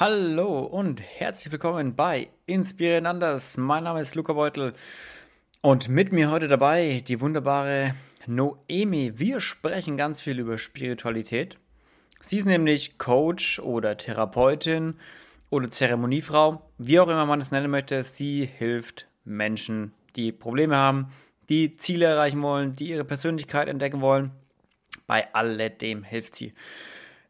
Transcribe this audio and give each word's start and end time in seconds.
Hallo 0.00 0.60
und 0.60 1.00
herzlich 1.00 1.50
willkommen 1.50 1.96
bei 1.96 2.28
Inspirieren 2.46 3.04
anders. 3.04 3.56
Mein 3.56 3.82
Name 3.82 4.00
ist 4.00 4.14
Luca 4.14 4.32
Beutel 4.32 4.72
und 5.60 5.88
mit 5.88 6.12
mir 6.12 6.30
heute 6.30 6.46
dabei 6.46 7.02
die 7.04 7.20
wunderbare 7.20 7.96
Noemi. 8.28 9.14
Wir 9.16 9.40
sprechen 9.40 9.96
ganz 9.96 10.20
viel 10.20 10.38
über 10.38 10.56
Spiritualität. 10.56 11.58
Sie 12.20 12.36
ist 12.36 12.44
nämlich 12.44 12.96
Coach 12.98 13.58
oder 13.58 13.96
Therapeutin 13.96 14.94
oder 15.50 15.68
Zeremoniefrau, 15.68 16.62
wie 16.78 17.00
auch 17.00 17.08
immer 17.08 17.26
man 17.26 17.40
es 17.40 17.50
nennen 17.50 17.72
möchte. 17.72 18.04
Sie 18.04 18.46
hilft 18.46 19.08
Menschen, 19.24 19.90
die 20.14 20.30
Probleme 20.30 20.76
haben, 20.76 21.08
die 21.48 21.72
Ziele 21.72 22.06
erreichen 22.06 22.40
wollen, 22.40 22.76
die 22.76 22.90
ihre 22.90 23.04
Persönlichkeit 23.04 23.66
entdecken 23.66 24.00
wollen. 24.00 24.30
Bei 25.08 25.34
alledem 25.34 26.04
hilft 26.04 26.36
sie. 26.36 26.54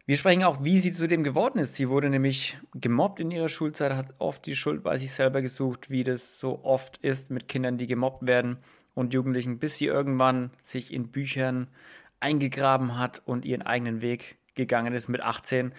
Wir 0.08 0.16
sprechen 0.16 0.42
auch, 0.44 0.64
wie 0.64 0.78
sie 0.78 0.92
zu 0.92 1.06
dem 1.06 1.22
geworden 1.22 1.58
ist. 1.58 1.74
Sie 1.74 1.90
wurde 1.90 2.08
nämlich 2.08 2.56
gemobbt 2.72 3.20
in 3.20 3.30
ihrer 3.30 3.50
Schulzeit, 3.50 3.92
hat 3.92 4.14
oft 4.16 4.46
die 4.46 4.56
Schuld 4.56 4.82
bei 4.82 4.96
sich 4.96 5.12
selber 5.12 5.42
gesucht, 5.42 5.90
wie 5.90 6.02
das 6.02 6.40
so 6.40 6.64
oft 6.64 6.96
ist 7.02 7.30
mit 7.30 7.46
Kindern, 7.46 7.76
die 7.76 7.86
gemobbt 7.86 8.24
werden 8.24 8.56
und 8.94 9.12
Jugendlichen, 9.12 9.58
bis 9.58 9.76
sie 9.76 9.84
irgendwann 9.84 10.50
sich 10.62 10.94
in 10.94 11.08
Büchern 11.08 11.68
eingegraben 12.20 12.98
hat 12.98 13.20
und 13.26 13.44
ihren 13.44 13.60
eigenen 13.60 14.00
Weg 14.00 14.38
gegangen 14.54 14.94
ist 14.94 15.08
mit 15.08 15.20
18 15.20 15.74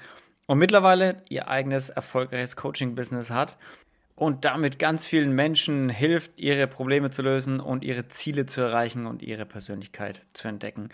und 0.45 0.59
mittlerweile 0.59 1.23
ihr 1.29 1.47
eigenes 1.47 1.89
erfolgreiches 1.89 2.55
Coaching-Business 2.55 3.31
hat 3.31 3.57
und 4.15 4.45
damit 4.45 4.77
ganz 4.77 5.07
vielen 5.07 5.33
Menschen 5.33 5.89
hilft, 5.89 6.39
ihre 6.39 6.67
Probleme 6.67 7.09
zu 7.09 7.23
lösen 7.23 7.59
und 7.59 7.83
ihre 7.83 8.07
Ziele 8.09 8.45
zu 8.45 8.61
erreichen 8.61 9.07
und 9.07 9.23
ihre 9.23 9.47
Persönlichkeit 9.47 10.27
zu 10.33 10.47
entdecken 10.47 10.89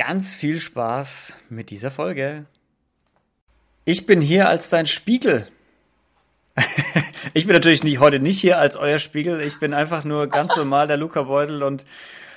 ganz 0.00 0.34
viel 0.34 0.58
Spaß 0.58 1.34
mit 1.50 1.68
dieser 1.68 1.90
Folge. 1.90 2.46
Ich 3.84 4.06
bin 4.06 4.22
hier 4.22 4.48
als 4.48 4.70
dein 4.70 4.86
Spiegel. 4.86 5.46
ich 7.34 7.46
bin 7.46 7.52
natürlich 7.52 7.82
nicht, 7.82 8.00
heute 8.00 8.18
nicht 8.18 8.40
hier 8.40 8.58
als 8.58 8.76
euer 8.76 8.98
Spiegel. 8.98 9.42
Ich 9.42 9.60
bin 9.60 9.74
einfach 9.74 10.04
nur 10.04 10.28
ganz 10.28 10.56
normal 10.56 10.86
der 10.86 10.96
Luca 10.96 11.24
Beutel 11.24 11.62
und 11.62 11.84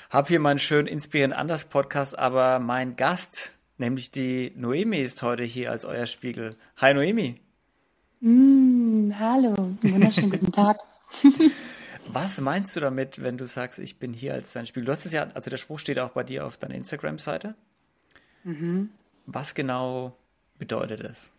habe 0.09 0.27
hier 0.27 0.41
meinen 0.41 0.59
schönen 0.59 0.89
Inspirierend 0.89 1.33
anders 1.33 1.63
Podcast. 1.63 2.19
Aber 2.19 2.59
mein 2.59 2.97
Gast, 2.97 3.53
nämlich 3.77 4.11
die 4.11 4.51
Noemi, 4.57 4.97
ist 4.97 5.23
heute 5.23 5.43
hier 5.43 5.71
als 5.71 5.85
euer 5.85 6.05
Spiegel. 6.05 6.57
Hi 6.75 6.93
Noemi. 6.93 7.35
Mm, 8.19 9.11
hallo, 9.17 9.55
wunderschönen 9.81 10.31
guten 10.31 10.51
Tag. 10.51 10.79
Was 12.13 12.39
meinst 12.39 12.75
du 12.75 12.79
damit, 12.79 13.23
wenn 13.23 13.37
du 13.37 13.47
sagst, 13.47 13.79
ich 13.79 13.97
bin 13.97 14.13
hier 14.13 14.35
als 14.35 14.53
dein 14.53 14.67
Spiegel? 14.67 14.85
Du 14.85 14.91
hast 14.91 15.05
es 15.05 15.13
ja, 15.13 15.31
also 15.33 15.49
der 15.49 15.57
Spruch 15.57 15.79
steht 15.79 15.97
auch 15.97 16.11
bei 16.11 16.23
dir 16.23 16.45
auf 16.45 16.57
deiner 16.57 16.75
Instagram-Seite. 16.75 17.55
Mhm. 18.43 18.89
Was 19.25 19.55
genau 19.55 20.15
bedeutet 20.59 21.01
es? 21.01 21.31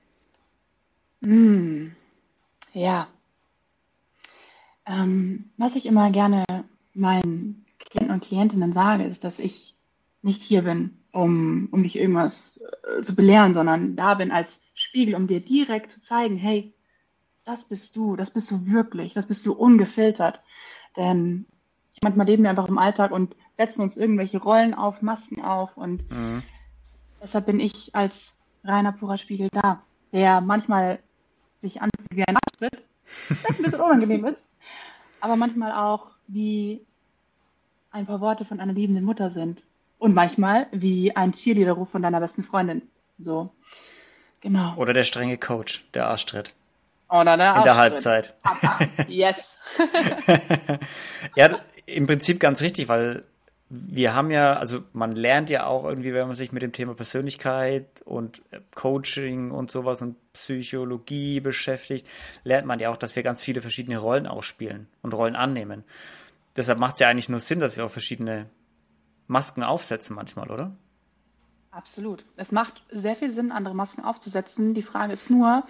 Mm, 1.20 1.88
ja. 2.72 3.06
Ähm, 4.86 5.50
was 5.56 5.76
ich 5.76 5.86
immer 5.86 6.10
gerne 6.10 6.44
meinen 6.92 7.64
Klienten 7.78 8.14
und 8.14 8.24
Klientinnen 8.24 8.72
sage, 8.72 9.04
ist, 9.04 9.22
dass 9.22 9.38
ich 9.38 9.76
nicht 10.22 10.42
hier 10.42 10.62
bin, 10.62 10.98
um, 11.12 11.68
um 11.70 11.84
dich 11.84 11.96
irgendwas 11.96 12.64
äh, 12.98 13.02
zu 13.02 13.14
belehren, 13.14 13.54
sondern 13.54 13.94
da 13.94 14.14
bin 14.14 14.32
als 14.32 14.60
Spiegel, 14.74 15.14
um 15.14 15.28
dir 15.28 15.40
direkt 15.40 15.92
zu 15.92 16.00
zeigen, 16.00 16.36
hey, 16.36 16.74
das 17.44 17.64
bist 17.68 17.96
du, 17.96 18.16
das 18.16 18.32
bist 18.32 18.50
du 18.50 18.66
wirklich, 18.66 19.14
das 19.14 19.26
bist 19.26 19.44
du 19.46 19.52
ungefiltert. 19.52 20.40
Denn 20.96 21.46
manchmal 22.02 22.26
leben 22.26 22.42
wir 22.42 22.50
einfach 22.50 22.68
im 22.68 22.78
Alltag 22.78 23.10
und 23.10 23.34
setzen 23.52 23.82
uns 23.82 23.96
irgendwelche 23.96 24.38
Rollen 24.38 24.74
auf, 24.74 25.02
Masken 25.02 25.42
auf 25.42 25.76
und 25.76 26.10
mhm. 26.10 26.42
deshalb 27.22 27.46
bin 27.46 27.60
ich 27.60 27.94
als 27.94 28.32
reiner 28.64 28.92
purer 28.92 29.18
Spiegel 29.18 29.48
da, 29.52 29.82
der 30.12 30.40
manchmal 30.40 30.98
sich 31.56 31.80
anfühlt 31.80 32.10
wie 32.10 32.24
ein 32.24 32.36
Arschtritt, 32.36 32.82
was 33.28 33.58
ein 33.58 33.64
bisschen 33.64 33.80
unangenehm 33.80 34.24
ist, 34.26 34.40
aber 35.20 35.36
manchmal 35.36 35.72
auch 35.72 36.08
wie 36.26 36.84
ein 37.90 38.06
paar 38.06 38.20
Worte 38.20 38.44
von 38.44 38.60
einer 38.60 38.72
liebenden 38.72 39.04
Mutter 39.04 39.30
sind 39.30 39.62
und 39.98 40.14
manchmal 40.14 40.66
wie 40.72 41.14
ein 41.14 41.32
Cheerleader-Ruf 41.32 41.90
von 41.90 42.02
deiner 42.02 42.20
besten 42.20 42.42
Freundin. 42.42 42.82
So. 43.18 43.52
Genau. 44.40 44.74
Oder 44.76 44.92
der 44.92 45.04
strenge 45.04 45.38
Coach, 45.38 45.86
der 45.94 46.08
Arschtritt. 46.08 46.52
Oder 47.14 47.36
der 47.36 47.56
In 47.56 47.62
der 47.62 47.76
Halbzeit. 47.76 48.34
Yes. 49.08 49.36
ja, 51.36 51.60
im 51.86 52.06
Prinzip 52.06 52.40
ganz 52.40 52.60
richtig, 52.60 52.88
weil 52.88 53.24
wir 53.68 54.14
haben 54.14 54.32
ja, 54.32 54.54
also 54.54 54.82
man 54.92 55.14
lernt 55.14 55.48
ja 55.48 55.66
auch 55.66 55.84
irgendwie, 55.84 56.12
wenn 56.12 56.26
man 56.26 56.34
sich 56.34 56.50
mit 56.50 56.62
dem 56.62 56.72
Thema 56.72 56.94
Persönlichkeit 56.94 58.02
und 58.04 58.42
Coaching 58.74 59.52
und 59.52 59.70
sowas 59.70 60.02
und 60.02 60.16
Psychologie 60.32 61.38
beschäftigt, 61.38 62.08
lernt 62.42 62.66
man 62.66 62.80
ja 62.80 62.90
auch, 62.90 62.96
dass 62.96 63.14
wir 63.14 63.22
ganz 63.22 63.42
viele 63.42 63.62
verschiedene 63.62 63.98
Rollen 63.98 64.26
ausspielen 64.26 64.88
und 65.02 65.14
Rollen 65.14 65.36
annehmen. 65.36 65.84
Deshalb 66.56 66.80
macht 66.80 66.94
es 66.94 67.00
ja 67.00 67.08
eigentlich 67.08 67.28
nur 67.28 67.40
Sinn, 67.40 67.60
dass 67.60 67.76
wir 67.76 67.84
auch 67.84 67.90
verschiedene 67.90 68.46
Masken 69.28 69.62
aufsetzen 69.62 70.16
manchmal, 70.16 70.50
oder? 70.50 70.72
Absolut. 71.70 72.24
Es 72.36 72.50
macht 72.50 72.82
sehr 72.90 73.14
viel 73.14 73.30
Sinn, 73.30 73.52
andere 73.52 73.74
Masken 73.74 74.02
aufzusetzen. 74.02 74.74
Die 74.74 74.82
Frage 74.82 75.12
ist 75.12 75.30
nur, 75.30 75.64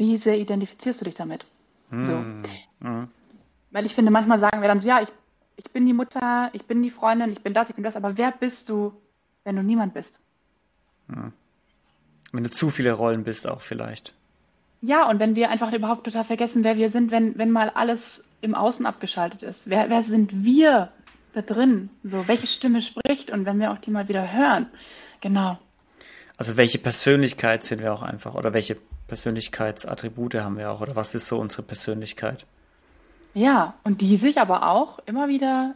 wie 0.00 0.16
sehr 0.16 0.38
identifizierst 0.38 1.02
du 1.02 1.04
dich 1.04 1.14
damit? 1.14 1.44
Mm. 1.90 2.02
So. 2.02 2.16
Mm. 2.80 3.08
Weil 3.70 3.86
ich 3.86 3.94
finde, 3.94 4.10
manchmal 4.10 4.40
sagen 4.40 4.62
wir 4.62 4.68
dann 4.68 4.80
so, 4.80 4.88
ja, 4.88 5.02
ich, 5.02 5.08
ich 5.56 5.70
bin 5.70 5.86
die 5.86 5.92
Mutter, 5.92 6.50
ich 6.54 6.64
bin 6.64 6.82
die 6.82 6.90
Freundin, 6.90 7.30
ich 7.32 7.42
bin 7.42 7.54
das, 7.54 7.68
ich 7.68 7.76
bin 7.76 7.84
das, 7.84 7.94
aber 7.94 8.16
wer 8.16 8.32
bist 8.32 8.68
du, 8.70 8.94
wenn 9.44 9.56
du 9.56 9.62
niemand 9.62 9.94
bist? 9.94 10.18
Mm. 11.06 11.28
Wenn 12.32 12.44
du 12.44 12.50
zu 12.50 12.70
viele 12.70 12.92
Rollen 12.92 13.24
bist 13.24 13.46
auch 13.46 13.60
vielleicht. 13.60 14.14
Ja, 14.80 15.08
und 15.10 15.18
wenn 15.20 15.36
wir 15.36 15.50
einfach 15.50 15.72
überhaupt 15.72 16.04
total 16.04 16.24
vergessen, 16.24 16.64
wer 16.64 16.76
wir 16.76 16.88
sind, 16.88 17.10
wenn, 17.10 17.36
wenn 17.36 17.50
mal 17.50 17.68
alles 17.68 18.24
im 18.40 18.54
Außen 18.54 18.86
abgeschaltet 18.86 19.42
ist. 19.42 19.68
Wer, 19.68 19.90
wer 19.90 20.02
sind 20.02 20.44
wir 20.44 20.90
da 21.34 21.42
drin? 21.42 21.90
So, 22.02 22.26
welche 22.26 22.46
Stimme 22.46 22.80
spricht 22.80 23.30
und 23.30 23.44
wenn 23.44 23.60
wir 23.60 23.70
auch 23.72 23.78
die 23.78 23.90
mal 23.90 24.08
wieder 24.08 24.32
hören? 24.32 24.66
Genau. 25.20 25.58
Also 26.38 26.56
welche 26.56 26.78
Persönlichkeit 26.78 27.64
sind 27.64 27.82
wir 27.82 27.92
auch 27.92 28.00
einfach 28.00 28.34
oder 28.34 28.54
welche 28.54 28.78
Persönlichkeitsattribute 29.10 30.36
haben 30.36 30.56
wir 30.56 30.70
auch 30.70 30.80
oder 30.80 30.94
was 30.94 31.16
ist 31.16 31.26
so 31.26 31.40
unsere 31.40 31.62
Persönlichkeit? 31.64 32.46
Ja, 33.34 33.74
und 33.82 34.00
die 34.00 34.16
sich 34.16 34.38
aber 34.38 34.68
auch 34.70 35.00
immer 35.04 35.26
wieder 35.26 35.74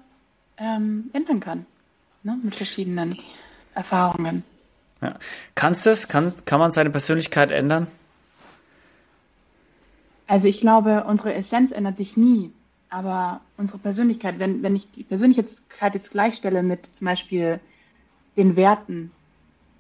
ähm, 0.57 1.11
ändern 1.13 1.41
kann, 1.41 1.67
ne? 2.23 2.39
mit 2.41 2.55
verschiedenen 2.55 3.19
Erfahrungen. 3.75 4.45
Ja. 5.03 5.17
Kannst 5.57 5.85
es? 5.89 6.07
Kann, 6.07 6.33
kann 6.45 6.61
man 6.61 6.71
seine 6.71 6.91
Persönlichkeit 6.91 7.51
ändern? 7.51 7.89
Also 10.29 10.47
ich 10.47 10.61
glaube, 10.61 11.05
unsere 11.09 11.35
Essenz 11.35 11.73
ändert 11.73 11.97
sich 11.97 12.17
nie, 12.17 12.53
aber 12.89 13.41
unsere 13.57 13.79
Persönlichkeit, 13.79 14.39
wenn, 14.39 14.63
wenn 14.63 14.77
ich 14.77 14.93
die 14.93 15.03
Persönlichkeit 15.03 15.95
jetzt 15.95 16.13
gleichstelle 16.13 16.63
mit 16.63 16.87
zum 16.95 17.07
Beispiel 17.07 17.59
den 18.37 18.55
Werten, 18.55 19.11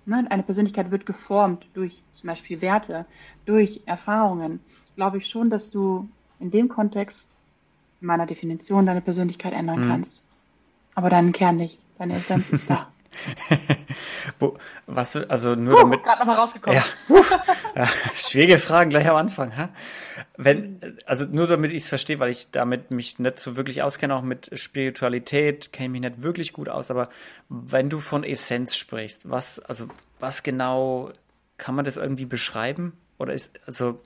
Ne? 0.07 0.27
Eine 0.29 0.43
Persönlichkeit 0.43 0.91
wird 0.91 1.07
geformt 1.07 1.67
durch 1.75 2.03
zum 2.15 2.29
Beispiel 2.29 2.61
Werte, 2.61 3.07
durch 3.47 3.83
Erfahrungen. 3.87 4.61
Glaube 4.97 5.19
ich 5.19 5.27
schon, 5.27 5.51
dass 5.51 5.71
du 5.71 6.09
in 6.41 6.51
dem 6.51 6.69
Kontext, 6.69 7.35
in 8.01 8.07
meiner 8.07 8.27
Definition, 8.27 8.87
deine 8.87 9.01
Persönlichkeit 9.01 9.53
ändern 9.53 9.85
mhm. 9.85 9.89
kannst. 9.89 10.31
Aber 10.95 11.11
deinen 11.11 11.33
Kern 11.33 11.57
nicht. 11.57 11.79
Deine 11.99 12.17
Essenz 12.17 12.51
ist 12.51 12.69
da. 12.69 12.89
Wo, 14.39 14.57
was, 14.87 15.17
also 15.17 15.55
nur 15.55 15.75
uh, 15.75 15.79
damit. 15.79 16.03
Gerade 16.03 16.19
nochmal 16.21 16.37
rausgekommen. 16.37 16.83
Ja, 17.09 17.15
ja, 17.75 17.89
schwierige 18.15 18.59
Fragen 18.59 18.91
gleich 18.91 19.09
am 19.09 19.17
Anfang. 19.17 19.57
Ha? 19.57 19.71
Wenn, 20.37 20.99
also 21.07 21.25
nur 21.25 21.47
damit 21.47 21.71
ich 21.73 21.85
es 21.85 21.89
verstehe, 21.89 22.19
weil 22.19 22.31
ich 22.31 22.51
damit 22.51 22.91
mich 22.91 23.19
nicht 23.19 23.41
so 23.41 23.57
wirklich 23.57 23.83
auskenne, 23.83 24.15
auch 24.15 24.23
mit 24.23 24.51
Spiritualität, 24.59 25.73
kenne 25.73 25.91
mich 25.91 26.01
nicht 26.01 26.23
wirklich 26.23 26.53
gut 26.53 26.69
aus, 26.69 26.91
aber 26.91 27.09
wenn 27.49 27.91
du 27.91 28.01
von 28.01 28.25
Essenz 28.25 28.77
sprichst, 28.77 29.29
was, 29.31 29.59
also 29.61 29.89
was 30.21 30.43
genau, 30.43 31.11
kann 31.59 31.75
man 31.75 31.85
das 31.85 31.97
irgendwie 31.97 32.27
beschreiben? 32.27 32.93
Oder 33.19 33.33
ist, 33.33 33.59
also 33.67 34.01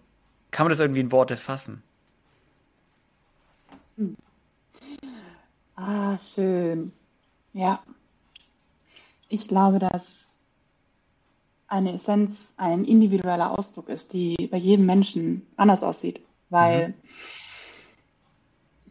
kann 0.50 0.64
man 0.64 0.70
das 0.70 0.80
irgendwie 0.80 1.00
in 1.00 1.12
Worte 1.12 1.36
fassen? 1.36 1.82
Ah, 5.76 6.18
schön. 6.18 6.92
Ja. 7.52 7.82
Ich 9.28 9.48
glaube, 9.48 9.78
dass 9.78 10.27
eine 11.68 11.92
Essenz 11.92 12.54
ein 12.56 12.84
individueller 12.84 13.56
Ausdruck 13.56 13.88
ist, 13.88 14.14
die 14.14 14.48
bei 14.50 14.56
jedem 14.56 14.86
Menschen 14.86 15.46
anders 15.56 15.82
aussieht, 15.82 16.20
weil 16.48 16.88
mhm. 16.88 16.94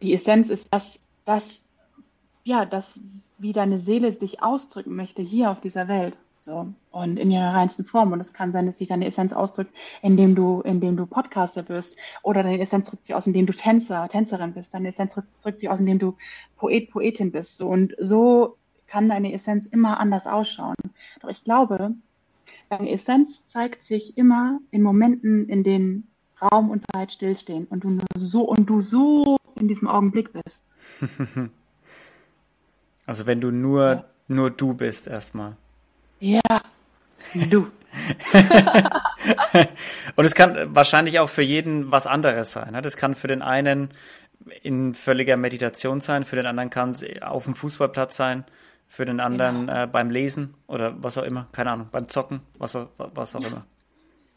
die 0.00 0.14
Essenz 0.14 0.48
ist 0.48 0.68
das, 0.72 0.98
das, 1.24 1.60
ja, 2.44 2.64
das, 2.64 2.98
wie 3.36 3.52
deine 3.52 3.80
Seele 3.80 4.12
sich 4.12 4.42
ausdrücken 4.42 4.94
möchte 4.96 5.22
hier 5.22 5.50
auf 5.50 5.60
dieser 5.60 5.88
Welt. 5.88 6.16
So. 6.40 6.68
Und 6.92 7.16
in 7.16 7.32
ihrer 7.32 7.52
reinsten 7.52 7.84
Form. 7.84 8.12
Und 8.12 8.20
es 8.20 8.32
kann 8.32 8.52
sein, 8.52 8.66
dass 8.66 8.78
sich 8.78 8.88
deine 8.88 9.06
Essenz 9.06 9.32
ausdrückt, 9.32 9.74
indem 10.02 10.36
du, 10.36 10.60
indem 10.60 10.96
du 10.96 11.04
Podcaster 11.04 11.64
bist. 11.64 11.98
Oder 12.22 12.44
deine 12.44 12.60
Essenz 12.60 12.86
drückt 12.86 13.06
sich 13.06 13.14
aus, 13.16 13.26
indem 13.26 13.46
du 13.46 13.52
Tänzer, 13.52 14.08
Tänzerin 14.08 14.54
bist. 14.54 14.72
Deine 14.72 14.88
Essenz 14.88 15.20
drückt 15.42 15.58
sich 15.58 15.68
aus, 15.68 15.80
indem 15.80 15.98
du 15.98 16.16
Poet, 16.56 16.92
Poetin 16.92 17.32
bist. 17.32 17.56
So. 17.56 17.66
Und 17.66 17.96
so 17.98 18.56
kann 18.86 19.08
deine 19.08 19.32
Essenz 19.32 19.66
immer 19.66 19.98
anders 19.98 20.28
ausschauen. 20.28 20.76
Doch 21.20 21.28
ich 21.28 21.42
glaube, 21.42 21.96
deine 22.68 22.90
Essenz 22.90 23.48
zeigt 23.48 23.82
sich 23.82 24.16
immer 24.16 24.60
in 24.70 24.82
Momenten, 24.82 25.48
in 25.48 25.64
denen 25.64 26.08
Raum 26.40 26.70
und 26.70 26.84
Zeit 26.92 27.12
stillstehen 27.12 27.66
und 27.66 27.84
du 27.84 27.90
nur 27.90 28.06
so 28.16 28.42
und 28.42 28.66
du 28.66 28.80
so 28.80 29.36
in 29.56 29.68
diesem 29.68 29.88
Augenblick 29.88 30.32
bist. 30.32 30.64
Also 33.08 33.26
wenn 33.26 33.40
du 33.40 33.50
nur, 33.50 33.84
ja. 33.84 34.04
nur 34.28 34.50
du 34.50 34.74
bist 34.74 35.06
erstmal. 35.06 35.56
Ja, 36.20 36.42
du. 37.48 37.60
und 40.16 40.24
es 40.26 40.34
kann 40.34 40.74
wahrscheinlich 40.74 41.18
auch 41.18 41.30
für 41.30 41.40
jeden 41.40 41.90
was 41.90 42.06
anderes 42.06 42.52
sein. 42.52 42.72
Ne? 42.72 42.82
Das 42.82 42.98
kann 42.98 43.14
für 43.14 43.28
den 43.28 43.40
einen 43.40 43.88
in 44.60 44.92
völliger 44.92 45.38
Meditation 45.38 46.02
sein, 46.02 46.24
für 46.24 46.36
den 46.36 46.44
anderen 46.44 46.68
kann 46.68 46.90
es 46.90 47.02
auf 47.22 47.44
dem 47.44 47.54
Fußballplatz 47.54 48.14
sein, 48.14 48.44
für 48.88 49.04
den 49.04 49.20
anderen 49.20 49.66
genau. 49.66 49.84
äh, 49.84 49.86
beim 49.86 50.10
Lesen 50.10 50.54
oder 50.66 51.00
was 51.02 51.18
auch 51.18 51.22
immer, 51.22 51.46
keine 51.52 51.70
Ahnung, 51.70 51.88
beim 51.92 52.08
Zocken, 52.08 52.40
was, 52.58 52.76
was 52.96 53.36
auch 53.36 53.40
ja. 53.40 53.48
immer. 53.48 53.66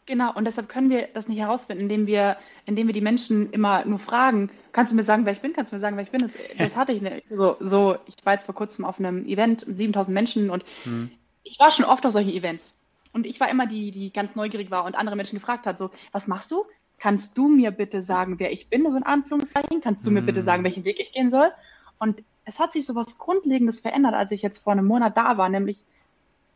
Genau, 0.04 0.34
und 0.34 0.44
deshalb 0.44 0.68
können 0.68 0.90
wir 0.90 1.08
das 1.14 1.28
nicht 1.28 1.38
herausfinden, 1.38 1.84
indem 1.84 2.06
wir, 2.06 2.36
indem 2.66 2.88
wir 2.88 2.94
die 2.94 3.00
Menschen 3.00 3.50
immer 3.52 3.84
nur 3.84 4.00
fragen, 4.00 4.50
kannst 4.72 4.90
du 4.90 4.96
mir 4.96 5.04
sagen, 5.04 5.24
wer 5.24 5.32
ich 5.32 5.40
bin, 5.40 5.52
kannst 5.52 5.70
du 5.70 5.76
mir 5.76 5.80
sagen, 5.80 5.96
wer 5.96 6.02
ich 6.02 6.10
bin? 6.10 6.22
Das, 6.22 6.30
das 6.58 6.76
hatte 6.76 6.92
ich 6.92 7.00
nicht. 7.00 7.24
So, 7.30 7.56
so, 7.60 7.96
ich 8.06 8.16
war 8.24 8.34
jetzt 8.34 8.44
vor 8.44 8.54
kurzem 8.54 8.84
auf 8.84 8.98
einem 8.98 9.26
Event, 9.26 9.64
7000 9.66 10.12
Menschen 10.12 10.50
und 10.50 10.64
hm. 10.82 11.10
ich 11.44 11.58
war 11.60 11.70
schon 11.70 11.84
oft 11.84 12.04
auf 12.04 12.12
solchen 12.12 12.30
Events. 12.32 12.74
Und 13.12 13.26
ich 13.26 13.38
war 13.40 13.48
immer 13.48 13.66
die, 13.66 13.90
die 13.90 14.12
ganz 14.12 14.34
neugierig 14.34 14.70
war 14.70 14.84
und 14.84 14.96
andere 14.96 15.16
Menschen 15.16 15.38
gefragt 15.38 15.66
hat, 15.66 15.78
so, 15.78 15.90
was 16.10 16.26
machst 16.26 16.50
du? 16.50 16.64
Kannst 16.98 17.36
du 17.38 17.48
mir 17.48 17.70
bitte 17.70 18.02
sagen, 18.02 18.38
wer 18.38 18.52
ich 18.52 18.68
bin? 18.68 18.90
So 18.90 18.96
in 18.96 19.02
Anführungszeichen. 19.02 19.80
Kannst 19.82 20.06
du 20.06 20.10
mir 20.10 20.22
bitte 20.22 20.38
hm. 20.38 20.44
sagen, 20.44 20.64
welchen 20.64 20.84
Weg 20.84 20.98
ich 20.98 21.12
gehen 21.12 21.30
soll? 21.30 21.52
Und 21.98 22.22
es 22.52 22.58
hat 22.58 22.72
sich 22.72 22.84
so 22.84 22.94
was 22.94 23.18
Grundlegendes 23.18 23.80
verändert, 23.80 24.14
als 24.14 24.30
ich 24.30 24.42
jetzt 24.42 24.58
vor 24.58 24.72
einem 24.72 24.86
Monat 24.86 25.16
da 25.16 25.38
war, 25.38 25.48
nämlich 25.48 25.84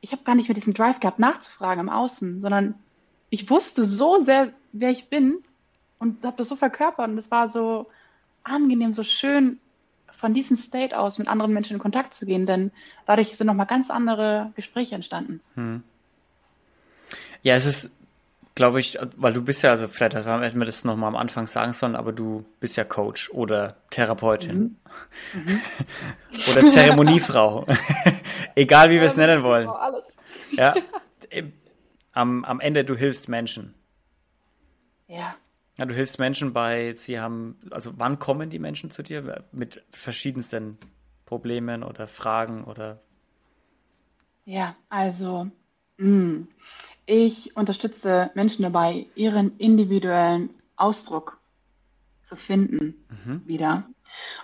ich 0.03 0.13
habe 0.13 0.23
gar 0.25 0.35
nicht 0.35 0.49
mehr 0.49 0.55
diesen 0.55 0.75
Drive 0.75 1.01
gehabt, 1.01 1.19
nachzufragen 1.19 1.81
im 1.81 1.89
Außen, 1.89 2.41
sondern 2.41 2.75
ich 3.31 3.49
wusste 3.49 3.87
so 3.87 4.23
sehr, 4.23 4.53
wer 4.73 4.91
ich 4.91 5.09
bin 5.09 5.39
und 5.99 6.23
habe 6.25 6.37
das 6.37 6.49
so 6.49 6.57
verkörpert 6.57 7.09
und 7.09 7.19
es 7.19 7.31
war 7.31 7.51
so 7.51 7.87
angenehm, 8.45 8.93
so 8.93 9.03
schön, 9.03 9.59
von 10.17 10.33
diesem 10.33 10.57
State 10.57 10.99
aus 10.99 11.19
mit 11.19 11.29
anderen 11.29 11.53
Menschen 11.53 11.75
in 11.75 11.79
Kontakt 11.79 12.15
zu 12.15 12.27
gehen, 12.27 12.47
denn 12.47 12.71
dadurch 13.07 13.37
sind 13.37 13.47
nochmal 13.47 13.67
ganz 13.67 13.91
andere 13.91 14.53
Gespräche 14.55 14.95
entstanden. 14.95 15.41
Hm. 15.55 15.83
Ja, 17.43 17.55
es 17.55 17.67
ist, 17.67 17.97
glaube 18.57 18.81
ich, 18.81 18.99
weil 19.17 19.35
du 19.35 19.43
bist 19.43 19.63
ja, 19.63 19.71
also 19.71 19.87
vielleicht 19.87 20.17
hätten 20.17 20.59
wir 20.59 20.65
das 20.65 20.85
nochmal 20.85 21.09
am 21.09 21.17
Anfang 21.17 21.47
sagen 21.47 21.73
sollen, 21.73 21.95
aber 21.95 22.13
du 22.13 22.45
bist 22.59 22.77
ja 22.77 22.85
Coach 22.85 23.31
oder 23.31 23.77
Therapeutin 23.91 24.79
mhm. 25.33 25.41
Mhm. 25.43 25.61
oder 26.51 26.69
Zeremoniefrau. 26.69 27.67
Egal 28.57 28.91
wie 28.91 28.95
wir 28.95 29.07
es 29.07 29.17
nennen 29.17 29.45
wollen. 29.45 29.69
Alles. 29.69 30.17
Ja. 30.53 30.75
am, 32.13 32.45
am 32.45 32.61
Ende, 32.61 32.85
du 32.85 32.97
hilfst 32.97 33.29
Menschen. 33.29 33.75
Ja. 35.07 35.37
Ja, 35.77 35.85
du 35.85 35.95
hilfst 35.95 36.19
Menschen 36.19 36.55
bei, 36.55 36.95
sie 36.97 37.21
haben, 37.21 37.61
also 37.71 37.93
wann 37.99 38.19
kommen 38.19 38.49
die 38.49 38.59
Menschen 38.59 38.91
zu 38.91 39.03
dir? 39.03 39.45
Mit 39.53 39.85
verschiedensten 39.91 40.79
Problemen 41.27 41.83
oder 41.83 42.07
Fragen 42.07 42.65
oder? 42.65 43.03
Ja, 44.47 44.77
also 44.89 45.51
mh, 45.99 46.09
mm, 46.09 46.49
ich 47.07 47.57
unterstütze 47.57 48.31
Menschen 48.35 48.63
dabei, 48.63 49.07
ihren 49.15 49.57
individuellen 49.59 50.51
Ausdruck 50.77 51.39
zu 52.23 52.37
finden 52.37 52.95
mhm. 53.25 53.43
wieder. 53.47 53.85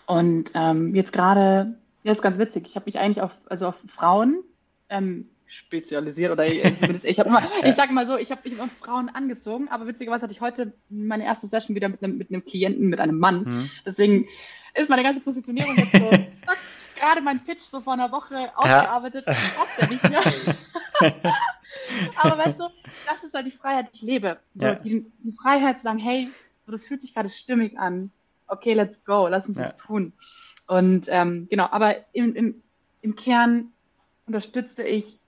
Und 0.06 0.50
ähm, 0.54 0.94
jetzt 0.94 1.12
gerade, 1.12 1.74
jetzt 2.04 2.22
ganz 2.22 2.38
witzig, 2.38 2.66
ich 2.68 2.76
habe 2.76 2.86
mich 2.86 2.98
eigentlich 2.98 3.20
auf, 3.20 3.32
also 3.48 3.66
auf 3.66 3.76
Frauen 3.88 4.42
ähm, 4.88 5.28
spezialisiert 5.46 6.30
oder 6.32 6.46
zumindest 6.78 7.04
ich 7.04 7.18
habe 7.18 7.28
immer, 7.28 7.42
ich 7.64 7.74
sage 7.74 7.92
mal 7.92 8.06
so, 8.06 8.16
ich 8.16 8.30
habe 8.30 8.40
mich 8.44 8.54
immer 8.54 8.68
Frauen 8.80 9.08
angezogen, 9.08 9.68
aber 9.68 9.86
witzigerweise 9.86 10.22
hatte 10.22 10.32
ich 10.32 10.40
heute 10.40 10.72
meine 10.88 11.24
erste 11.24 11.48
Session 11.48 11.74
wieder 11.74 11.88
mit 11.88 12.02
einem, 12.02 12.16
mit 12.16 12.30
einem 12.30 12.44
Klienten, 12.44 12.88
mit 12.88 13.00
einem 13.00 13.18
Mann. 13.18 13.42
Mhm. 13.42 13.70
Deswegen 13.84 14.28
ist 14.74 14.88
meine 14.88 15.02
ganze 15.02 15.20
Positionierung 15.20 15.76
jetzt 15.76 15.92
so, 15.92 16.08
gerade 16.98 17.20
mein 17.20 17.44
Pitch 17.44 17.62
so 17.62 17.80
vor 17.80 17.94
einer 17.94 18.12
Woche 18.12 18.50
ausgearbeitet, 18.54 19.24
ja. 19.26 19.34
passt 19.56 19.80
ja 19.80 19.86
nicht 19.88 20.08
mehr. 20.08 21.22
aber 22.16 22.38
weißt 22.38 22.60
du, 22.60 22.64
das 23.06 23.24
ist 23.24 23.34
halt 23.34 23.46
die 23.46 23.50
Freiheit, 23.50 23.88
die 23.92 23.96
ich 23.96 24.02
lebe. 24.02 24.38
So, 24.54 24.66
ja. 24.66 24.74
die, 24.74 25.06
die, 25.18 25.32
Freiheit 25.32 25.78
zu 25.78 25.84
sagen, 25.84 25.98
hey, 25.98 26.28
so, 26.66 26.72
das 26.72 26.86
fühlt 26.86 27.00
sich 27.00 27.14
gerade 27.14 27.30
stimmig 27.30 27.78
an. 27.78 28.10
Okay, 28.46 28.74
let's 28.74 29.04
go, 29.04 29.28
lass 29.28 29.46
uns 29.46 29.56
ja. 29.56 29.64
das 29.64 29.76
tun. 29.76 30.12
Und 30.66 31.06
ähm, 31.08 31.48
genau, 31.50 31.68
aber 31.70 31.96
im, 32.12 32.34
im, 32.34 32.62
im 33.00 33.16
Kern 33.16 33.72
unterstütze 34.26 34.84
ich 34.84 35.20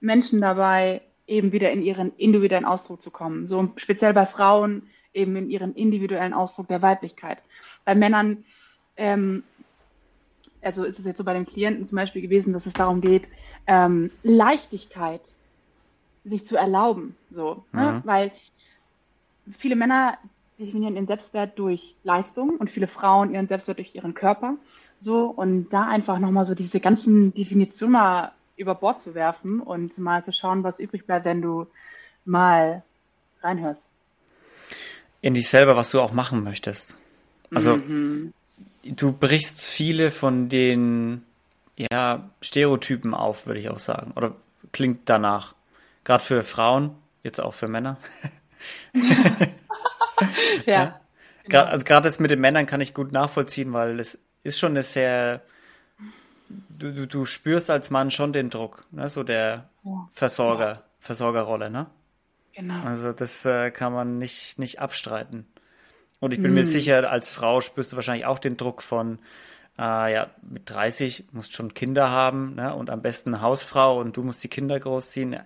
Menschen 0.00 0.40
dabei, 0.40 1.02
eben 1.26 1.52
wieder 1.52 1.70
in 1.70 1.82
ihren 1.82 2.14
individuellen 2.16 2.64
Ausdruck 2.64 3.00
zu 3.00 3.10
kommen. 3.10 3.46
So 3.46 3.72
speziell 3.76 4.12
bei 4.12 4.26
Frauen 4.26 4.88
eben 5.14 5.36
in 5.36 5.50
ihren 5.50 5.74
individuellen 5.74 6.34
Ausdruck 6.34 6.68
der 6.68 6.82
Weiblichkeit. 6.82 7.38
Bei 7.84 7.94
Männern, 7.94 8.44
ähm, 8.96 9.44
also 10.60 10.84
ist 10.84 10.98
es 10.98 11.04
jetzt 11.04 11.18
so 11.18 11.24
bei 11.24 11.34
den 11.34 11.46
Klienten 11.46 11.86
zum 11.86 11.96
Beispiel 11.96 12.22
gewesen, 12.22 12.52
dass 12.52 12.66
es 12.66 12.72
darum 12.72 13.00
geht, 13.00 13.28
ähm, 13.66 14.10
Leichtigkeit 14.22 15.22
sich 16.24 16.46
zu 16.46 16.56
erlauben, 16.56 17.16
so, 17.30 17.64
mhm. 17.72 17.80
ne? 17.80 18.02
weil 18.04 18.32
viele 19.58 19.76
Männer 19.76 20.18
definieren 20.58 20.94
ihren 20.94 21.06
Selbstwert 21.06 21.58
durch 21.58 21.94
Leistung 22.04 22.50
und 22.58 22.70
viele 22.70 22.86
Frauen 22.86 23.34
ihren 23.34 23.48
Selbstwert 23.48 23.78
durch 23.78 23.94
ihren 23.94 24.14
Körper, 24.14 24.56
so 25.00 25.26
und 25.26 25.70
da 25.70 25.88
einfach 25.88 26.18
nochmal 26.18 26.46
so 26.46 26.54
diese 26.54 26.80
ganzen 26.80 27.34
Definitionen 27.34 27.92
mal 27.92 28.32
über 28.56 28.74
Bord 28.74 29.00
zu 29.00 29.14
werfen 29.14 29.60
und 29.60 29.98
mal 29.98 30.24
zu 30.24 30.32
schauen, 30.32 30.62
was 30.62 30.78
übrig 30.78 31.06
bleibt, 31.06 31.24
wenn 31.24 31.42
du 31.42 31.66
mal 32.24 32.82
reinhörst. 33.42 33.82
In 35.20 35.34
dich 35.34 35.48
selber, 35.48 35.76
was 35.76 35.90
du 35.90 36.00
auch 36.00 36.12
machen 36.12 36.44
möchtest. 36.44 36.96
Also 37.52 37.76
mhm. 37.76 38.32
du 38.84 39.12
brichst 39.12 39.60
viele 39.60 40.10
von 40.10 40.48
den 40.48 41.22
ja, 41.76 42.28
Stereotypen 42.40 43.14
auf, 43.14 43.46
würde 43.46 43.60
ich 43.60 43.68
auch 43.68 43.78
sagen. 43.78 44.12
Oder 44.16 44.34
klingt 44.72 45.00
danach. 45.06 45.54
Gerade 46.04 46.24
für 46.24 46.42
Frauen, 46.42 46.96
jetzt 47.22 47.40
auch 47.40 47.54
für 47.54 47.68
Männer. 47.68 47.96
ja. 50.66 50.72
ja. 50.72 51.00
Gerade 51.44 51.70
also 51.70 51.84
das 51.84 52.20
mit 52.20 52.30
den 52.30 52.40
Männern 52.40 52.66
kann 52.66 52.80
ich 52.80 52.94
gut 52.94 53.12
nachvollziehen, 53.12 53.72
weil 53.72 53.98
es 53.98 54.18
ist 54.42 54.58
schon 54.58 54.72
eine 54.72 54.82
sehr 54.82 55.42
du, 56.82 56.92
du, 56.92 57.06
du 57.06 57.24
spürst 57.24 57.70
als 57.70 57.90
Mann 57.90 58.10
schon 58.10 58.32
den 58.32 58.50
Druck, 58.50 58.82
ne? 58.90 59.08
so 59.08 59.22
der 59.22 59.68
ja. 59.84 60.08
Versorger, 60.12 60.72
ja. 60.72 60.82
Versorgerrolle, 60.98 61.70
ne? 61.70 61.86
Genau. 62.54 62.84
Also 62.84 63.12
das 63.12 63.44
äh, 63.46 63.70
kann 63.70 63.92
man 63.92 64.18
nicht, 64.18 64.58
nicht 64.58 64.80
abstreiten. 64.80 65.46
Und 66.20 66.32
ich 66.32 66.38
bin 66.38 66.48
hm. 66.48 66.54
mir 66.54 66.64
sicher, 66.64 67.10
als 67.10 67.30
Frau 67.30 67.60
spürst 67.60 67.92
du 67.92 67.96
wahrscheinlich 67.96 68.26
auch 68.26 68.38
den 68.38 68.56
Druck 68.56 68.82
von, 68.82 69.18
äh, 69.78 70.12
ja, 70.12 70.30
mit 70.42 70.68
30 70.68 71.24
musst 71.32 71.54
schon 71.54 71.74
Kinder 71.74 72.10
haben, 72.10 72.54
ne? 72.54 72.74
Und 72.74 72.90
am 72.90 73.02
besten 73.02 73.40
Hausfrau 73.40 73.98
und 73.98 74.16
du 74.16 74.22
musst 74.22 74.44
die 74.44 74.48
Kinder 74.48 74.78
großziehen. 74.78 75.40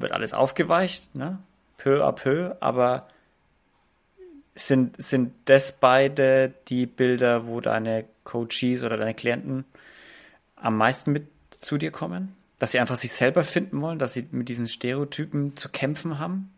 Wird 0.00 0.12
alles 0.12 0.32
aufgeweicht, 0.32 1.14
ne? 1.14 1.38
Peu 1.76 2.04
à 2.04 2.12
peu, 2.12 2.56
aber 2.60 3.06
sind, 4.54 5.00
sind 5.02 5.32
das 5.46 5.72
beide 5.72 6.52
die 6.68 6.86
Bilder, 6.86 7.46
wo 7.46 7.60
deine 7.60 8.04
Coaches 8.24 8.82
oder 8.82 8.96
deine 8.96 9.14
Klienten 9.14 9.64
am 10.56 10.76
meisten 10.76 11.12
mit 11.12 11.26
zu 11.60 11.78
dir 11.78 11.90
kommen? 11.90 12.34
Dass 12.58 12.72
sie 12.72 12.78
einfach 12.78 12.96
sich 12.96 13.12
selber 13.12 13.44
finden 13.44 13.80
wollen, 13.80 13.98
dass 13.98 14.12
sie 14.12 14.26
mit 14.30 14.48
diesen 14.48 14.68
Stereotypen 14.68 15.56
zu 15.56 15.70
kämpfen 15.70 16.18
haben? 16.18 16.50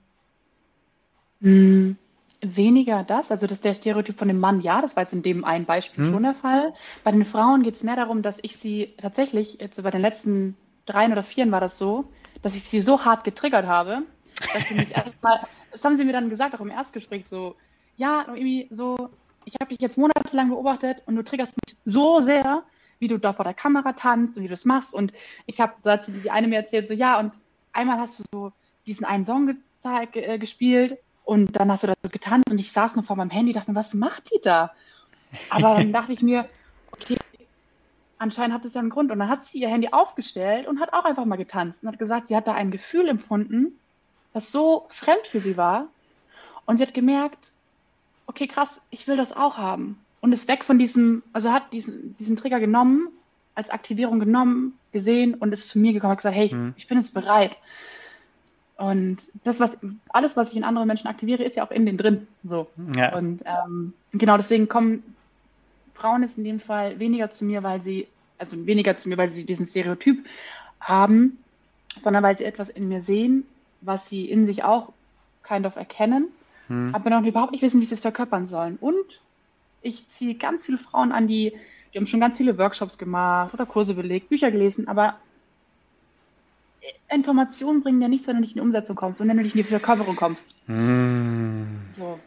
Mm, 1.40 1.92
weniger 2.40 3.04
das, 3.04 3.30
also 3.30 3.46
dass 3.46 3.60
der 3.60 3.74
Stereotyp 3.74 4.18
von 4.18 4.28
dem 4.28 4.40
Mann, 4.40 4.60
ja, 4.60 4.82
das 4.82 4.96
war 4.96 5.04
jetzt 5.04 5.12
in 5.12 5.22
dem 5.22 5.44
einen 5.44 5.64
Beispiel 5.64 6.04
hm. 6.04 6.12
schon 6.12 6.22
der 6.24 6.34
Fall. 6.34 6.74
Bei 7.04 7.12
den 7.12 7.24
Frauen 7.24 7.62
geht 7.62 7.76
es 7.76 7.84
mehr 7.84 7.96
darum, 7.96 8.22
dass 8.22 8.38
ich 8.42 8.56
sie 8.56 8.92
tatsächlich, 8.98 9.58
jetzt 9.60 9.80
bei 9.80 9.90
den 9.90 10.00
letzten 10.00 10.56
dreien 10.86 11.12
oder 11.12 11.22
vieren 11.22 11.52
war 11.52 11.60
das 11.60 11.78
so, 11.78 12.04
dass 12.42 12.54
ich 12.54 12.64
sie 12.64 12.82
so 12.82 13.04
hart 13.04 13.24
getriggert 13.24 13.66
habe, 13.66 14.02
dass 14.52 14.68
sie 14.68 14.74
mich 14.74 14.90
erstmal, 14.96 15.40
das 15.70 15.84
haben 15.84 15.96
sie 15.96 16.04
mir 16.04 16.12
dann 16.12 16.28
gesagt, 16.28 16.54
auch 16.54 16.60
im 16.60 16.70
Erstgespräch 16.70 17.26
so, 17.26 17.56
ja, 17.96 18.24
irgendwie 18.28 18.68
so, 18.70 19.10
ich 19.44 19.54
habe 19.60 19.70
dich 19.70 19.80
jetzt 19.80 19.98
monatelang 19.98 20.50
beobachtet 20.50 21.02
und 21.06 21.16
du 21.16 21.22
triggerst 21.22 21.56
mich 21.64 21.76
so 21.84 22.20
sehr, 22.20 22.62
wie 22.98 23.08
du 23.08 23.18
da 23.18 23.32
vor 23.32 23.44
der 23.44 23.54
Kamera 23.54 23.92
tanzt 23.92 24.36
und 24.36 24.44
wie 24.44 24.48
du 24.48 24.52
das 24.52 24.64
machst. 24.64 24.94
Und 24.94 25.12
ich 25.46 25.60
habe, 25.60 25.74
so 25.82 25.90
hat 25.90 26.06
die 26.06 26.30
eine 26.30 26.46
mir 26.48 26.56
erzählt, 26.56 26.86
so 26.86 26.94
ja, 26.94 27.18
und 27.18 27.32
einmal 27.72 27.98
hast 27.98 28.20
du 28.20 28.24
so 28.32 28.52
diesen 28.86 29.04
einen 29.04 29.24
Song 29.24 29.56
äh, 29.84 30.38
gespielt 30.38 30.98
und 31.24 31.56
dann 31.56 31.70
hast 31.70 31.82
du 31.82 31.88
da 31.88 31.94
so 32.02 32.10
getanzt 32.10 32.50
und 32.50 32.58
ich 32.58 32.72
saß 32.72 32.94
nur 32.96 33.04
vor 33.04 33.16
meinem 33.16 33.30
Handy, 33.30 33.52
dachte 33.52 33.70
mir, 33.70 33.76
was 33.76 33.94
macht 33.94 34.30
die 34.32 34.40
da? 34.42 34.72
Aber 35.50 35.76
dann 35.76 35.92
dachte 35.92 36.12
ich 36.12 36.22
mir, 36.22 36.48
anscheinend 38.22 38.54
hat 38.54 38.64
es 38.64 38.74
ja 38.74 38.80
einen 38.80 38.90
Grund. 38.90 39.10
Und 39.10 39.18
dann 39.18 39.28
hat 39.28 39.44
sie 39.46 39.58
ihr 39.58 39.68
Handy 39.68 39.88
aufgestellt 39.90 40.66
und 40.66 40.80
hat 40.80 40.92
auch 40.92 41.04
einfach 41.04 41.24
mal 41.24 41.36
getanzt 41.36 41.82
und 41.82 41.88
hat 41.88 41.98
gesagt, 41.98 42.28
sie 42.28 42.36
hat 42.36 42.46
da 42.46 42.54
ein 42.54 42.70
Gefühl 42.70 43.08
empfunden, 43.08 43.78
das 44.32 44.50
so 44.50 44.86
fremd 44.88 45.26
für 45.26 45.40
sie 45.40 45.56
war. 45.56 45.88
Und 46.64 46.76
sie 46.76 46.84
hat 46.84 46.94
gemerkt, 46.94 47.50
okay, 48.26 48.46
krass, 48.46 48.80
ich 48.90 49.06
will 49.08 49.16
das 49.16 49.32
auch 49.36 49.58
haben 49.58 49.98
und 50.20 50.32
ist 50.32 50.48
weg 50.48 50.64
von 50.64 50.78
diesem, 50.78 51.22
also 51.32 51.52
hat 51.52 51.72
diesen, 51.72 52.16
diesen 52.18 52.36
Trigger 52.36 52.60
genommen, 52.60 53.08
als 53.54 53.68
Aktivierung 53.68 54.20
genommen, 54.20 54.78
gesehen 54.92 55.34
und 55.34 55.52
ist 55.52 55.68
zu 55.68 55.78
mir 55.78 55.92
gekommen 55.92 56.12
und 56.12 56.18
gesagt, 56.18 56.36
hey, 56.36 56.46
ich, 56.46 56.52
mhm. 56.52 56.74
ich 56.76 56.86
bin 56.86 56.98
jetzt 56.98 57.12
bereit. 57.12 57.58
Und 58.76 59.18
das, 59.44 59.60
was 59.60 59.76
alles, 60.08 60.36
was 60.36 60.48
ich 60.48 60.56
in 60.56 60.64
anderen 60.64 60.88
Menschen 60.88 61.08
aktiviere, 61.08 61.44
ist 61.44 61.56
ja 61.56 61.66
auch 61.66 61.70
in 61.70 61.84
denen 61.84 61.98
drin. 61.98 62.26
So. 62.42 62.68
Ja. 62.96 63.14
Und 63.16 63.42
ähm, 63.44 63.92
genau 64.12 64.36
deswegen 64.36 64.68
kommen 64.68 65.14
Frauen 65.94 66.22
jetzt 66.22 66.38
in 66.38 66.44
dem 66.44 66.60
Fall 66.60 66.98
weniger 66.98 67.30
zu 67.30 67.44
mir, 67.44 67.62
weil 67.62 67.82
sie, 67.82 68.08
also 68.42 68.66
weniger 68.66 68.98
zu 68.98 69.08
mir, 69.08 69.16
weil 69.16 69.32
sie 69.32 69.44
diesen 69.44 69.66
Stereotyp 69.66 70.26
haben, 70.80 71.38
sondern 72.00 72.22
weil 72.22 72.36
sie 72.36 72.44
etwas 72.44 72.68
in 72.68 72.88
mir 72.88 73.00
sehen, 73.00 73.44
was 73.80 74.08
sie 74.08 74.28
in 74.28 74.46
sich 74.46 74.64
auch 74.64 74.92
kind 75.42 75.64
of 75.64 75.76
erkennen, 75.76 76.28
hm. 76.68 76.94
aber 76.94 77.10
noch 77.10 77.24
überhaupt 77.24 77.52
nicht 77.52 77.62
wissen, 77.62 77.80
wie 77.80 77.86
sie 77.86 77.94
es 77.94 78.00
verkörpern 78.00 78.46
sollen. 78.46 78.76
Und 78.80 79.20
ich 79.80 80.08
ziehe 80.08 80.34
ganz 80.34 80.66
viele 80.66 80.78
Frauen 80.78 81.12
an, 81.12 81.28
die, 81.28 81.52
die 81.92 81.98
haben 81.98 82.06
schon 82.06 82.20
ganz 82.20 82.36
viele 82.36 82.58
Workshops 82.58 82.98
gemacht 82.98 83.54
oder 83.54 83.66
Kurse 83.66 83.94
belegt, 83.94 84.28
Bücher 84.28 84.50
gelesen, 84.50 84.88
aber 84.88 85.16
Informationen 87.10 87.82
bringen 87.82 88.00
dir 88.00 88.08
nichts, 88.08 88.26
wenn 88.26 88.36
du 88.36 88.40
nicht 88.40 88.52
in 88.52 88.60
die 88.62 88.66
Umsetzung 88.66 88.96
kommst 88.96 89.20
und 89.20 89.28
wenn 89.28 89.36
du 89.36 89.42
nicht 89.42 89.54
in 89.54 89.62
die 89.62 89.68
Verkörperung 89.68 90.16
kommst. 90.16 90.56
Mm. 90.66 91.62
So. 91.90 92.18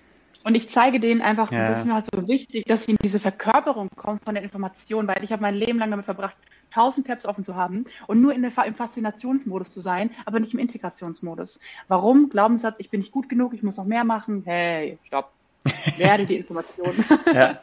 Und 0.45 0.53
ich 0.53 0.69
zeige 0.69 0.99
denen 0.99 1.23
einfach, 1.23 1.51
ja. 1.51 1.69
das 1.69 1.79
ist 1.79 1.85
mir 1.85 1.95
halt 1.95 2.05
so 2.13 2.27
wichtig, 2.27 2.65
dass 2.67 2.83
sie 2.83 2.91
in 2.91 2.97
diese 3.01 3.19
Verkörperung 3.19 3.89
kommen 3.95 4.19
von 4.23 4.35
der 4.35 4.43
Information, 4.43 5.07
weil 5.07 5.23
ich 5.23 5.31
habe 5.31 5.41
mein 5.41 5.55
Leben 5.55 5.79
lang 5.79 5.89
damit 5.89 6.05
verbracht, 6.05 6.35
tausend 6.71 7.07
Tabs 7.07 7.25
offen 7.25 7.43
zu 7.43 7.55
haben 7.55 7.85
und 8.05 8.21
nur 8.21 8.31
in 8.31 8.43
der, 8.43 8.51
im 8.63 8.75
Faszinationsmodus 8.75 9.73
zu 9.73 9.79
sein, 9.79 10.11
aber 10.23 10.39
nicht 10.39 10.53
im 10.53 10.59
Integrationsmodus. 10.59 11.59
Warum? 11.87 12.29
Glaubenssatz, 12.29 12.75
ich 12.77 12.91
bin 12.91 12.99
nicht 12.99 13.11
gut 13.11 13.27
genug, 13.27 13.55
ich 13.55 13.63
muss 13.63 13.77
noch 13.77 13.85
mehr 13.85 14.03
machen. 14.03 14.43
Hey, 14.45 14.99
stopp. 15.07 15.31
Werde 15.97 16.27
die 16.27 16.35
Information. 16.35 16.93
ja. 17.33 17.59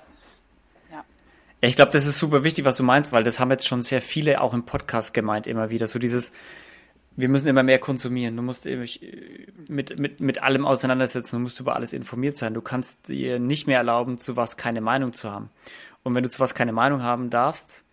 ja. 0.90 1.04
Ich 1.60 1.76
glaube, 1.76 1.92
das 1.92 2.04
ist 2.04 2.18
super 2.18 2.42
wichtig, 2.42 2.64
was 2.64 2.78
du 2.78 2.82
meinst, 2.82 3.12
weil 3.12 3.22
das 3.22 3.38
haben 3.38 3.52
jetzt 3.52 3.68
schon 3.68 3.82
sehr 3.82 4.00
viele 4.00 4.40
auch 4.40 4.54
im 4.54 4.64
Podcast 4.64 5.14
gemeint, 5.14 5.46
immer 5.46 5.70
wieder. 5.70 5.86
So 5.86 6.00
dieses, 6.00 6.32
wir 7.16 7.28
müssen 7.28 7.48
immer 7.48 7.62
mehr 7.62 7.78
konsumieren. 7.78 8.36
Du 8.36 8.42
musst 8.42 8.66
mit, 9.68 9.98
mit, 9.98 10.20
mit 10.20 10.42
allem 10.42 10.64
auseinandersetzen, 10.64 11.36
du 11.36 11.40
musst 11.40 11.60
über 11.60 11.76
alles 11.76 11.92
informiert 11.92 12.36
sein. 12.36 12.54
Du 12.54 12.62
kannst 12.62 13.08
dir 13.08 13.38
nicht 13.38 13.66
mehr 13.66 13.78
erlauben, 13.78 14.18
zu 14.18 14.36
was 14.36 14.56
keine 14.56 14.80
Meinung 14.80 15.12
zu 15.12 15.30
haben. 15.30 15.50
Und 16.02 16.14
wenn 16.14 16.22
du 16.22 16.30
zu 16.30 16.40
was 16.40 16.54
keine 16.54 16.72
Meinung 16.72 17.02
haben 17.02 17.30
darfst, 17.30 17.84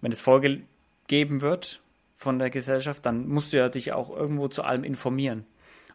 wenn 0.00 0.12
es 0.12 0.20
vorgegeben 0.20 1.40
wird 1.40 1.80
von 2.16 2.38
der 2.38 2.50
Gesellschaft, 2.50 3.04
dann 3.06 3.28
musst 3.28 3.52
du 3.52 3.58
ja 3.58 3.68
dich 3.68 3.92
auch 3.92 4.10
irgendwo 4.10 4.48
zu 4.48 4.62
allem 4.62 4.84
informieren. 4.84 5.44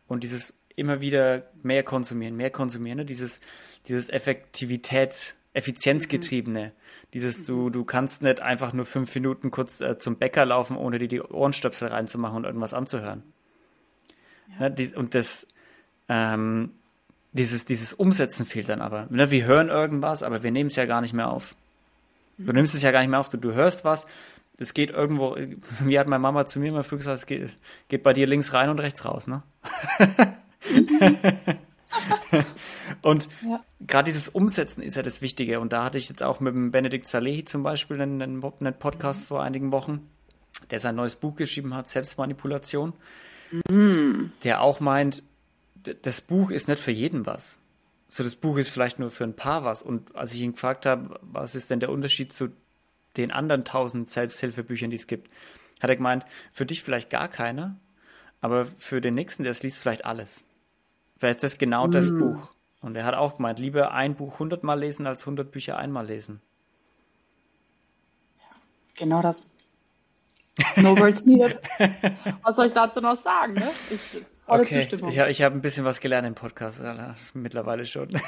Und 0.07 0.23
dieses 0.23 0.53
immer 0.75 1.01
wieder 1.01 1.43
mehr 1.61 1.83
konsumieren, 1.83 2.35
mehr 2.35 2.51
konsumieren, 2.51 2.97
ne? 2.99 3.05
dieses, 3.05 3.41
dieses 3.87 4.09
Effektivität, 4.09 5.35
Effizienzgetriebene. 5.53 6.65
Mhm. 6.65 6.71
Dieses, 7.13 7.45
du, 7.45 7.69
du 7.69 7.83
kannst 7.85 8.21
nicht 8.21 8.39
einfach 8.39 8.73
nur 8.73 8.85
fünf 8.85 9.13
Minuten 9.15 9.51
kurz 9.51 9.81
äh, 9.81 9.97
zum 9.97 10.17
Bäcker 10.17 10.45
laufen, 10.45 10.77
ohne 10.77 10.99
dir 10.99 11.07
die 11.07 11.21
Ohrenstöpsel 11.21 11.87
reinzumachen 11.89 12.37
und 12.37 12.43
irgendwas 12.45 12.73
anzuhören. 12.73 13.23
Ja. 14.51 14.69
Ne, 14.69 14.71
die, 14.71 14.93
und 14.95 15.15
das, 15.15 15.47
ähm, 16.07 16.71
dieses, 17.31 17.65
dieses 17.65 17.93
Umsetzen 17.93 18.45
fehlt 18.45 18.69
dann 18.69 18.81
aber. 18.81 19.07
Ne, 19.09 19.31
wir 19.31 19.45
hören 19.45 19.69
irgendwas, 19.69 20.21
aber 20.23 20.43
wir 20.43 20.51
nehmen 20.51 20.67
es 20.67 20.75
ja 20.75 20.85
gar 20.85 21.01
nicht 21.01 21.13
mehr 21.13 21.29
auf. 21.29 21.55
Mhm. 22.37 22.45
Du 22.45 22.53
nimmst 22.53 22.75
es 22.75 22.83
ja 22.83 22.91
gar 22.91 22.99
nicht 22.99 23.09
mehr 23.09 23.19
auf. 23.19 23.29
Du, 23.29 23.37
du 23.37 23.53
hörst 23.53 23.83
was, 23.83 24.05
es 24.57 24.75
geht 24.75 24.91
irgendwo, 24.91 25.35
wie 25.79 25.97
hat 25.97 26.07
meine 26.07 26.21
Mama 26.21 26.45
zu 26.45 26.59
mir 26.59 26.67
immer 26.67 26.83
früh 26.83 26.97
gesagt, 26.97 27.17
es 27.17 27.25
geht, 27.25 27.49
geht 27.87 28.03
bei 28.03 28.13
dir 28.13 28.27
links 28.27 28.53
rein 28.53 28.69
und 28.69 28.79
rechts 28.79 29.03
raus, 29.03 29.25
ne? 29.25 29.41
und 33.01 33.29
ja. 33.43 33.63
gerade 33.79 34.05
dieses 34.05 34.29
Umsetzen 34.29 34.81
ist 34.81 34.95
ja 34.95 35.03
das 35.03 35.21
Wichtige. 35.21 35.59
Und 35.59 35.73
da 35.73 35.83
hatte 35.83 35.97
ich 35.97 36.09
jetzt 36.09 36.23
auch 36.23 36.39
mit 36.39 36.55
dem 36.55 36.71
Benedikt 36.71 37.07
Salehi 37.07 37.45
zum 37.45 37.63
Beispiel 37.63 38.01
einen, 38.01 38.21
einen 38.21 38.79
Podcast 38.79 39.21
mhm. 39.21 39.25
vor 39.27 39.43
einigen 39.43 39.71
Wochen, 39.71 40.09
der 40.71 40.79
sein 40.79 40.95
neues 40.95 41.15
Buch 41.15 41.35
geschrieben 41.35 41.73
hat, 41.73 41.89
Selbstmanipulation, 41.89 42.93
mhm. 43.69 44.31
der 44.43 44.61
auch 44.61 44.79
meint, 44.79 45.23
das 46.01 46.21
Buch 46.21 46.51
ist 46.51 46.67
nicht 46.67 46.79
für 46.79 46.91
jeden 46.91 47.25
was. 47.25 47.59
So, 48.09 48.23
das 48.23 48.35
Buch 48.35 48.57
ist 48.57 48.69
vielleicht 48.69 48.99
nur 48.99 49.11
für 49.11 49.23
ein 49.23 49.35
paar 49.35 49.63
was. 49.63 49.81
Und 49.81 50.15
als 50.15 50.33
ich 50.33 50.41
ihn 50.41 50.53
gefragt 50.53 50.85
habe, 50.85 51.19
was 51.21 51.55
ist 51.55 51.69
denn 51.69 51.79
der 51.79 51.91
Unterschied 51.91 52.33
zu 52.33 52.49
den 53.17 53.31
anderen 53.31 53.65
tausend 53.65 54.09
Selbsthilfebüchern, 54.09 54.89
die 54.89 54.95
es 54.95 55.07
gibt, 55.07 55.31
hat 55.79 55.89
er 55.89 55.95
gemeint, 55.95 56.25
für 56.51 56.65
dich 56.65 56.83
vielleicht 56.83 57.09
gar 57.09 57.27
keiner, 57.27 57.77
aber 58.41 58.65
für 58.65 59.01
den 59.01 59.15
nächsten, 59.15 59.43
der 59.43 59.51
es 59.51 59.63
liest, 59.63 59.79
vielleicht 59.79 60.05
alles. 60.05 60.43
Vielleicht 61.17 61.37
ist 61.37 61.43
das 61.43 61.57
genau 61.57 61.87
mm. 61.87 61.91
das 61.91 62.09
Buch. 62.09 62.49
Und 62.81 62.95
er 62.95 63.05
hat 63.05 63.15
auch 63.15 63.37
gemeint, 63.37 63.59
lieber 63.59 63.91
ein 63.91 64.15
Buch 64.15 64.39
hundertmal 64.39 64.79
lesen 64.79 65.05
als 65.05 65.25
hundert 65.25 65.51
Bücher 65.51 65.77
einmal 65.77 66.05
lesen. 66.05 66.41
Genau 68.95 69.21
das. 69.21 69.49
No 70.75 70.97
words 70.97 71.25
needed. 71.25 71.59
was 72.43 72.55
soll 72.55 72.67
ich 72.67 72.73
dazu 72.73 72.99
noch 72.99 73.15
sagen? 73.15 73.53
Ne? 73.53 73.69
Ich, 73.89 74.21
volle 74.45 74.63
okay. 74.63 74.81
Zustimmung. 74.81 75.11
Ich, 75.11 75.17
ich 75.17 75.41
habe 75.41 75.55
ein 75.55 75.61
bisschen 75.61 75.85
was 75.85 76.01
gelernt 76.01 76.27
im 76.27 76.35
Podcast, 76.35 76.81
ja, 76.81 77.15
mittlerweile 77.33 77.85
schon. 77.85 78.09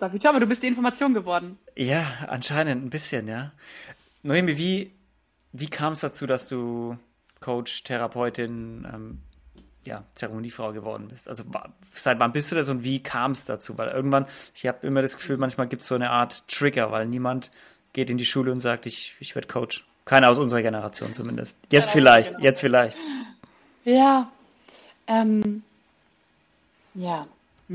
Aber 0.00 0.40
du 0.40 0.46
bist 0.46 0.62
die 0.62 0.68
Information 0.68 1.14
geworden. 1.14 1.58
Ja, 1.76 2.26
anscheinend 2.28 2.84
ein 2.84 2.90
bisschen, 2.90 3.28
ja. 3.28 3.52
Noemi, 4.22 4.56
wie, 4.56 4.92
wie 5.52 5.68
kam 5.68 5.92
es 5.92 6.00
dazu, 6.00 6.26
dass 6.26 6.48
du 6.48 6.96
Coach, 7.40 7.82
Therapeutin, 7.82 8.88
ähm, 8.90 9.22
ja, 9.84 10.04
Zeremoniefrau 10.14 10.72
geworden 10.72 11.08
bist? 11.08 11.28
Also 11.28 11.44
seit 11.90 12.18
wann 12.18 12.32
bist 12.32 12.50
du 12.50 12.56
das 12.56 12.68
und 12.68 12.84
wie 12.84 13.02
kam 13.02 13.32
es 13.32 13.44
dazu? 13.44 13.76
Weil 13.78 13.88
irgendwann, 13.88 14.26
ich 14.54 14.66
habe 14.66 14.86
immer 14.86 15.02
das 15.02 15.16
Gefühl, 15.16 15.36
manchmal 15.36 15.68
gibt 15.68 15.82
es 15.82 15.88
so 15.88 15.94
eine 15.94 16.10
Art 16.10 16.46
Trigger, 16.48 16.90
weil 16.90 17.06
niemand 17.06 17.50
geht 17.92 18.10
in 18.10 18.18
die 18.18 18.24
Schule 18.24 18.52
und 18.52 18.60
sagt, 18.60 18.86
ich, 18.86 19.16
ich 19.20 19.34
werde 19.34 19.48
Coach. 19.48 19.86
Keiner 20.04 20.30
aus 20.30 20.38
unserer 20.38 20.62
Generation 20.62 21.12
zumindest. 21.12 21.56
Jetzt 21.70 21.88
ja, 21.88 21.92
vielleicht, 21.92 22.32
genau. 22.32 22.44
jetzt 22.44 22.60
vielleicht. 22.60 22.98
Ja, 23.84 24.32
ähm, 25.06 25.62
ja. 26.94 27.26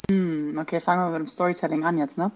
Hm, 0.09 0.57
okay, 0.61 0.81
fangen 0.81 1.05
wir 1.05 1.17
mit 1.17 1.27
dem 1.27 1.31
Storytelling 1.31 1.85
an 1.85 1.97
jetzt, 1.97 2.17
ne? 2.17 2.31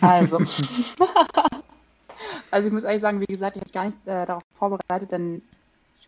Also. 0.00 0.38
also 2.50 2.68
ich 2.68 2.72
muss 2.72 2.84
ehrlich 2.84 3.02
sagen, 3.02 3.20
wie 3.20 3.26
gesagt, 3.26 3.56
ich 3.56 3.62
habe 3.62 3.72
gar 3.72 3.84
nicht 3.86 3.98
äh, 4.06 4.26
darauf 4.26 4.42
vorbereitet, 4.56 5.10
denn 5.10 5.42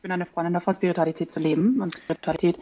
bin 0.01 0.13
eine 0.13 0.27
Freundin 0.27 0.55
davon, 0.55 0.75
Spiritualität 0.75 1.33
zu 1.33 1.41
leben. 1.41 1.81
Und 1.81 1.95
Spiritualität, 1.95 2.59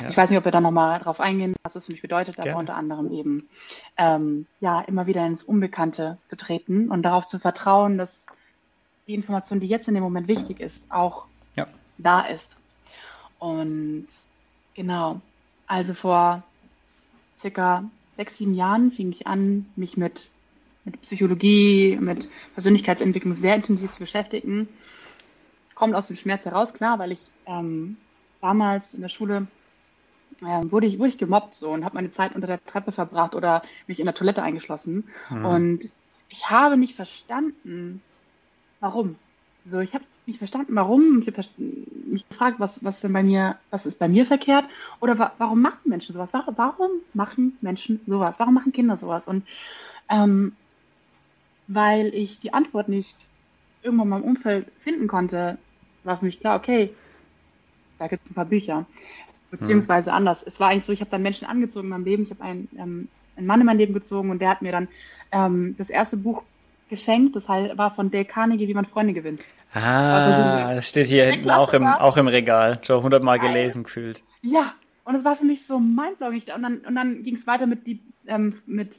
ja. 0.00 0.08
ich 0.08 0.16
weiß 0.16 0.30
nicht, 0.30 0.38
ob 0.38 0.44
wir 0.44 0.52
da 0.52 0.60
nochmal 0.60 1.00
drauf 1.00 1.20
eingehen, 1.20 1.54
was 1.62 1.76
es 1.76 1.86
für 1.86 1.92
mich 1.92 2.02
bedeutet, 2.02 2.38
aber 2.38 2.56
unter 2.56 2.74
anderem 2.74 3.10
eben, 3.10 3.48
ähm, 3.96 4.46
ja, 4.60 4.80
immer 4.82 5.06
wieder 5.06 5.26
ins 5.26 5.42
Unbekannte 5.42 6.18
zu 6.24 6.36
treten 6.36 6.90
und 6.90 7.02
darauf 7.02 7.26
zu 7.26 7.38
vertrauen, 7.38 7.98
dass 7.98 8.26
die 9.06 9.14
Information, 9.14 9.60
die 9.60 9.68
jetzt 9.68 9.88
in 9.88 9.94
dem 9.94 10.02
Moment 10.02 10.28
wichtig 10.28 10.60
ist, 10.60 10.90
auch 10.90 11.26
ja. 11.54 11.66
da 11.98 12.22
ist. 12.22 12.58
Und 13.38 14.08
genau, 14.74 15.20
also 15.66 15.94
vor 15.94 16.42
circa 17.38 17.84
sechs, 18.16 18.38
sieben 18.38 18.54
Jahren 18.54 18.90
fing 18.90 19.12
ich 19.12 19.26
an, 19.26 19.66
mich 19.76 19.96
mit, 19.96 20.28
mit 20.84 21.00
Psychologie, 21.02 21.98
mit 22.00 22.28
Persönlichkeitsentwicklung 22.54 23.34
sehr 23.34 23.54
intensiv 23.54 23.92
zu 23.92 24.00
beschäftigen 24.00 24.68
kommt 25.76 25.94
aus 25.94 26.08
dem 26.08 26.16
Schmerz 26.16 26.44
heraus, 26.44 26.74
klar, 26.74 26.98
weil 26.98 27.12
ich 27.12 27.30
ähm, 27.46 27.98
damals 28.40 28.94
in 28.94 29.02
der 29.02 29.08
Schule 29.08 29.46
äh, 30.40 30.70
wurde, 30.70 30.86
ich, 30.86 30.98
wurde 30.98 31.10
ich 31.10 31.18
gemobbt 31.18 31.54
so 31.54 31.70
und 31.70 31.84
habe 31.84 31.94
meine 31.94 32.10
Zeit 32.10 32.34
unter 32.34 32.48
der 32.48 32.64
Treppe 32.64 32.90
verbracht 32.90 33.36
oder 33.36 33.62
mich 33.86 34.00
in 34.00 34.06
der 34.06 34.14
Toilette 34.14 34.42
eingeschlossen. 34.42 35.04
Mhm. 35.30 35.44
Und 35.44 35.90
ich 36.28 36.50
habe 36.50 36.76
nicht 36.76 36.96
verstanden, 36.96 38.02
warum. 38.80 39.16
So, 39.64 39.78
ich 39.78 39.94
habe 39.94 40.04
nicht 40.26 40.38
verstanden, 40.38 40.74
warum. 40.74 41.20
Ich 41.20 41.28
habe 41.28 41.46
mich 42.06 42.28
gefragt, 42.28 42.58
was, 42.58 42.82
was 42.84 43.00
denn 43.00 43.12
bei 43.12 43.22
mir, 43.22 43.58
was 43.70 43.86
ist 43.86 43.98
bei 43.98 44.08
mir 44.08 44.26
verkehrt 44.26 44.64
oder 45.00 45.18
wa 45.18 45.32
warum 45.38 45.60
machen 45.60 45.78
Menschen 45.84 46.14
sowas? 46.14 46.30
Warum 46.32 46.88
machen 47.14 47.56
Menschen 47.60 48.00
sowas? 48.06 48.40
Warum 48.40 48.54
machen 48.54 48.72
Kinder 48.72 48.96
sowas? 48.96 49.28
Und 49.28 49.46
ähm, 50.08 50.54
weil 51.68 52.14
ich 52.14 52.38
die 52.38 52.54
Antwort 52.54 52.88
nicht 52.88 53.16
irgendwann 53.82 54.08
mal 54.08 54.20
im 54.20 54.24
Umfeld 54.24 54.66
finden 54.78 55.06
konnte, 55.06 55.58
war 56.06 56.18
für 56.18 56.24
mich 56.24 56.40
klar, 56.40 56.56
okay, 56.56 56.90
da 57.98 58.08
gibt 58.08 58.24
es 58.24 58.30
ein 58.30 58.34
paar 58.34 58.46
Bücher. 58.46 58.86
Beziehungsweise 59.50 60.10
hm. 60.10 60.16
anders. 60.16 60.42
Es 60.42 60.60
war 60.60 60.68
eigentlich 60.68 60.84
so, 60.84 60.92
ich 60.92 61.00
habe 61.00 61.10
dann 61.10 61.22
Menschen 61.22 61.46
angezogen 61.46 61.86
in 61.86 61.90
meinem 61.90 62.04
Leben. 62.04 62.22
Ich 62.24 62.30
habe 62.30 62.42
einen, 62.42 62.68
ähm, 62.76 63.08
einen 63.36 63.46
Mann 63.46 63.60
in 63.60 63.66
mein 63.66 63.78
Leben 63.78 63.94
gezogen 63.94 64.30
und 64.30 64.40
der 64.40 64.50
hat 64.50 64.62
mir 64.62 64.72
dann 64.72 64.88
ähm, 65.32 65.74
das 65.78 65.90
erste 65.90 66.16
Buch 66.16 66.42
geschenkt. 66.90 67.36
Das 67.36 67.48
war 67.48 67.94
von 67.94 68.10
Dale 68.10 68.24
Carnegie, 68.24 68.68
wie 68.68 68.74
man 68.74 68.86
Freunde 68.86 69.12
gewinnt. 69.12 69.42
Ah, 69.72 70.74
das 70.74 70.88
steht 70.88 71.08
hier 71.08 71.26
hinten 71.26 71.50
auch 71.50 71.72
im, 71.74 71.86
auch 71.86 72.16
im 72.16 72.28
Regal. 72.28 72.80
Schon 72.82 73.02
hundertmal 73.02 73.38
gelesen 73.38 73.84
gefühlt. 73.84 74.22
Ja, 74.42 74.74
und 75.04 75.14
es 75.14 75.24
war 75.24 75.36
für 75.36 75.44
mich 75.44 75.66
so 75.66 75.78
mindblowing. 75.78 76.42
Und 76.54 76.62
dann, 76.62 76.78
und 76.78 76.94
dann 76.94 77.22
ging 77.22 77.36
es 77.36 77.46
weiter 77.46 77.66
mit, 77.66 77.86
die, 77.86 78.00
ähm, 78.26 78.62
mit 78.66 78.94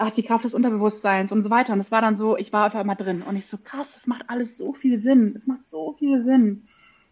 ach, 0.00 0.12
die 0.12 0.22
Kraft 0.22 0.44
des 0.44 0.54
Unterbewusstseins 0.54 1.30
und 1.30 1.42
so 1.42 1.50
weiter. 1.50 1.74
Und 1.74 1.80
es 1.80 1.92
war 1.92 2.00
dann 2.00 2.16
so, 2.16 2.36
ich 2.36 2.52
war 2.52 2.64
einfach 2.64 2.80
immer 2.80 2.94
drin 2.94 3.22
und 3.22 3.36
ich 3.36 3.46
so, 3.46 3.58
krass, 3.62 3.92
das 3.94 4.06
macht 4.06 4.22
alles 4.28 4.56
so 4.56 4.72
viel 4.72 4.98
Sinn. 4.98 5.34
Es 5.36 5.46
macht 5.46 5.66
so 5.66 5.94
viel 5.98 6.22
Sinn. 6.22 6.62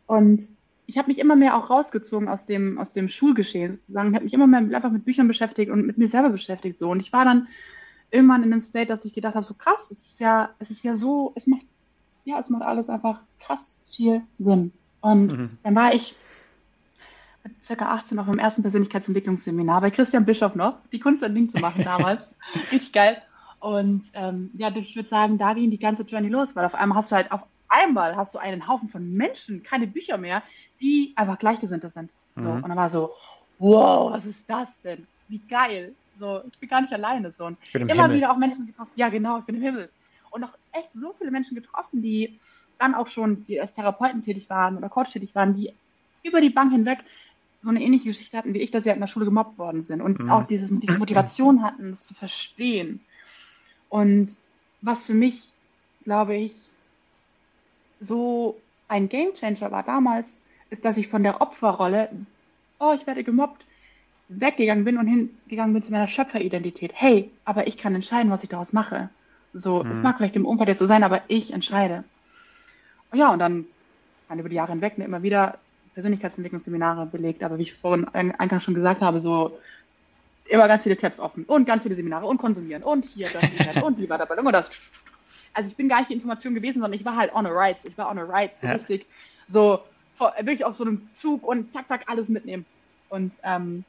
Und 0.07 0.49
ich 0.87 0.97
habe 0.97 1.09
mich 1.09 1.18
immer 1.18 1.37
mehr 1.37 1.57
auch 1.57 1.68
rausgezogen 1.68 2.28
aus 2.28 2.47
dem, 2.47 2.78
aus 2.78 2.92
dem 2.92 3.11
Schulgeschehen 3.11 3.76
sozusagen. 3.76 4.09
Ich 4.09 4.14
habe 4.14 4.25
mich 4.25 4.33
immer 4.33 4.47
mehr 4.47 4.61
einfach 4.61 4.90
mit 4.90 5.04
Büchern 5.04 5.28
beschäftigt 5.28 5.71
und 5.71 5.87
mit 5.87 5.99
mir 5.99 6.09
selber 6.09 6.30
beschäftigt 6.30 6.78
so. 6.78 6.90
Und 6.90 7.00
ich 7.00 7.12
war 7.12 7.26
dann 7.26 7.49
irgendwann 8.11 8.42
in 8.42 8.52
einem 8.52 8.62
State, 8.62 8.87
dass 8.87 9.04
ich 9.04 9.12
gedacht 9.12 9.35
habe, 9.35 9.45
so 9.45 9.52
krass, 9.52 9.90
es 9.90 10.07
ist 10.07 10.21
ja, 10.21 10.49
es 10.59 10.71
ist 10.71 10.83
ja 10.83 10.97
so, 10.97 11.33
es 11.37 11.47
macht, 11.47 11.66
ja, 12.25 12.40
es 12.40 12.49
macht 12.49 12.62
alles 12.62 12.88
einfach 12.88 13.21
krass 13.38 13.76
viel 13.90 14.23
Sinn. 14.38 14.73
Und 15.02 15.26
mhm. 15.26 15.50
dann 15.62 15.75
war 15.75 15.95
ich 15.95 16.16
circa 17.68 17.92
18 17.92 18.18
auf 18.18 18.26
meinem 18.26 18.38
ersten 18.40 18.62
Persönlichkeitsentwicklungsseminar 18.62 19.80
bei 19.82 19.90
Christian 19.90 20.25
Bischof 20.25 20.54
noch, 20.54 20.78
die 20.90 20.98
Kunst 20.98 21.22
ein 21.22 21.34
Ding 21.34 21.52
zu 21.52 21.60
machen 21.60 21.84
damals. 21.84 22.22
Richtig 22.72 22.92
geil. 22.92 23.22
Und 23.60 24.04
ähm, 24.14 24.50
ja, 24.54 24.75
ich 24.75 24.96
würde 24.96 25.08
sagen, 25.08 25.38
da 25.38 25.52
ging 25.52 25.70
die 25.70 25.78
ganze 25.78 26.02
Journey 26.02 26.28
los, 26.28 26.56
weil 26.56 26.64
auf 26.64 26.75
einmal 26.75 26.98
hast 26.98 27.12
du 27.12 27.16
halt 27.16 27.30
auf 27.30 27.42
einmal 27.68 28.16
hast 28.16 28.34
du 28.34 28.38
einen 28.38 28.66
Haufen 28.66 28.88
von 28.88 29.12
Menschen, 29.12 29.62
keine 29.62 29.87
Bücher 29.87 30.16
mehr, 30.16 30.42
die 30.80 31.12
einfach 31.14 31.38
Gleichgesinnte 31.38 31.90
sind. 31.90 32.10
So. 32.37 32.48
Mhm. 32.48 32.62
Und 32.62 32.68
dann 32.68 32.76
war 32.76 32.90
so, 32.90 33.10
wow, 33.58 34.12
was 34.12 34.25
ist 34.25 34.48
das 34.48 34.70
denn? 34.82 35.06
Wie 35.28 35.40
geil. 35.40 35.94
So, 36.18 36.40
ich 36.50 36.58
bin 36.58 36.68
gar 36.70 36.80
nicht 36.80 36.92
alleine. 36.92 37.32
So. 37.32 37.44
Und 37.44 37.58
immer 37.75 37.92
Himmel. 37.92 38.16
wieder 38.16 38.32
auch 38.32 38.38
Menschen 38.38 38.66
getroffen. 38.66 38.92
Ja, 38.96 39.10
genau, 39.10 39.38
ich 39.38 39.44
bin 39.44 39.56
im 39.56 39.62
Himmel. 39.62 39.90
Und 40.30 40.42
auch 40.44 40.54
echt 40.72 40.92
so 40.92 41.14
viele 41.18 41.30
Menschen 41.30 41.54
getroffen, 41.54 42.00
die 42.00 42.40
dann 42.78 42.94
auch 42.94 43.08
schon, 43.08 43.44
die 43.44 43.60
als 43.60 43.75
Therapeuten 43.75 44.22
tätig 44.22 44.48
waren 44.48 44.78
oder 44.78 44.88
Coach 44.88 45.12
tätig 45.12 45.34
waren, 45.34 45.54
die 45.54 45.72
über 46.22 46.40
die 46.40 46.50
Bank 46.50 46.72
hinweg 46.72 46.98
so 47.68 47.76
eine 47.76 47.84
ähnliche 47.84 48.06
Geschichte 48.06 48.38
hatten 48.38 48.54
wie 48.54 48.60
ich, 48.60 48.70
dass 48.70 48.84
sie 48.84 48.88
halt 48.88 48.96
in 48.96 49.02
der 49.02 49.08
Schule 49.08 49.26
gemobbt 49.26 49.58
worden 49.58 49.82
sind 49.82 50.00
und 50.00 50.18
mhm. 50.18 50.30
auch 50.30 50.46
dieses, 50.46 50.70
diese 50.80 50.98
Motivation 50.98 51.62
hatten, 51.62 51.90
das 51.90 52.06
zu 52.06 52.14
verstehen. 52.14 53.00
Und 53.90 54.34
was 54.80 55.04
für 55.06 55.12
mich, 55.12 55.42
glaube 56.04 56.34
ich, 56.34 56.54
so 58.00 58.58
ein 58.88 59.10
Gamechanger 59.10 59.70
war 59.70 59.82
damals, 59.82 60.40
ist, 60.70 60.87
dass 60.87 60.96
ich 60.96 61.08
von 61.08 61.22
der 61.22 61.42
Opferrolle, 61.42 62.08
oh, 62.78 62.94
ich 62.98 63.06
werde 63.06 63.22
gemobbt, 63.22 63.66
weggegangen 64.28 64.87
bin 64.87 64.96
und 64.96 65.06
hingegangen 65.06 65.75
bin 65.75 65.82
zu 65.82 65.92
meiner 65.92 66.08
Schöpferidentität. 66.08 66.92
Hey, 66.94 67.30
aber 67.44 67.66
ich 67.66 67.76
kann 67.76 67.94
entscheiden, 67.94 68.30
was 68.30 68.44
ich 68.44 68.48
daraus 68.48 68.72
mache. 68.72 69.10
So, 69.52 69.84
es 69.84 69.98
mhm. 69.98 70.02
mag 70.04 70.16
vielleicht 70.16 70.37
im 70.37 70.46
Umfeld 70.46 70.70
jetzt 70.70 70.78
so 70.78 70.87
sein, 70.87 71.04
aber 71.04 71.20
ich 71.28 71.52
entscheide. 71.52 72.04
Ja, 73.12 73.30
und 73.30 73.40
dann, 73.40 73.66
dann 74.30 74.38
über 74.38 74.48
die 74.48 74.56
Jahre 74.56 74.72
hinweg 74.72 74.96
ne, 74.96 75.04
immer 75.04 75.22
wieder 75.22 75.58
Persönlichkeitsentwicklungsseminare 75.99 77.07
belegt, 77.07 77.43
aber 77.43 77.59
wie 77.59 77.62
ich 77.62 77.75
vorhin 77.75 78.07
eingangs 78.07 78.62
schon 78.62 78.75
gesagt 78.75 79.00
habe, 79.00 79.21
so 79.21 79.59
immer 80.45 80.69
ganz 80.69 80.85
viele 80.85 80.97
Tabs 80.97 81.19
offen 81.19 81.43
und 81.43 81.67
ganz 81.67 81.83
viele 81.83 81.97
Seminare 81.97 82.25
und 82.25 82.38
konsumieren 82.38 82.85
und 82.85 83.05
hier 83.05 83.28
das 83.28 83.43
Internet 83.43 83.83
und 83.83 83.99
wie 83.99 84.09
war 84.09 84.17
dabei 84.17 84.38
und 84.38 84.52
das. 84.52 84.71
Also 85.52 85.69
ich 85.69 85.76
bin 85.76 85.88
gar 85.88 85.99
nicht 85.99 86.11
die 86.11 86.14
Information 86.14 86.55
gewesen, 86.55 86.81
sondern 86.81 86.93
ich 86.93 87.05
war 87.05 87.17
halt 87.17 87.35
on 87.35 87.47
a 87.47 87.50
ride. 87.50 87.81
Ich 87.83 87.99
war 87.99 88.09
on 88.09 88.19
a 88.21 88.23
ride, 88.23 88.52
so 88.55 88.69
ja. 88.69 88.75
richtig, 88.75 89.07
so 89.49 89.81
wirklich 90.40 90.64
auf 90.64 90.76
so 90.76 90.85
einem 90.85 91.09
Zug 91.14 91.43
und 91.45 91.73
zack, 91.73 91.88
zack, 91.88 92.05
alles 92.07 92.28
mitnehmen. 92.28 92.64
Und 93.09 93.33
ähm, 93.43 93.83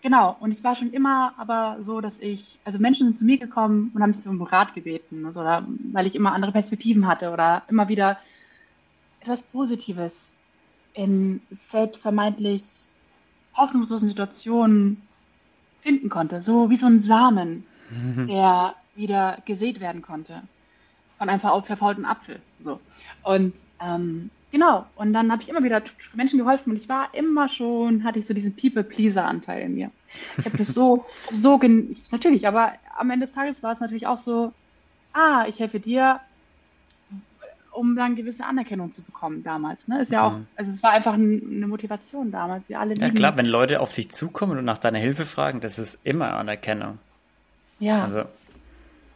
genau, 0.00 0.36
und 0.38 0.52
ich 0.52 0.62
war 0.62 0.76
schon 0.76 0.92
immer 0.92 1.34
aber 1.38 1.78
so, 1.80 2.00
dass 2.02 2.14
ich, 2.20 2.60
also 2.64 2.78
Menschen 2.78 3.08
sind 3.08 3.18
zu 3.18 3.24
mir 3.24 3.38
gekommen 3.38 3.90
und 3.94 4.00
haben 4.00 4.14
sich 4.14 4.28
um 4.28 4.40
Rat 4.42 4.74
gebeten, 4.74 5.26
also, 5.26 5.40
oder 5.40 5.66
weil 5.92 6.06
ich 6.06 6.14
immer 6.14 6.32
andere 6.32 6.52
Perspektiven 6.52 7.08
hatte 7.08 7.32
oder 7.32 7.64
immer 7.68 7.88
wieder 7.88 8.16
etwas 9.20 9.42
Positives 9.42 10.33
in 10.94 11.42
selbst 11.50 12.00
vermeintlich 12.00 12.82
hoffnungslosen 13.54 14.08
Situationen 14.08 15.02
finden 15.80 16.08
konnte. 16.08 16.42
So 16.42 16.70
wie 16.70 16.76
so 16.76 16.86
ein 16.86 17.00
Samen, 17.00 17.64
mhm. 17.90 18.28
der 18.28 18.74
wieder 18.94 19.38
gesät 19.44 19.80
werden 19.80 20.02
konnte. 20.02 20.42
Von 21.18 21.28
einem 21.28 21.40
verfaulten 21.40 22.04
Apfel. 22.04 22.40
So. 22.64 22.80
Und 23.22 23.54
ähm, 23.80 24.30
genau, 24.50 24.86
und 24.96 25.12
dann 25.12 25.30
habe 25.30 25.42
ich 25.42 25.48
immer 25.48 25.62
wieder 25.62 25.82
Menschen 26.14 26.38
geholfen 26.38 26.70
und 26.70 26.76
ich 26.76 26.88
war 26.88 27.12
immer 27.12 27.48
schon, 27.48 28.04
hatte 28.04 28.18
ich 28.18 28.26
so 28.26 28.34
diesen 28.34 28.56
People-Pleaser-Anteil 28.56 29.62
in 29.62 29.74
mir. 29.74 29.90
Ich 30.38 30.46
habe 30.46 30.56
das 30.56 30.68
so, 30.68 31.04
so, 31.32 31.60
natürlich, 32.10 32.48
aber 32.48 32.72
am 32.96 33.10
Ende 33.10 33.26
des 33.26 33.34
Tages 33.34 33.62
war 33.62 33.72
es 33.72 33.80
natürlich 33.80 34.06
auch 34.06 34.18
so, 34.18 34.52
ah, 35.12 35.44
ich 35.48 35.60
helfe 35.60 35.80
dir, 35.80 36.20
um 37.74 37.96
dann 37.96 38.14
gewisse 38.14 38.44
Anerkennung 38.44 38.92
zu 38.92 39.02
bekommen 39.02 39.42
damals. 39.42 39.88
Ne? 39.88 40.02
Ist 40.02 40.12
ja 40.12 40.26
auch, 40.26 40.32
mhm. 40.32 40.46
also 40.56 40.70
es 40.70 40.82
war 40.82 40.92
einfach 40.92 41.14
eine 41.14 41.66
Motivation 41.66 42.30
damals. 42.30 42.68
Wir 42.68 42.78
alle 42.80 42.94
ja 42.94 43.10
klar, 43.10 43.36
wenn 43.36 43.46
Leute 43.46 43.80
auf 43.80 43.92
dich 43.92 44.10
zukommen 44.10 44.58
und 44.58 44.64
nach 44.64 44.78
deiner 44.78 44.98
Hilfe 44.98 45.24
fragen, 45.24 45.60
das 45.60 45.78
ist 45.78 45.98
immer 46.04 46.34
Anerkennung. 46.34 46.98
Ja. 47.80 48.04
Also. 48.04 48.24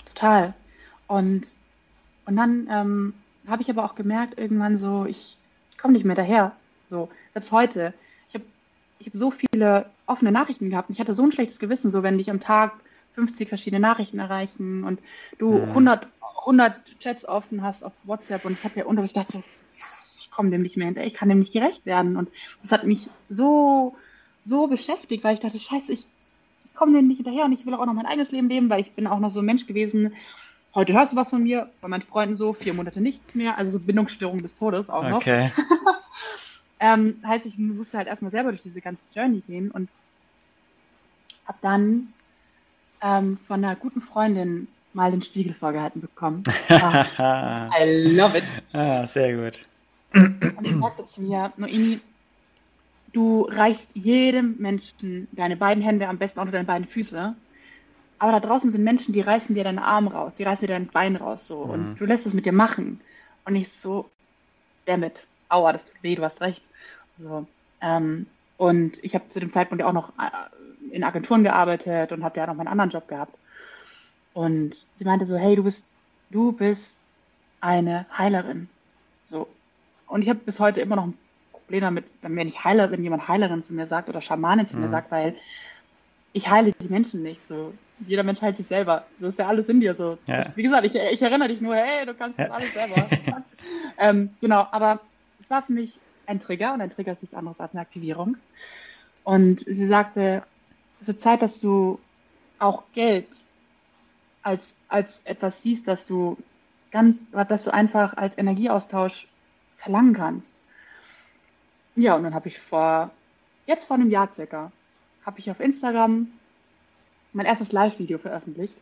Total. 0.06 0.54
Und, 1.06 1.46
und 2.26 2.36
dann 2.36 2.68
ähm, 2.70 3.14
habe 3.46 3.62
ich 3.62 3.70
aber 3.70 3.84
auch 3.84 3.94
gemerkt, 3.94 4.38
irgendwann 4.38 4.76
so, 4.76 5.06
ich, 5.06 5.38
ich 5.70 5.78
komme 5.78 5.94
nicht 5.94 6.04
mehr 6.04 6.16
daher. 6.16 6.52
So, 6.88 7.08
selbst 7.34 7.52
heute. 7.52 7.94
Ich 8.28 8.34
habe 8.34 8.44
ich 8.98 9.06
hab 9.06 9.14
so 9.14 9.30
viele 9.30 9.86
offene 10.06 10.32
Nachrichten 10.32 10.70
gehabt 10.70 10.88
und 10.88 10.94
ich 10.94 11.00
hatte 11.00 11.14
so 11.14 11.22
ein 11.22 11.32
schlechtes 11.32 11.60
Gewissen, 11.60 11.92
so 11.92 12.02
wenn 12.02 12.18
dich 12.18 12.30
am 12.30 12.40
Tag 12.40 12.72
50 13.18 13.48
verschiedene 13.48 13.80
Nachrichten 13.80 14.20
erreichen 14.20 14.84
und 14.84 15.00
du 15.38 15.58
mhm. 15.58 15.68
100, 15.70 16.06
100 16.40 16.98
Chats 17.00 17.28
offen 17.28 17.62
hast 17.62 17.84
auf 17.84 17.92
WhatsApp 18.04 18.44
und 18.44 18.52
ich 18.52 18.62
hatte 18.62 18.78
ja 18.78 18.86
unter, 18.86 19.02
ich 19.02 19.12
dachte 19.12 19.32
so, 19.32 19.42
ich 20.20 20.30
komme 20.30 20.50
dem 20.50 20.62
nicht 20.62 20.76
mehr 20.76 20.86
hinterher, 20.86 21.08
ich 21.08 21.14
kann 21.14 21.28
dem 21.28 21.40
nicht 21.40 21.52
gerecht 21.52 21.84
werden 21.84 22.16
und 22.16 22.28
das 22.62 22.70
hat 22.70 22.84
mich 22.84 23.08
so, 23.28 23.96
so 24.44 24.68
beschäftigt, 24.68 25.24
weil 25.24 25.34
ich 25.34 25.40
dachte, 25.40 25.58
scheiße, 25.58 25.90
ich, 25.90 26.06
ich 26.64 26.74
komme 26.74 26.92
dem 26.92 27.08
nicht 27.08 27.16
hinterher 27.16 27.44
und 27.44 27.52
ich 27.52 27.66
will 27.66 27.74
auch 27.74 27.86
noch 27.86 27.92
mein 27.92 28.06
eigenes 28.06 28.30
Leben 28.30 28.48
leben, 28.48 28.70
weil 28.70 28.80
ich 28.80 28.92
bin 28.92 29.08
auch 29.08 29.18
noch 29.18 29.30
so 29.30 29.40
ein 29.40 29.46
Mensch 29.46 29.66
gewesen, 29.66 30.14
heute 30.76 30.92
hörst 30.92 31.12
du 31.12 31.16
was 31.16 31.30
von 31.30 31.42
mir, 31.42 31.68
bei 31.80 31.88
meinen 31.88 32.02
Freunden 32.02 32.36
so, 32.36 32.52
vier 32.52 32.72
Monate 32.72 33.00
nichts 33.00 33.34
mehr, 33.34 33.58
also 33.58 33.72
so 33.72 33.84
Bindungsstörung 33.84 34.42
des 34.42 34.54
Todes 34.54 34.88
auch 34.88 35.08
noch. 35.08 35.16
Okay. 35.16 35.50
ähm, 36.78 37.16
heißt, 37.26 37.46
ich 37.46 37.58
musste 37.58 37.98
halt 37.98 38.06
erstmal 38.06 38.30
selber 38.30 38.50
durch 38.50 38.62
diese 38.62 38.80
ganze 38.80 39.02
Journey 39.12 39.40
gehen 39.40 39.72
und 39.72 39.88
ab 41.46 41.56
dann 41.62 42.12
ähm, 43.02 43.38
von 43.46 43.64
einer 43.64 43.76
guten 43.76 44.00
Freundin 44.00 44.68
mal 44.92 45.10
den 45.10 45.22
Spiegel 45.22 45.54
vorgehalten 45.54 46.00
bekommen. 46.00 46.42
Ah, 46.68 47.68
I 47.78 48.16
love 48.16 48.36
it. 48.36 48.44
Ah, 48.72 49.04
sehr 49.04 49.36
gut. 49.36 49.62
Und 50.14 50.66
ich 50.66 50.76
sagte 50.76 51.02
zu 51.02 51.22
mir, 51.22 51.52
Noemi, 51.56 52.00
du 53.12 53.42
reichst 53.42 53.94
jedem 53.94 54.56
Menschen 54.58 55.28
deine 55.32 55.56
beiden 55.56 55.82
Hände, 55.82 56.08
am 56.08 56.18
besten 56.18 56.40
auch 56.40 56.44
nur 56.44 56.52
deine 56.52 56.64
beiden 56.64 56.86
Füße. 56.86 57.34
Aber 58.18 58.32
da 58.32 58.40
draußen 58.40 58.70
sind 58.70 58.82
Menschen, 58.82 59.12
die 59.12 59.20
reißen 59.20 59.54
dir 59.54 59.64
deinen 59.64 59.78
Arm 59.78 60.08
raus, 60.08 60.34
die 60.34 60.42
reißen 60.42 60.66
dir 60.66 60.72
dein 60.72 60.88
Bein 60.88 61.16
raus, 61.16 61.46
so. 61.46 61.66
Mhm. 61.66 61.70
Und 61.70 61.96
du 62.00 62.04
lässt 62.04 62.26
es 62.26 62.34
mit 62.34 62.46
dir 62.46 62.52
machen. 62.52 63.00
Und 63.44 63.54
ich 63.54 63.70
so, 63.70 64.10
damn 64.86 65.04
it, 65.04 65.26
aua, 65.48 65.72
das 65.72 65.84
tut 65.84 66.02
weh, 66.02 66.16
du 66.16 66.24
hast 66.24 66.40
recht. 66.40 66.62
So, 67.18 67.46
ähm, 67.80 68.26
und 68.56 69.02
ich 69.04 69.14
habe 69.14 69.28
zu 69.28 69.40
dem 69.40 69.50
Zeitpunkt 69.50 69.80
ja 69.80 69.88
auch 69.88 69.92
noch 69.92 70.10
äh, 70.18 70.30
in 70.90 71.04
Agenturen 71.04 71.42
gearbeitet 71.42 72.12
und 72.12 72.24
habe 72.24 72.38
ja 72.38 72.46
noch 72.46 72.54
meinen 72.54 72.68
anderen 72.68 72.90
Job 72.90 73.08
gehabt. 73.08 73.36
Und 74.34 74.76
sie 74.94 75.04
meinte 75.04 75.26
so, 75.26 75.36
hey, 75.36 75.56
du 75.56 75.64
bist, 75.64 75.92
du 76.30 76.52
bist 76.52 77.00
eine 77.60 78.06
Heilerin. 78.16 78.68
So. 79.24 79.48
Und 80.06 80.22
ich 80.22 80.28
habe 80.28 80.38
bis 80.38 80.60
heute 80.60 80.80
immer 80.80 80.96
noch 80.96 81.06
ein 81.06 81.18
Problem 81.52 81.80
damit, 81.82 82.04
wenn 82.22 82.48
ich 82.48 82.64
Heilerin, 82.64 82.92
wenn 82.92 83.02
jemand 83.02 83.28
Heilerin 83.28 83.62
zu 83.62 83.74
mir 83.74 83.86
sagt 83.86 84.08
oder 84.08 84.22
Schamanin 84.22 84.66
zu 84.66 84.76
mhm. 84.76 84.84
mir 84.84 84.90
sagt, 84.90 85.10
weil 85.10 85.34
ich 86.32 86.48
heile 86.48 86.72
die 86.72 86.88
Menschen 86.88 87.22
nicht. 87.22 87.44
So. 87.46 87.74
Jeder 88.06 88.22
Mensch 88.22 88.40
heilt 88.40 88.56
sich 88.56 88.66
selber. 88.66 89.04
So 89.18 89.26
ist 89.26 89.38
ja 89.38 89.48
alles 89.48 89.68
in 89.68 89.80
dir. 89.80 89.94
So. 89.94 90.18
Ja. 90.26 90.46
Wie 90.54 90.62
gesagt, 90.62 90.86
ich, 90.86 90.94
ich, 90.94 91.20
erinnere 91.20 91.48
dich 91.48 91.60
nur, 91.60 91.74
hey, 91.74 92.06
du 92.06 92.14
kannst 92.14 92.38
ja. 92.38 92.46
das 92.46 92.54
alles 92.54 92.74
selber. 92.74 93.08
ähm, 93.98 94.30
genau, 94.40 94.66
aber 94.70 95.00
es 95.40 95.50
war 95.50 95.62
für 95.62 95.72
mich 95.72 95.98
ein 96.26 96.40
Trigger 96.40 96.74
und 96.74 96.80
ein 96.80 96.90
Trigger 96.90 97.12
ist 97.12 97.22
nichts 97.22 97.34
anderes 97.34 97.58
als 97.58 97.72
eine 97.72 97.80
Aktivierung. 97.80 98.36
Und 99.24 99.64
sie 99.66 99.86
sagte, 99.86 100.42
es 101.00 101.08
wird 101.08 101.20
Zeit, 101.20 101.42
dass 101.42 101.60
du 101.60 101.98
auch 102.58 102.84
Geld 102.92 103.28
als, 104.42 104.76
als 104.88 105.20
etwas 105.24 105.62
siehst, 105.62 105.88
dass 105.88 106.06
du 106.06 106.36
ganz, 106.90 107.18
dass 107.30 107.64
du 107.64 107.72
einfach 107.72 108.16
als 108.16 108.36
Energieaustausch 108.38 109.28
verlangen 109.76 110.14
kannst. 110.14 110.54
Ja, 111.96 112.16
und 112.16 112.22
dann 112.22 112.34
habe 112.34 112.48
ich 112.48 112.58
vor, 112.58 113.10
jetzt 113.66 113.86
vor 113.86 113.96
einem 113.96 114.10
Jahr 114.10 114.32
circa, 114.32 114.72
habe 115.24 115.38
ich 115.40 115.50
auf 115.50 115.60
Instagram 115.60 116.28
mein 117.32 117.46
erstes 117.46 117.72
Live-Video 117.72 118.18
veröffentlicht, 118.18 118.76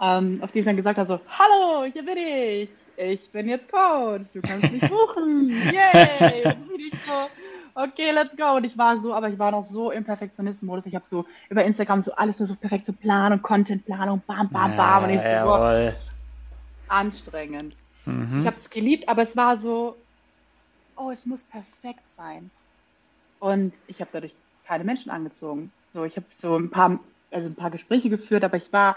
ähm, 0.00 0.40
auf 0.42 0.52
dem 0.52 0.60
ich 0.60 0.66
dann 0.66 0.76
gesagt 0.76 0.98
habe, 0.98 1.08
so, 1.08 1.20
hallo, 1.38 1.90
hier 1.90 2.04
bin 2.04 2.18
ich, 2.18 2.70
ich 2.96 3.30
bin 3.30 3.48
jetzt 3.48 3.70
Coach, 3.70 4.26
du 4.34 4.40
kannst 4.42 4.72
mich 4.72 4.82
buchen, 4.90 5.50
yay! 5.72 6.44
Und 6.44 6.80
ich 6.80 6.92
so, 7.06 7.28
okay, 7.78 8.10
let's 8.10 8.36
go. 8.36 8.56
Und 8.56 8.64
ich 8.64 8.76
war 8.76 9.00
so, 9.00 9.14
aber 9.14 9.28
ich 9.28 9.38
war 9.38 9.50
noch 9.50 9.64
so 9.64 9.90
im 9.90 10.04
Perfektionisten-Modus. 10.04 10.86
Ich 10.86 10.94
habe 10.94 11.06
so 11.06 11.24
über 11.48 11.64
Instagram 11.64 12.02
so 12.02 12.12
alles 12.12 12.36
versucht 12.36 12.60
perfekt 12.60 12.86
zu 12.86 12.92
planen 12.92 13.34
und 13.34 13.42
Contentplanung, 13.42 14.22
bam, 14.26 14.48
bam, 14.48 14.76
bam. 14.76 15.04
und 15.04 15.10
ich 15.10 15.20
so, 15.20 15.44
boah, 15.44 15.92
anstrengend. 16.88 17.76
Mhm. 18.04 18.40
Ich 18.40 18.46
habe 18.46 18.56
es 18.56 18.70
geliebt, 18.70 19.08
aber 19.08 19.22
es 19.22 19.36
war 19.36 19.56
so, 19.56 19.96
oh, 20.96 21.10
es 21.10 21.24
muss 21.26 21.42
perfekt 21.44 22.02
sein. 22.16 22.50
Und 23.38 23.72
ich 23.86 24.00
habe 24.00 24.10
dadurch 24.12 24.34
keine 24.66 24.84
Menschen 24.84 25.10
angezogen. 25.10 25.70
So, 25.94 26.04
ich 26.04 26.16
habe 26.16 26.26
so 26.30 26.56
ein 26.56 26.70
paar, 26.70 26.98
also 27.30 27.48
ein 27.48 27.54
paar 27.54 27.70
Gespräche 27.70 28.10
geführt, 28.10 28.42
aber 28.44 28.56
ich 28.56 28.72
war, 28.72 28.96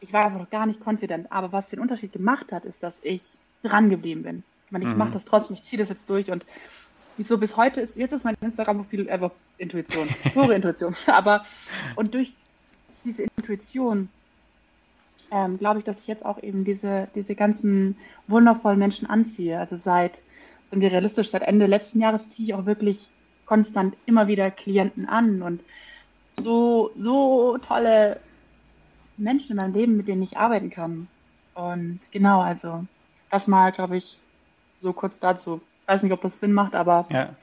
ich 0.00 0.12
war 0.12 0.24
einfach 0.24 0.38
noch 0.38 0.50
gar 0.50 0.66
nicht 0.66 0.80
confident. 0.86 1.30
Aber 1.32 1.52
was 1.52 1.70
den 1.70 1.80
Unterschied 1.80 2.12
gemacht 2.12 2.52
hat, 2.52 2.64
ist, 2.64 2.82
dass 2.82 3.00
ich 3.02 3.36
dran 3.62 3.90
geblieben 3.90 4.22
bin. 4.22 4.44
Ich 4.66 4.72
meine, 4.72 4.84
ich 4.84 4.92
mhm. 4.92 4.98
mache 4.98 5.12
das 5.12 5.24
trotzdem, 5.24 5.54
ich 5.54 5.64
ziehe 5.64 5.80
das 5.80 5.88
jetzt 5.88 6.08
durch 6.08 6.30
und 6.30 6.46
wieso 7.22 7.38
bis 7.38 7.56
heute 7.56 7.80
ist, 7.80 7.96
jetzt 7.96 8.12
ist 8.12 8.24
mein 8.24 8.36
Instagram-Profil 8.40 9.08
einfach 9.08 9.30
Intuition, 9.56 10.08
pure 10.32 10.56
Intuition. 10.56 10.96
Aber, 11.06 11.44
und 11.94 12.14
durch 12.14 12.34
diese 13.04 13.22
Intuition 13.36 14.08
ähm, 15.30 15.56
glaube 15.56 15.78
ich, 15.78 15.84
dass 15.84 16.00
ich 16.00 16.08
jetzt 16.08 16.24
auch 16.24 16.42
eben 16.42 16.64
diese, 16.64 17.08
diese 17.14 17.36
ganzen 17.36 17.96
wundervollen 18.26 18.78
Menschen 18.78 19.08
anziehe. 19.08 19.56
Also 19.56 19.76
seit, 19.76 20.20
sind 20.64 20.80
wir 20.80 20.90
realistisch, 20.90 21.30
seit 21.30 21.42
Ende 21.42 21.66
letzten 21.66 22.00
Jahres 22.00 22.28
ziehe 22.28 22.48
ich 22.48 22.54
auch 22.54 22.66
wirklich 22.66 23.08
konstant 23.46 23.96
immer 24.04 24.26
wieder 24.26 24.50
Klienten 24.50 25.08
an 25.08 25.42
und 25.42 25.60
so, 26.40 26.90
so 26.98 27.56
tolle 27.58 28.18
Menschen 29.16 29.52
in 29.52 29.56
meinem 29.58 29.74
Leben, 29.74 29.96
mit 29.96 30.08
denen 30.08 30.22
ich 30.22 30.38
arbeiten 30.38 30.70
kann. 30.70 31.06
Und 31.54 32.00
genau, 32.10 32.40
also 32.40 32.84
das 33.30 33.46
mal, 33.46 33.70
glaube 33.70 33.96
ich, 33.96 34.18
so 34.80 34.92
kurz 34.92 35.20
dazu. 35.20 35.60
Ich 35.92 35.96
weiß 35.96 36.02
nicht, 36.04 36.12
ob 36.12 36.22
das 36.22 36.40
Sinn 36.40 36.54
macht, 36.54 36.74
aber 36.74 37.06
ja. 37.10 37.34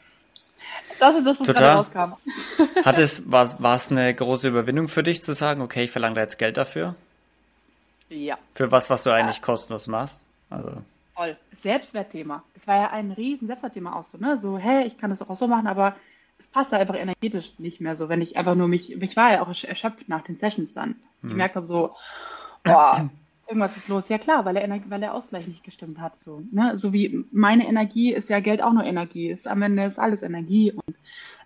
das 0.99 1.15
ist 1.17 1.27
das, 1.27 1.39
was 1.39 1.45
Total. 1.45 1.62
gerade 1.62 1.77
rauskam. 1.77 2.83
Hat 2.83 2.97
es, 2.97 3.31
war, 3.31 3.62
war 3.62 3.75
es 3.75 3.91
eine 3.91 4.12
große 4.12 4.47
Überwindung 4.47 4.88
für 4.88 5.03
dich 5.03 5.21
zu 5.21 5.33
sagen, 5.33 5.62
okay, 5.62 5.83
ich 5.83 5.91
verlange 5.91 6.15
da 6.15 6.21
jetzt 6.21 6.39
Geld 6.39 6.57
dafür? 6.57 6.95
Ja. 8.09 8.39
Für 8.55 8.71
was, 8.71 8.89
was 8.89 9.03
du 9.03 9.12
eigentlich 9.12 9.38
ja. 9.38 9.43
kostenlos 9.43 9.85
machst? 9.85 10.19
Also. 10.49 10.71
Voll. 11.13 11.38
Selbstwertthema. 11.53 12.41
Es 12.55 12.67
war 12.67 12.77
ja 12.77 12.89
ein 12.89 13.12
riesen 13.12 13.45
Selbstwertthema 13.45 13.95
auch 13.95 14.05
so, 14.05 14.17
ne? 14.17 14.35
So, 14.38 14.57
hey, 14.57 14.88
ich 14.88 14.97
kann 14.97 15.12
das 15.12 15.21
auch 15.21 15.35
so 15.35 15.47
machen, 15.47 15.67
aber 15.67 15.95
es 16.39 16.47
passt 16.47 16.71
da 16.71 16.77
einfach 16.77 16.95
energetisch 16.95 17.51
nicht 17.59 17.81
mehr 17.81 17.95
so, 17.95 18.09
wenn 18.09 18.21
ich 18.21 18.35
einfach 18.35 18.55
nur 18.55 18.67
mich, 18.67 18.99
ich 18.99 19.15
war 19.15 19.31
ja 19.31 19.43
auch 19.43 19.49
erschöpft 19.49 20.09
nach 20.09 20.23
den 20.23 20.38
Sessions 20.38 20.73
dann. 20.73 20.95
Ich 21.17 21.23
Hm. 21.23 21.29
gemerkt 21.29 21.55
habe 21.55 21.67
so, 21.67 21.93
boah, 22.63 23.09
irgendwas 23.49 23.75
ist 23.77 23.89
los. 23.89 24.07
Ja 24.09 24.19
klar, 24.19 24.45
weil 24.45 24.53
der, 24.53 24.69
weil 24.89 24.99
der 24.99 25.13
Ausgleich 25.15 25.47
nicht 25.47 25.63
gestimmt 25.63 25.99
hat. 25.99 26.17
So, 26.17 26.43
ne? 26.51 26.77
so 26.77 26.93
wie 26.93 27.25
meine 27.31 27.67
Energie 27.67 28.13
ist 28.13 28.29
ja 28.29 28.39
Geld 28.39 28.62
auch 28.62 28.71
nur 28.71 28.83
Energie. 28.83 29.29
Ist, 29.29 29.47
am 29.47 29.62
Ende 29.63 29.83
ist 29.85 29.99
alles 29.99 30.21
Energie. 30.21 30.71
Und 30.71 30.95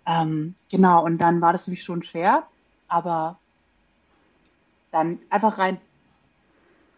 ähm, 0.06 0.54
genau, 0.70 1.02
und 1.02 1.18
dann 1.18 1.40
war 1.40 1.54
das 1.54 1.64
für 1.64 1.70
mich 1.70 1.82
schon 1.82 2.02
schwer, 2.02 2.46
aber 2.88 3.38
dann 4.92 5.18
einfach 5.30 5.56
rein, 5.58 5.78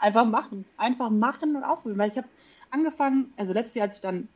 einfach 0.00 0.26
machen. 0.26 0.64
Einfach 0.76 1.08
machen 1.08 1.54
und 1.54 1.62
ausprobieren. 1.62 1.98
Weil 1.98 2.10
ich 2.10 2.16
habe 2.18 2.28
angefangen, 2.70 3.32
also 3.36 3.52
letztes 3.52 3.76
Jahr, 3.76 3.86
als 3.86 3.94
ich 3.94 4.00
dann 4.00 4.28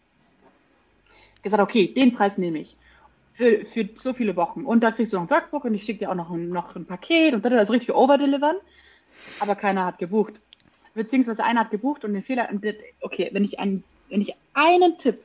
gesagt, 1.42 1.62
okay, 1.62 1.92
den 1.92 2.14
Preis 2.14 2.38
nehme 2.38 2.61
ich. 2.61 2.76
Für, 3.33 3.64
für 3.64 3.88
so 3.94 4.12
viele 4.12 4.37
Wochen. 4.37 4.64
Und 4.64 4.85
da 4.85 4.92
kriegst 4.92 5.12
du 5.12 5.16
noch 5.16 5.24
ein 5.24 5.30
Workbook 5.30 5.64
und 5.64 5.74
ich 5.74 5.83
schicke 5.83 6.00
dir 6.00 6.11
auch 6.11 6.14
noch 6.14 6.30
ein, 6.30 6.48
noch 6.48 6.76
ein 6.76 6.85
Paket 6.85 7.35
und 7.35 7.44
dann 7.44 7.54
also 7.54 7.72
richtig 7.72 7.94
overdelivern. 7.94 8.56
Aber 9.40 9.56
keiner 9.56 9.87
hat 9.87 9.98
gebucht. 9.98 10.35
Beziehungsweise 10.94 11.44
einer 11.44 11.61
hat 11.61 11.70
gebucht 11.70 12.05
und 12.05 12.12
den 12.12 12.22
Fehler. 12.22 12.48
Und 12.50 12.64
okay, 13.00 13.31
wenn 13.33 13.44
ich, 13.44 13.59
einen, 13.59 13.85
wenn 14.09 14.20
ich 14.20 14.35
einen 14.55 14.98
Tipp 14.98 15.18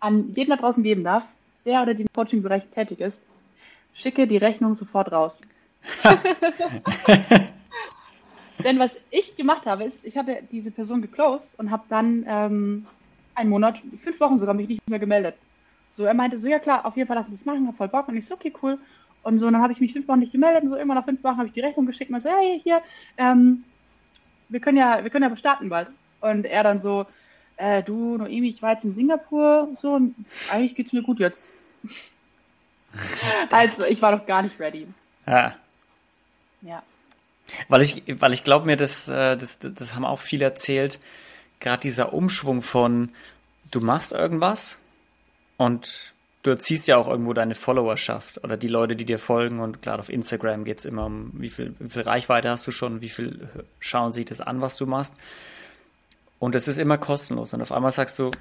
an 0.00 0.32
jeden 0.34 0.50
da 0.50 0.56
draußen 0.56 0.82
geben 0.82 1.04
darf, 1.04 1.24
der 1.64 1.82
oder 1.82 1.94
die 1.94 2.02
im 2.02 2.12
Coaching-Bereich 2.12 2.66
tätig 2.66 3.00
ist, 3.00 3.20
schicke 3.94 4.26
die 4.26 4.36
Rechnung 4.36 4.74
sofort 4.74 5.12
raus. 5.12 5.40
Denn 8.64 8.78
was 8.78 8.92
ich 9.10 9.36
gemacht 9.36 9.66
habe, 9.66 9.84
ist, 9.84 10.04
ich 10.04 10.16
hatte 10.16 10.38
diese 10.50 10.70
Person 10.70 11.02
geclosed 11.02 11.58
und 11.58 11.70
habe 11.70 11.82
dann 11.88 12.24
ähm, 12.28 12.86
einen 13.34 13.50
Monat, 13.50 13.80
fünf 13.98 14.20
Wochen 14.20 14.38
sogar, 14.38 14.54
mich 14.54 14.68
nicht 14.68 14.88
mehr 14.88 14.98
gemeldet. 14.98 15.34
So, 15.94 16.04
er 16.04 16.14
meinte 16.14 16.38
so, 16.38 16.48
ja 16.48 16.58
klar, 16.58 16.86
auf 16.86 16.96
jeden 16.96 17.06
Fall 17.06 17.16
lass 17.16 17.28
uns 17.28 17.38
das 17.38 17.46
machen, 17.46 17.66
hab 17.66 17.76
voll 17.76 17.88
Bock. 17.88 18.08
Und 18.08 18.16
ich 18.16 18.26
so, 18.26 18.34
okay, 18.34 18.52
cool. 18.62 18.78
Und 19.22 19.38
so, 19.38 19.50
dann 19.50 19.60
habe 19.62 19.72
ich 19.72 19.80
mich 19.80 19.92
fünf 19.92 20.08
Wochen 20.08 20.20
nicht 20.20 20.32
gemeldet 20.32 20.64
und 20.64 20.70
so, 20.70 20.76
immer 20.76 20.94
nach 20.94 21.04
fünf 21.04 21.22
Wochen 21.22 21.36
habe 21.36 21.46
ich 21.48 21.52
die 21.52 21.60
Rechnung 21.60 21.86
geschickt 21.86 22.10
und 22.10 22.20
so, 22.20 22.30
hey, 22.30 22.60
hier, 22.62 22.82
ähm, 23.16 23.64
wir 24.52 24.60
können 24.60 24.78
ja, 24.78 25.02
wir 25.02 25.10
können 25.10 25.28
ja 25.28 25.36
starten 25.36 25.68
bald. 25.68 25.88
Und 26.20 26.44
er 26.44 26.62
dann 26.62 26.80
so, 26.80 27.06
äh, 27.56 27.82
du, 27.82 28.16
Noemi, 28.18 28.48
ich 28.48 28.62
war 28.62 28.72
jetzt 28.72 28.84
in 28.84 28.94
Singapur, 28.94 29.68
so, 29.76 29.94
und 29.94 30.14
eigentlich 30.50 30.74
geht's 30.74 30.92
mir 30.92 31.02
gut 31.02 31.18
jetzt. 31.18 31.48
also, 33.50 33.84
ich 33.86 34.00
war 34.02 34.16
doch 34.16 34.26
gar 34.26 34.42
nicht 34.42 34.60
ready. 34.60 34.86
Ja. 35.26 35.56
Ja. 36.60 36.82
Weil 37.68 37.82
ich, 37.82 38.04
weil 38.20 38.32
ich 38.32 38.44
glaube 38.44 38.66
mir, 38.66 38.76
das, 38.76 39.08
äh, 39.08 39.36
das, 39.36 39.58
das 39.58 39.94
haben 39.94 40.04
auch 40.04 40.20
viele 40.20 40.44
erzählt, 40.44 41.00
gerade 41.60 41.80
dieser 41.80 42.12
Umschwung 42.12 42.62
von, 42.62 43.10
du 43.70 43.80
machst 43.80 44.12
irgendwas 44.12 44.78
und 45.56 46.12
du 46.42 46.50
erziehst 46.50 46.88
ja 46.88 46.96
auch 46.96 47.08
irgendwo 47.08 47.32
deine 47.32 47.54
Followerschaft 47.54 48.42
oder 48.42 48.56
die 48.56 48.68
Leute, 48.68 48.96
die 48.96 49.04
dir 49.04 49.18
folgen. 49.18 49.60
Und 49.60 49.82
klar, 49.82 49.98
auf 49.98 50.08
Instagram 50.08 50.64
geht's 50.64 50.84
immer 50.84 51.06
um, 51.06 51.30
wie 51.34 51.48
viel, 51.48 51.74
wie 51.78 51.88
viel 51.88 52.02
Reichweite 52.02 52.50
hast 52.50 52.66
du 52.66 52.70
schon, 52.70 53.00
wie 53.00 53.08
viel 53.08 53.48
schauen 53.80 54.12
sich 54.12 54.24
das 54.24 54.40
an, 54.40 54.60
was 54.60 54.76
du 54.76 54.86
machst. 54.86 55.14
Und 56.38 56.54
es 56.54 56.66
ist 56.66 56.78
immer 56.78 56.98
kostenlos. 56.98 57.54
Und 57.54 57.62
auf 57.62 57.70
einmal 57.70 57.92
sagst 57.92 58.18
du, 58.18 58.32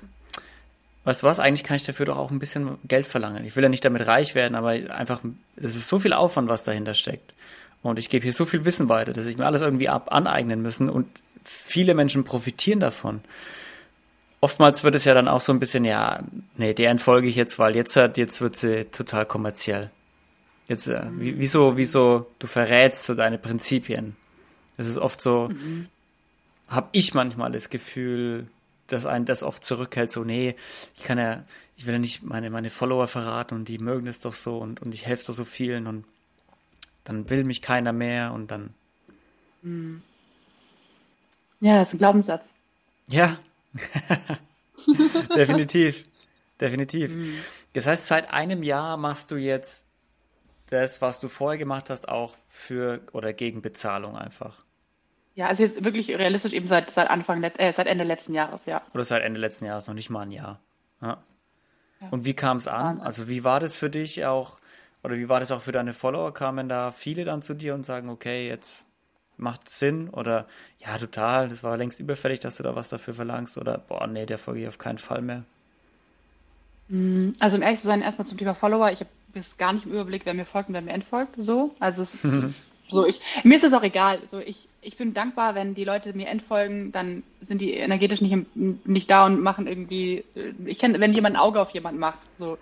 weißt 1.03 1.21
du 1.21 1.27
was, 1.27 1.39
eigentlich 1.39 1.63
kann 1.63 1.75
ich 1.75 1.83
dafür 1.83 2.07
doch 2.07 2.17
auch 2.17 2.31
ein 2.31 2.39
bisschen 2.39 2.79
Geld 2.87 3.05
verlangen. 3.05 3.45
Ich 3.45 3.55
will 3.55 3.63
ja 3.63 3.69
nicht 3.69 3.85
damit 3.85 4.07
reich 4.07 4.33
werden, 4.33 4.55
aber 4.55 4.69
einfach, 4.69 5.21
es 5.55 5.75
ist 5.75 5.87
so 5.87 5.99
viel 5.99 6.13
Aufwand, 6.13 6.49
was 6.49 6.63
dahinter 6.63 6.95
steckt. 6.95 7.33
Und 7.83 7.99
ich 7.99 8.09
gebe 8.09 8.23
hier 8.23 8.33
so 8.33 8.45
viel 8.45 8.65
Wissen 8.65 8.89
weiter, 8.89 9.13
dass 9.13 9.25
ich 9.25 9.37
mir 9.37 9.45
alles 9.45 9.61
irgendwie 9.61 9.89
ab 9.89 10.13
aneignen 10.13 10.61
müssen 10.61 10.89
und 10.89 11.07
viele 11.43 11.93
Menschen 11.93 12.23
profitieren 12.23 12.79
davon. 12.79 13.21
Oftmals 14.41 14.83
wird 14.83 14.95
es 14.95 15.05
ja 15.05 15.13
dann 15.13 15.27
auch 15.27 15.39
so 15.41 15.53
ein 15.53 15.59
bisschen, 15.59 15.85
ja, 15.85 16.23
nee, 16.57 16.73
der 16.73 16.89
entfolge 16.89 17.27
ich 17.27 17.35
jetzt, 17.35 17.59
weil 17.59 17.75
jetzt 17.75 17.95
hat, 17.95 18.17
jetzt 18.17 18.41
wird 18.41 18.57
sie 18.57 18.85
total 18.85 19.25
kommerziell. 19.27 19.91
Jetzt, 20.67 20.87
äh, 20.87 21.03
wie- 21.17 21.37
wieso, 21.37 21.77
wieso, 21.77 22.25
du 22.39 22.47
verrätst 22.47 23.05
so 23.05 23.13
deine 23.13 23.37
Prinzipien. 23.37 24.15
Das 24.77 24.87
ist 24.87 24.97
oft 24.97 25.21
so, 25.21 25.49
Mhm. 25.49 25.87
habe 26.67 26.89
ich 26.91 27.13
manchmal 27.13 27.51
das 27.51 27.69
Gefühl, 27.69 28.47
dass 28.87 29.05
einen 29.05 29.25
das 29.25 29.43
oft 29.43 29.63
zurückhält, 29.63 30.11
so, 30.11 30.23
nee, 30.23 30.55
ich 30.95 31.03
kann 31.03 31.17
ja, 31.19 31.43
ich 31.77 31.85
will 31.85 31.93
ja 31.93 31.99
nicht 31.99 32.23
meine, 32.23 32.49
meine 32.49 32.69
Follower 32.71 33.07
verraten 33.07 33.53
und 33.55 33.67
die 33.67 33.77
mögen 33.77 34.07
es 34.07 34.21
doch 34.21 34.33
so 34.33 34.57
und, 34.57 34.81
und 34.81 34.93
ich 34.93 35.05
helfe 35.05 35.25
doch 35.27 35.33
so 35.35 35.45
vielen 35.45 35.85
und 35.87 36.03
dann 37.03 37.29
will 37.29 37.43
mich 37.43 37.61
keiner 37.61 37.93
mehr 37.93 38.31
und 38.33 38.49
dann, 38.49 38.73
Ja, 41.59 41.79
das 41.79 41.89
ist 41.89 41.93
ein 41.95 41.97
Glaubenssatz. 41.99 42.53
ja, 43.07 43.37
definitiv, 45.35 46.03
definitiv. 46.59 47.11
Das 47.73 47.87
heißt, 47.87 48.07
seit 48.07 48.31
einem 48.31 48.63
Jahr 48.63 48.97
machst 48.97 49.31
du 49.31 49.35
jetzt 49.35 49.87
das, 50.69 51.01
was 51.01 51.19
du 51.19 51.27
vorher 51.27 51.57
gemacht 51.57 51.89
hast, 51.89 52.09
auch 52.09 52.35
für 52.47 53.01
oder 53.11 53.33
gegen 53.33 53.61
Bezahlung 53.61 54.17
einfach. 54.17 54.63
Ja, 55.35 55.47
also 55.47 55.63
jetzt 55.63 55.83
wirklich 55.83 56.09
realistisch 56.09 56.53
eben 56.53 56.67
seit, 56.67 56.91
seit 56.91 57.09
Anfang, 57.09 57.41
äh, 57.43 57.73
seit 57.73 57.87
Ende 57.87 58.03
letzten 58.03 58.33
Jahres, 58.33 58.65
ja. 58.65 58.81
Oder 58.93 59.05
seit 59.05 59.23
Ende 59.23 59.39
letzten 59.39 59.65
Jahres, 59.65 59.87
noch 59.87 59.93
nicht 59.93 60.09
mal 60.09 60.21
ein 60.21 60.31
Jahr. 60.31 60.59
Ja. 61.01 61.23
Ja. 62.01 62.07
Und 62.09 62.25
wie 62.25 62.33
kam 62.33 62.57
es 62.57 62.67
an? 62.67 62.85
Wahnsinn. 62.85 63.05
Also 63.05 63.27
wie 63.27 63.43
war 63.43 63.59
das 63.59 63.75
für 63.75 63.89
dich 63.89 64.25
auch, 64.25 64.59
oder 65.03 65.15
wie 65.15 65.29
war 65.29 65.39
das 65.39 65.51
auch 65.51 65.61
für 65.61 65.71
deine 65.71 65.93
Follower? 65.93 66.33
Kamen 66.33 66.67
da 66.67 66.91
viele 66.91 67.25
dann 67.25 67.41
zu 67.41 67.53
dir 67.53 67.75
und 67.75 67.85
sagen, 67.85 68.09
okay, 68.09 68.47
jetzt 68.47 68.83
macht 69.41 69.69
Sinn? 69.69 70.09
Oder 70.09 70.47
ja, 70.79 70.97
total, 70.97 71.49
das 71.49 71.63
war 71.63 71.77
längst 71.77 71.99
überfällig, 71.99 72.39
dass 72.39 72.57
du 72.57 72.63
da 72.63 72.75
was 72.75 72.89
dafür 72.89 73.13
verlangst? 73.13 73.57
Oder 73.57 73.77
boah, 73.79 74.07
nee, 74.07 74.25
der 74.25 74.37
folge 74.37 74.61
ich 74.61 74.67
auf 74.67 74.77
keinen 74.77 74.97
Fall 74.97 75.21
mehr. 75.21 75.43
Also 77.39 77.55
um 77.57 77.63
ehrlich 77.63 77.79
zu 77.79 77.87
sein, 77.87 78.01
erstmal 78.01 78.27
zum 78.27 78.37
Thema 78.37 78.53
Follower. 78.53 78.91
Ich 78.91 78.99
habe 78.99 79.09
jetzt 79.33 79.57
gar 79.57 79.73
nicht 79.73 79.85
im 79.85 79.93
Überblick, 79.93 80.25
wer 80.25 80.33
mir 80.33 80.45
folgt 80.45 80.69
und 80.69 80.75
wer 80.75 80.81
mir 80.81 80.91
entfolgt. 80.91 81.33
So, 81.37 81.73
also 81.79 82.01
es 82.03 82.15
ist 82.15 82.43
so 82.89 83.05
ich 83.05 83.21
mir 83.43 83.55
ist 83.55 83.63
es 83.63 83.73
auch 83.73 83.83
egal. 83.83 84.25
So 84.27 84.39
ich 84.39 84.67
ich 84.81 84.97
bin 84.97 85.13
dankbar, 85.13 85.55
wenn 85.55 85.75
die 85.75 85.85
Leute 85.85 86.13
mir 86.13 86.27
entfolgen, 86.27 86.91
dann 86.91 87.23
sind 87.39 87.61
die 87.61 87.73
energetisch 87.73 88.21
nicht 88.21 88.55
nicht 88.55 89.09
da 89.09 89.25
und 89.25 89.41
machen 89.41 89.67
irgendwie. 89.67 90.25
äh, 90.35 90.53
Ich 90.65 90.79
kenne, 90.79 90.99
wenn 90.99 91.13
jemand 91.13 91.35
ein 91.35 91.41
Auge 91.41 91.61
auf 91.61 91.69
jemanden 91.71 91.99
macht. 91.99 92.19
So, 92.37 92.57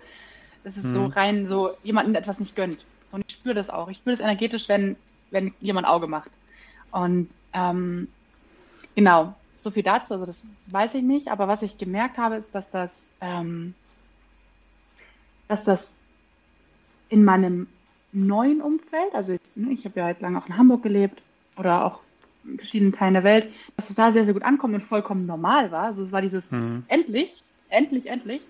das 0.64 0.76
ist 0.76 0.92
so 0.92 1.06
rein 1.06 1.46
so 1.48 1.76
jemandem 1.82 2.14
etwas 2.14 2.38
nicht 2.40 2.54
gönnt. 2.56 2.86
So 3.06 3.16
und 3.16 3.24
ich 3.28 3.34
spüre 3.34 3.54
das 3.54 3.70
auch. 3.70 3.88
Ich 3.88 3.98
spüre 3.98 4.16
das 4.16 4.20
energetisch, 4.24 4.68
wenn 4.68 4.96
wenn 5.30 5.54
jemand 5.60 5.86
Auge 5.88 6.06
macht. 6.06 6.30
Und 6.92 7.28
ähm, 7.52 8.08
genau, 8.94 9.34
so 9.54 9.70
viel 9.70 9.82
dazu. 9.82 10.14
Also 10.14 10.26
das 10.26 10.46
weiß 10.70 10.94
ich 10.94 11.02
nicht. 11.02 11.28
Aber 11.28 11.48
was 11.48 11.62
ich 11.62 11.78
gemerkt 11.78 12.18
habe, 12.18 12.36
ist, 12.36 12.54
dass 12.54 12.70
das 12.70 13.14
ähm, 13.20 13.74
dass 15.50 15.64
das 15.64 15.94
in 17.08 17.24
meinem 17.24 17.66
neuen 18.12 18.62
Umfeld, 18.62 19.14
also 19.14 19.32
jetzt, 19.32 19.56
ne, 19.56 19.72
ich 19.72 19.84
habe 19.84 19.98
ja 19.98 20.06
halt 20.06 20.20
lange 20.20 20.38
auch 20.38 20.46
in 20.46 20.56
Hamburg 20.56 20.82
gelebt 20.82 21.20
oder 21.58 21.84
auch 21.84 22.00
in 22.44 22.56
verschiedenen 22.56 22.92
Teilen 22.92 23.14
der 23.14 23.24
Welt, 23.24 23.52
dass 23.76 23.90
es 23.90 23.96
da 23.96 24.12
sehr, 24.12 24.24
sehr 24.24 24.34
gut 24.34 24.44
ankommt 24.44 24.74
und 24.74 24.82
vollkommen 24.82 25.26
normal 25.26 25.70
war. 25.72 25.84
Also 25.84 26.04
es 26.04 26.12
war 26.12 26.22
dieses 26.22 26.50
Mhm. 26.50 26.84
endlich, 26.88 27.42
endlich, 27.68 28.06
endlich. 28.06 28.42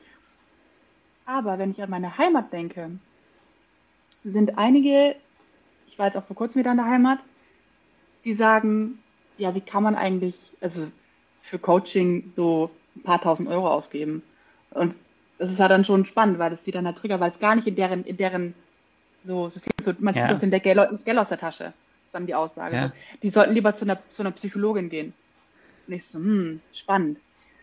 Aber 1.25 1.59
wenn 1.59 1.71
ich 1.71 1.83
an 1.83 1.91
meine 1.91 2.19
Heimat 2.19 2.53
denke, 2.53 2.91
sind 4.23 4.59
einige, 4.59 5.17
ich 5.89 5.99
war 5.99 6.07
jetzt 6.07 6.17
auch 6.17 6.25
vor 6.25 6.37
kurzem 6.37 6.61
wieder 6.61 6.71
in 6.73 6.77
der 6.77 6.87
Heimat, 6.87 7.21
die 8.25 8.35
sagen, 8.35 8.99
ja, 9.37 9.55
wie 9.55 9.61
kann 9.61 9.83
man 9.83 9.95
eigentlich, 9.95 10.57
also 10.61 10.87
für 11.43 11.59
Coaching 11.59 12.29
so 12.29 12.71
ein 12.97 13.03
paar 13.03 13.21
tausend 13.21 13.49
Euro 13.49 13.69
ausgeben? 13.69 14.23
Und 14.71 14.95
das 15.39 15.51
ist 15.53 15.59
ja 15.59 15.69
dann 15.69 15.85
schon 15.85 16.05
spannend, 16.05 16.39
weil 16.39 16.51
das 16.51 16.63
die 16.63 16.71
dann 16.71 16.87
halt 16.87 16.99
trigger, 16.99 17.21
weil 17.21 17.31
es 17.31 17.39
gar 17.39 17.55
nicht 17.57 17.67
in 17.67 17.77
deren, 17.77 18.05
in 18.05 18.17
deren 18.17 18.55
so 19.23 19.49
System 19.49 19.73
ist. 19.79 19.85
So, 19.85 19.93
man 20.01 20.15
Ja. 20.15 20.23
zieht 20.23 20.31
doch 20.33 20.41
den 20.41 20.51
Geld, 20.51 20.77
Leuten 20.77 20.93
das 20.93 21.05
Geld 21.05 21.19
aus 21.19 21.29
der 21.29 21.39
Tasche. 21.39 21.73
Ist 22.05 22.15
dann 22.15 22.27
die 22.27 22.35
Aussage. 22.35 22.77
Ja. 22.77 22.89
So, 22.89 22.93
die 23.23 23.31
sollten 23.31 23.55
lieber 23.55 23.75
zu 23.75 23.85
einer, 23.85 23.99
zu 24.09 24.23
einer 24.23 24.33
Psychologin 24.33 24.91
gehen. 24.91 25.15
Und 25.87 25.95
ich 25.95 26.07
so, 26.07 26.19
hm, 26.19 26.61
spannend. 26.73 27.19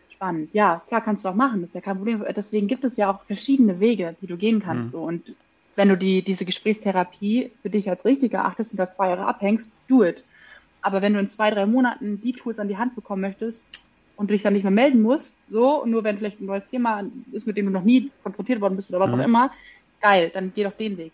Spannend. 0.10 0.50
Ja, 0.54 0.82
klar 0.88 1.02
kannst 1.02 1.26
du 1.26 1.30
auch 1.30 1.36
machen, 1.36 1.62
das 1.62 1.72
ist 1.72 1.76
ja 1.76 1.82
kein 1.82 1.98
Problem. 1.98 2.26
Deswegen 2.36 2.67
gibt 2.67 2.84
es 2.84 2.98
ja 2.98 3.12
auch 3.13 3.26
verschiedene 3.26 3.80
Wege, 3.80 4.15
die 4.22 4.28
du 4.28 4.38
gehen 4.38 4.62
kannst. 4.62 4.88
Mhm. 4.88 4.91
So. 4.98 5.04
Und 5.04 5.36
wenn 5.76 5.89
du 5.89 5.98
die, 5.98 6.24
diese 6.24 6.46
Gesprächstherapie 6.46 7.52
für 7.62 7.70
dich 7.70 7.89
als 7.89 8.04
richtig 8.04 8.34
erachtest 8.34 8.72
und 8.72 8.78
da 8.78 8.91
zwei 8.91 9.10
Jahre 9.10 9.28
abhängst, 9.28 9.72
do 9.88 10.04
it. 10.04 10.26
Aber 10.88 11.02
wenn 11.02 11.13
du 11.13 11.19
in 11.19 11.28
zwei, 11.28 11.52
drei 11.52 11.65
Monaten 11.65 12.21
die 12.21 12.32
Tools 12.32 12.60
an 12.60 12.69
die 12.69 12.78
Hand 12.78 12.95
bekommen 12.95 13.21
möchtest 13.21 13.78
und 14.15 14.30
du 14.30 14.34
dich 14.34 14.41
dann 14.41 14.54
nicht 14.54 14.63
mehr 14.63 14.71
melden 14.71 15.02
musst, 15.02 15.36
so, 15.50 15.84
und 15.84 15.91
nur 15.91 16.06
wenn 16.06 16.17
vielleicht 16.17 16.39
ein 16.39 16.45
neues 16.45 16.65
Thema 16.69 17.04
ist, 17.34 17.45
mit 17.45 17.58
dem 17.58 17.65
du 17.65 17.73
noch 17.73 17.84
nie 17.84 18.10
konfrontiert 18.23 18.62
worden 18.62 18.78
bist 18.78 18.89
oder 18.91 19.02
was 19.02 19.13
Mhm. 19.13 19.19
auch 19.19 19.26
immer, 19.26 19.52
geil, 20.00 20.32
dann 20.34 20.54
geh 20.56 20.63
doch 20.63 20.71
den 20.71 20.97
Weg. 20.97 21.12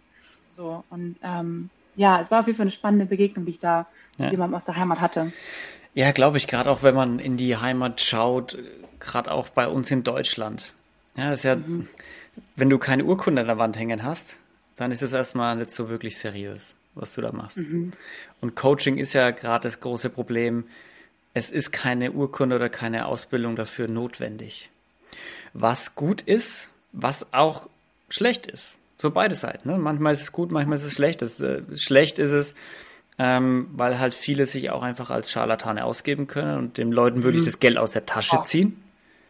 So, 0.47 0.83
und 0.91 1.15
ähm, 1.23 1.71
ja, 1.95 2.21
es 2.21 2.29
war 2.29 2.41
auf 2.41 2.45
jeden 2.45 2.55
Fall 2.55 2.65
eine 2.65 2.71
spannende 2.71 3.07
Begegnung, 3.07 3.45
die 3.45 3.51
ich 3.53 3.59
da 3.59 3.87
ja. 4.19 4.29
jemandem 4.29 4.57
aus 4.57 4.65
der 4.65 4.75
Heimat 4.75 5.01
hatte. 5.01 5.33
Ja, 5.95 6.11
glaube 6.11 6.37
ich, 6.37 6.45
gerade 6.45 6.69
auch 6.69 6.83
wenn 6.83 6.93
man 6.93 7.17
in 7.17 7.35
die 7.35 7.57
Heimat 7.57 7.99
schaut, 7.99 8.55
gerade 8.99 9.31
auch 9.31 9.49
bei 9.49 9.67
uns 9.67 9.89
in 9.89 10.03
Deutschland. 10.03 10.73
Ja, 11.17 11.31
das 11.31 11.39
ist 11.39 11.45
ja, 11.45 11.55
mhm. 11.55 11.87
wenn 12.55 12.69
du 12.69 12.77
keine 12.77 13.05
Urkunde 13.05 13.41
an 13.41 13.47
der 13.47 13.57
Wand 13.57 13.75
hängen 13.75 14.03
hast, 14.03 14.37
dann 14.75 14.91
ist 14.91 15.01
es 15.01 15.13
erstmal 15.13 15.55
nicht 15.55 15.71
so 15.71 15.89
wirklich 15.89 16.19
seriös, 16.19 16.75
was 16.95 17.13
du 17.13 17.21
da 17.21 17.31
machst. 17.31 17.57
Mhm. 17.57 17.91
Und 18.41 18.55
Coaching 18.55 18.97
ist 18.97 19.13
ja 19.13 19.31
gerade 19.31 19.67
das 19.67 19.79
große 19.79 20.09
Problem. 20.09 20.65
Es 21.33 21.49
ist 21.49 21.71
keine 21.71 22.11
Urkunde 22.11 22.55
oder 22.55 22.69
keine 22.69 23.05
Ausbildung 23.07 23.55
dafür 23.55 23.87
notwendig. 23.87 24.69
Was 25.53 25.95
gut 25.95 26.21
ist, 26.21 26.69
was 26.91 27.33
auch 27.33 27.67
schlecht 28.09 28.45
ist. 28.45 28.77
So 28.97 29.11
beide 29.11 29.35
Seiten. 29.35 29.69
Ne? 29.69 29.77
Manchmal 29.77 30.13
ist 30.13 30.21
es 30.21 30.31
gut, 30.31 30.51
manchmal 30.51 30.77
ist 30.77 30.83
es 30.83 30.93
schlecht. 30.93 31.21
Das, 31.21 31.39
äh, 31.39 31.61
schlecht 31.75 32.19
ist 32.19 32.31
es, 32.31 32.55
ähm, 33.17 33.67
weil 33.73 33.99
halt 33.99 34.15
viele 34.15 34.45
sich 34.45 34.69
auch 34.69 34.83
einfach 34.83 35.09
als 35.09 35.31
Scharlatane 35.31 35.83
ausgeben 35.83 36.27
können 36.27 36.57
und 36.57 36.77
den 36.77 36.91
Leuten 36.91 37.23
würde 37.23 37.37
ich 37.37 37.43
mhm. 37.43 37.47
das 37.47 37.59
Geld 37.59 37.77
aus 37.77 37.91
der 37.91 38.05
Tasche 38.05 38.37
oh. 38.39 38.43
ziehen. 38.43 38.79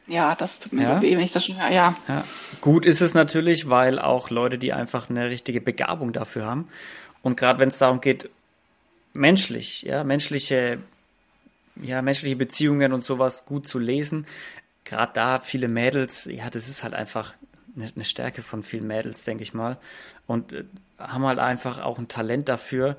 Ja, 0.07 0.35
das 0.35 0.59
tut 0.59 0.73
mir 0.73 0.83
ja. 0.83 0.95
so 0.95 1.01
weh, 1.01 1.15
wenn 1.15 1.23
ich 1.23 1.31
das 1.31 1.45
schon 1.45 1.61
höre. 1.61 1.71
Ja. 1.71 1.95
ja. 2.09 2.25
Gut 2.59 2.85
ist 2.85 3.01
es 3.01 3.13
natürlich, 3.13 3.69
weil 3.69 3.99
auch 3.99 4.29
Leute, 4.29 4.57
die 4.57 4.73
einfach 4.73 5.09
eine 5.09 5.29
richtige 5.29 5.61
Begabung 5.61 6.11
dafür 6.11 6.45
haben 6.45 6.67
und 7.23 7.37
gerade 7.37 7.57
wenn 7.57 7.69
es 7.69 7.79
darum 7.79 8.01
geht, 8.01 8.29
menschlich, 9.13 9.81
ja, 9.81 10.03
menschliche, 10.03 10.77
ja, 11.81 12.03
menschliche 12.03 12.35
Beziehungen 12.35 12.93
und 12.93 13.03
sowas 13.03 13.45
gut 13.45 13.67
zu 13.67 13.79
lesen, 13.79 14.27
gerade 14.83 15.13
da 15.13 15.39
viele 15.39 15.67
Mädels, 15.67 16.25
ja, 16.25 16.51
das 16.51 16.67
ist 16.67 16.83
halt 16.83 16.93
einfach 16.93 17.33
eine, 17.75 17.91
eine 17.95 18.05
Stärke 18.05 18.43
von 18.43 18.61
vielen 18.61 18.85
Mädels, 18.85 19.23
denke 19.23 19.41
ich 19.41 19.53
mal, 19.53 19.77
und 20.27 20.51
äh, 20.51 20.65
haben 20.99 21.25
halt 21.25 21.39
einfach 21.39 21.81
auch 21.81 21.97
ein 21.97 22.07
Talent 22.07 22.49
dafür 22.49 22.97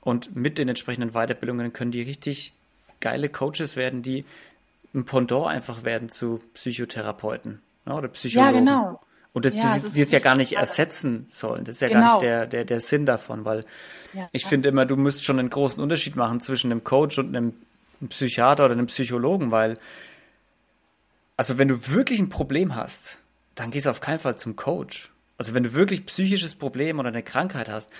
und 0.00 0.34
mit 0.34 0.58
den 0.58 0.68
entsprechenden 0.68 1.12
Weiterbildungen 1.12 1.72
können 1.72 1.92
die 1.92 2.02
richtig 2.02 2.52
geile 3.00 3.28
Coaches 3.28 3.76
werden, 3.76 4.02
die 4.02 4.24
ein 4.94 5.04
Pendant 5.04 5.46
einfach 5.46 5.84
werden 5.84 6.08
zu 6.08 6.40
Psychotherapeuten 6.54 7.60
ne, 7.84 7.94
oder 7.94 8.08
Psychologen. 8.08 8.54
Ja, 8.54 8.58
genau. 8.58 9.00
Und 9.36 9.44
das, 9.44 9.52
ja, 9.52 9.78
das, 9.78 9.92
die 9.92 10.00
es 10.00 10.12
ja 10.12 10.18
gar 10.18 10.34
nicht 10.34 10.54
ersetzen 10.54 11.26
sollen. 11.28 11.66
Das 11.66 11.74
ist 11.74 11.80
ja 11.82 11.88
genau. 11.88 12.00
gar 12.00 12.06
nicht 12.06 12.20
genau. 12.20 12.30
der, 12.32 12.46
der, 12.46 12.64
der 12.64 12.80
Sinn 12.80 13.04
davon, 13.04 13.44
weil 13.44 13.66
ja, 14.14 14.30
ich 14.32 14.44
ja. 14.44 14.48
finde 14.48 14.70
immer, 14.70 14.86
du 14.86 14.96
musst 14.96 15.24
schon 15.24 15.38
einen 15.38 15.50
großen 15.50 15.82
Unterschied 15.82 16.16
machen 16.16 16.40
zwischen 16.40 16.72
einem 16.72 16.84
Coach 16.84 17.18
und 17.18 17.36
einem 17.36 17.52
Psychiater 18.08 18.64
oder 18.64 18.72
einem 18.72 18.86
Psychologen, 18.86 19.50
weil, 19.50 19.76
also 21.36 21.58
wenn 21.58 21.68
du 21.68 21.86
wirklich 21.88 22.18
ein 22.18 22.30
Problem 22.30 22.76
hast, 22.76 23.18
dann 23.54 23.70
gehst 23.70 23.84
du 23.84 23.90
auf 23.90 24.00
keinen 24.00 24.20
Fall 24.20 24.38
zum 24.38 24.56
Coach. 24.56 25.12
Also 25.36 25.52
wenn 25.52 25.64
du 25.64 25.74
wirklich 25.74 26.06
psychisches 26.06 26.54
Problem 26.54 26.98
oder 26.98 27.08
eine 27.08 27.22
Krankheit 27.22 27.68
hast, 27.68 27.90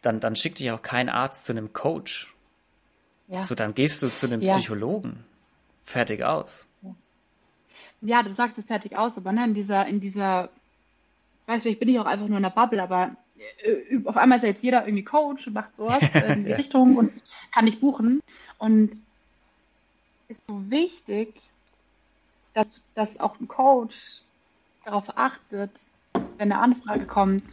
dann, 0.00 0.18
dann 0.18 0.34
schickt 0.34 0.60
dich 0.60 0.70
auch 0.70 0.80
kein 0.80 1.10
Arzt 1.10 1.44
zu 1.44 1.52
einem 1.52 1.74
Coach. 1.74 2.34
Ja. 3.28 3.42
So, 3.42 3.54
dann 3.54 3.74
gehst 3.74 4.02
du 4.02 4.08
zu 4.08 4.28
einem 4.28 4.40
Psychologen. 4.40 5.26
Fertig 5.84 6.24
aus. 6.24 6.66
Ja, 8.00 8.22
du 8.22 8.32
sagst 8.32 8.56
es 8.56 8.64
fertig 8.64 8.96
aus, 8.96 9.18
aber 9.18 9.32
ne, 9.32 9.44
in 9.44 9.52
dieser, 9.52 9.86
in 9.86 10.00
dieser, 10.00 10.48
weiß 11.46 11.62
vielleicht 11.62 11.80
bin 11.80 11.88
ich 11.88 11.98
auch 11.98 12.06
einfach 12.06 12.28
nur 12.28 12.36
in 12.36 12.42
der 12.42 12.50
Bubble, 12.50 12.82
aber 12.82 13.16
äh, 13.64 13.98
auf 14.04 14.16
einmal 14.16 14.38
ist 14.38 14.42
ja 14.42 14.50
jetzt 14.50 14.62
jeder 14.62 14.86
irgendwie 14.86 15.04
Coach 15.04 15.46
und 15.46 15.54
macht 15.54 15.76
sowas 15.76 16.02
in 16.28 16.44
die 16.44 16.52
Richtung 16.52 16.96
und 16.96 17.12
kann 17.52 17.66
dich 17.66 17.80
buchen. 17.80 18.20
Und 18.58 19.02
ist 20.28 20.42
so 20.48 20.70
wichtig, 20.70 21.34
dass, 22.54 22.80
dass 22.94 23.20
auch 23.20 23.38
ein 23.38 23.48
Coach 23.48 24.22
darauf 24.84 25.16
achtet, 25.16 25.70
wenn 26.38 26.52
eine 26.52 26.58
Anfrage 26.58 27.04
kommt, 27.04 27.44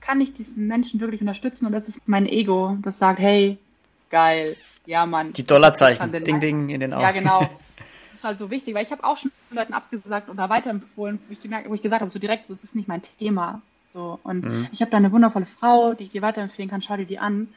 kann 0.00 0.20
ich 0.20 0.34
diesen 0.34 0.66
Menschen 0.66 1.00
wirklich 1.00 1.20
unterstützen 1.20 1.66
und 1.66 1.72
das 1.72 1.88
ist 1.88 2.06
mein 2.06 2.26
Ego, 2.26 2.76
das 2.82 2.98
sagt, 2.98 3.20
hey, 3.20 3.56
geil, 4.10 4.56
ja 4.84 5.06
Mann. 5.06 5.32
Die 5.32 5.44
Dollarzeichen, 5.44 6.12
ding 6.24 6.40
ding 6.40 6.68
in 6.68 6.80
den 6.80 6.92
Augen. 6.92 7.02
Ja, 7.02 7.12
genau. 7.12 7.48
Das 8.04 8.18
ist 8.18 8.24
halt 8.24 8.38
so 8.38 8.50
wichtig, 8.50 8.74
weil 8.74 8.84
ich 8.84 8.92
habe 8.92 9.02
auch 9.02 9.18
schon 9.18 9.32
Leuten 9.54 9.72
abgesagt 9.72 10.28
oder 10.28 10.48
weiterempfohlen, 10.48 11.18
wo 11.26 11.32
ich, 11.32 11.40
gemerkt, 11.40 11.68
wo 11.68 11.74
ich 11.74 11.82
gesagt 11.82 12.00
habe, 12.00 12.10
so 12.10 12.18
direkt, 12.18 12.46
so, 12.46 12.54
das 12.54 12.64
ist 12.64 12.74
nicht 12.74 12.88
mein 12.88 13.02
Thema. 13.18 13.62
So, 13.86 14.18
und 14.22 14.44
mhm. 14.44 14.68
ich 14.72 14.80
habe 14.80 14.90
da 14.90 14.96
eine 14.96 15.12
wundervolle 15.12 15.46
Frau, 15.46 15.94
die 15.94 16.04
ich 16.04 16.10
dir 16.10 16.22
weiterempfehlen 16.22 16.70
kann, 16.70 16.82
schau 16.82 16.96
dir 16.96 17.06
die 17.06 17.18
an. 17.18 17.48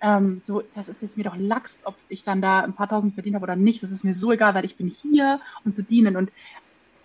Ähm, 0.00 0.40
so, 0.42 0.62
das 0.74 0.88
ist 0.88 1.00
jetzt 1.00 1.16
mir 1.16 1.24
doch 1.24 1.36
Lachs, 1.36 1.82
ob 1.84 1.94
ich 2.08 2.24
dann 2.24 2.42
da 2.42 2.60
ein 2.60 2.72
paar 2.72 2.88
tausend 2.88 3.14
verdient 3.14 3.36
habe 3.36 3.44
oder 3.44 3.56
nicht. 3.56 3.82
Das 3.82 3.92
ist 3.92 4.04
mir 4.04 4.14
so 4.14 4.32
egal, 4.32 4.54
weil 4.54 4.64
ich 4.64 4.76
bin 4.76 4.88
hier, 4.88 5.40
um 5.64 5.72
zu 5.72 5.82
dienen. 5.82 6.16
Und 6.16 6.30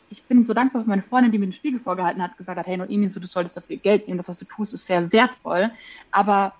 ich 0.10 0.24
bin 0.24 0.44
so 0.44 0.54
dankbar 0.54 0.82
für 0.82 0.90
meine 0.90 1.04
Freundin, 1.04 1.32
die 1.32 1.38
mir 1.38 1.46
den 1.46 1.54
Spiegel 1.54 1.80
vorgehalten 1.80 2.22
hat, 2.22 2.38
gesagt 2.38 2.58
hat, 2.58 2.68
hey 2.68 2.78
Noemi, 2.78 3.10
so, 3.10 3.20
du 3.20 3.28
solltest 3.28 3.58
dafür 3.58 3.78
Geld 3.78 4.08
nehmen, 4.08 4.18
das, 4.18 4.28
was 4.28 4.40
du 4.40 4.46
tust, 4.46 4.74
ist 4.74 4.88
sehr 4.88 5.12
wertvoll, 5.14 5.72
aber 6.12 6.54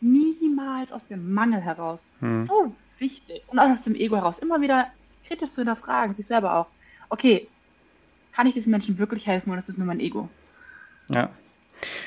niemals 0.00 0.92
aus 0.92 1.06
dem 1.06 1.32
Mangel 1.32 1.60
heraus. 1.60 2.00
Hm. 2.20 2.46
So 2.46 2.74
wichtig. 2.98 3.42
Und 3.46 3.58
auch 3.58 3.68
aus 3.70 3.82
dem 3.82 3.94
Ego 3.94 4.16
heraus. 4.16 4.40
Immer 4.40 4.60
wieder 4.60 4.88
kritisch 5.26 5.50
zu 5.50 5.60
hinterfragen, 5.60 6.16
sich 6.16 6.26
selber 6.26 6.54
auch. 6.54 6.66
Okay, 7.08 7.48
kann 8.32 8.46
ich 8.46 8.54
diesen 8.54 8.70
Menschen 8.70 8.98
wirklich 8.98 9.26
helfen 9.26 9.50
oder 9.50 9.60
ist 9.60 9.68
das 9.68 9.78
nur 9.78 9.86
mein 9.86 10.00
Ego? 10.00 10.28
Ja. 11.10 11.30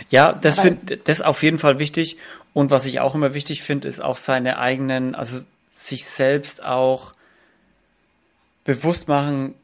Ja, 0.10 0.34
das 0.34 0.60
finde 0.60 0.98
das 0.98 1.22
auf 1.22 1.44
jeden 1.44 1.60
Fall 1.60 1.80
wichtig. 1.80 2.18
Und 2.54 2.72
was 2.72 2.86
ich 2.86 3.00
auch 3.00 3.16
immer 3.16 3.34
wichtig 3.34 3.64
finde, 3.64 3.88
ist 3.88 4.02
auch 4.02 4.18
seine 4.18 4.58
eigenen, 4.58 5.16
also 5.16 5.40
sich 5.70 6.06
selbst 6.06 6.64
auch 6.64 7.14
bewusst 8.66 9.08
machen, 9.08 9.56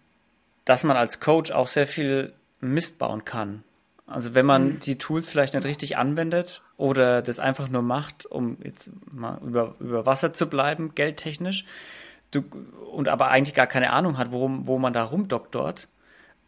dass 0.65 0.84
man 0.84 0.97
als 0.97 1.19
Coach 1.19 1.52
auch 1.52 1.67
sehr 1.67 1.88
viel 1.88 2.34
Mist 2.62 2.97
bauen 2.97 3.26
kann. 3.26 3.63
Also 4.06 4.34
wenn 4.34 4.45
man 4.45 4.67
mhm. 4.67 4.80
die 4.80 4.97
Tools 4.97 5.28
vielleicht 5.28 5.54
nicht 5.54 5.65
richtig 5.65 5.97
anwendet 5.97 6.62
oder 6.78 7.21
das 7.21 7.39
einfach 7.39 7.67
nur 7.67 7.82
macht, 7.82 8.26
um 8.26 8.58
jetzt 8.63 8.89
mal 9.13 9.39
über, 9.45 9.76
über 9.80 10.06
Wasser 10.06 10.32
zu 10.32 10.47
bleiben, 10.47 10.95
geldtechnisch, 10.95 11.65
du, 12.32 12.44
und 12.92 13.08
aber 13.08 13.30
eigentlich 13.30 13.54
gar 13.56 13.68
keine 13.68 13.92
Ahnung 13.92 14.18
hat, 14.18 14.32
worum, 14.32 14.68
wo 14.68 14.78
man 14.78 14.94
da 14.94 15.04
rumdoktort, 15.04 15.88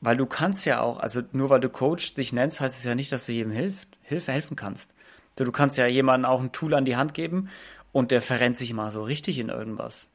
weil 0.01 0.17
du 0.17 0.25
kannst 0.25 0.65
ja 0.65 0.81
auch, 0.81 0.99
also 0.99 1.21
nur 1.31 1.49
weil 1.49 1.59
du 1.59 1.69
Coach 1.69 2.13
dich 2.15 2.33
nennst, 2.33 2.61
heißt 2.61 2.77
es 2.77 2.83
ja 2.83 2.95
nicht, 2.95 3.11
dass 3.11 3.25
du 3.25 3.33
jedem 3.33 3.51
hilft, 3.51 3.97
Hilfe 4.01 4.31
helfen 4.31 4.55
kannst. 4.55 4.93
Also 5.31 5.45
du 5.45 5.51
kannst 5.51 5.77
ja 5.77 5.87
jemandem 5.87 6.29
auch 6.29 6.41
ein 6.41 6.51
Tool 6.51 6.73
an 6.73 6.85
die 6.85 6.97
Hand 6.97 7.13
geben 7.13 7.49
und 7.91 8.11
der 8.11 8.21
verrennt 8.21 8.57
sich 8.57 8.73
mal 8.73 8.91
so 8.91 9.03
richtig 9.03 9.39
in 9.39 9.49
irgendwas 9.49 10.09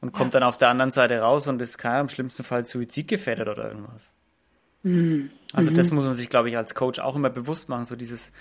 und 0.00 0.12
kommt 0.12 0.34
ja. 0.34 0.40
dann 0.40 0.48
auf 0.48 0.58
der 0.58 0.68
anderen 0.68 0.90
Seite 0.90 1.20
raus 1.20 1.46
und 1.46 1.60
ist 1.60 1.78
keiner 1.78 2.00
im 2.00 2.08
schlimmsten 2.08 2.44
Fall 2.44 2.64
suizidgefährdet 2.64 3.48
oder 3.48 3.68
irgendwas. 3.68 4.12
Mhm. 4.82 5.30
Also 5.52 5.70
das 5.70 5.90
mhm. 5.90 5.96
muss 5.96 6.04
man 6.04 6.14
sich, 6.14 6.30
glaube 6.30 6.50
ich, 6.50 6.56
als 6.56 6.74
Coach 6.74 6.98
auch 6.98 7.16
immer 7.16 7.30
bewusst 7.30 7.68
machen, 7.68 7.84
so 7.84 7.96
dieses, 7.96 8.32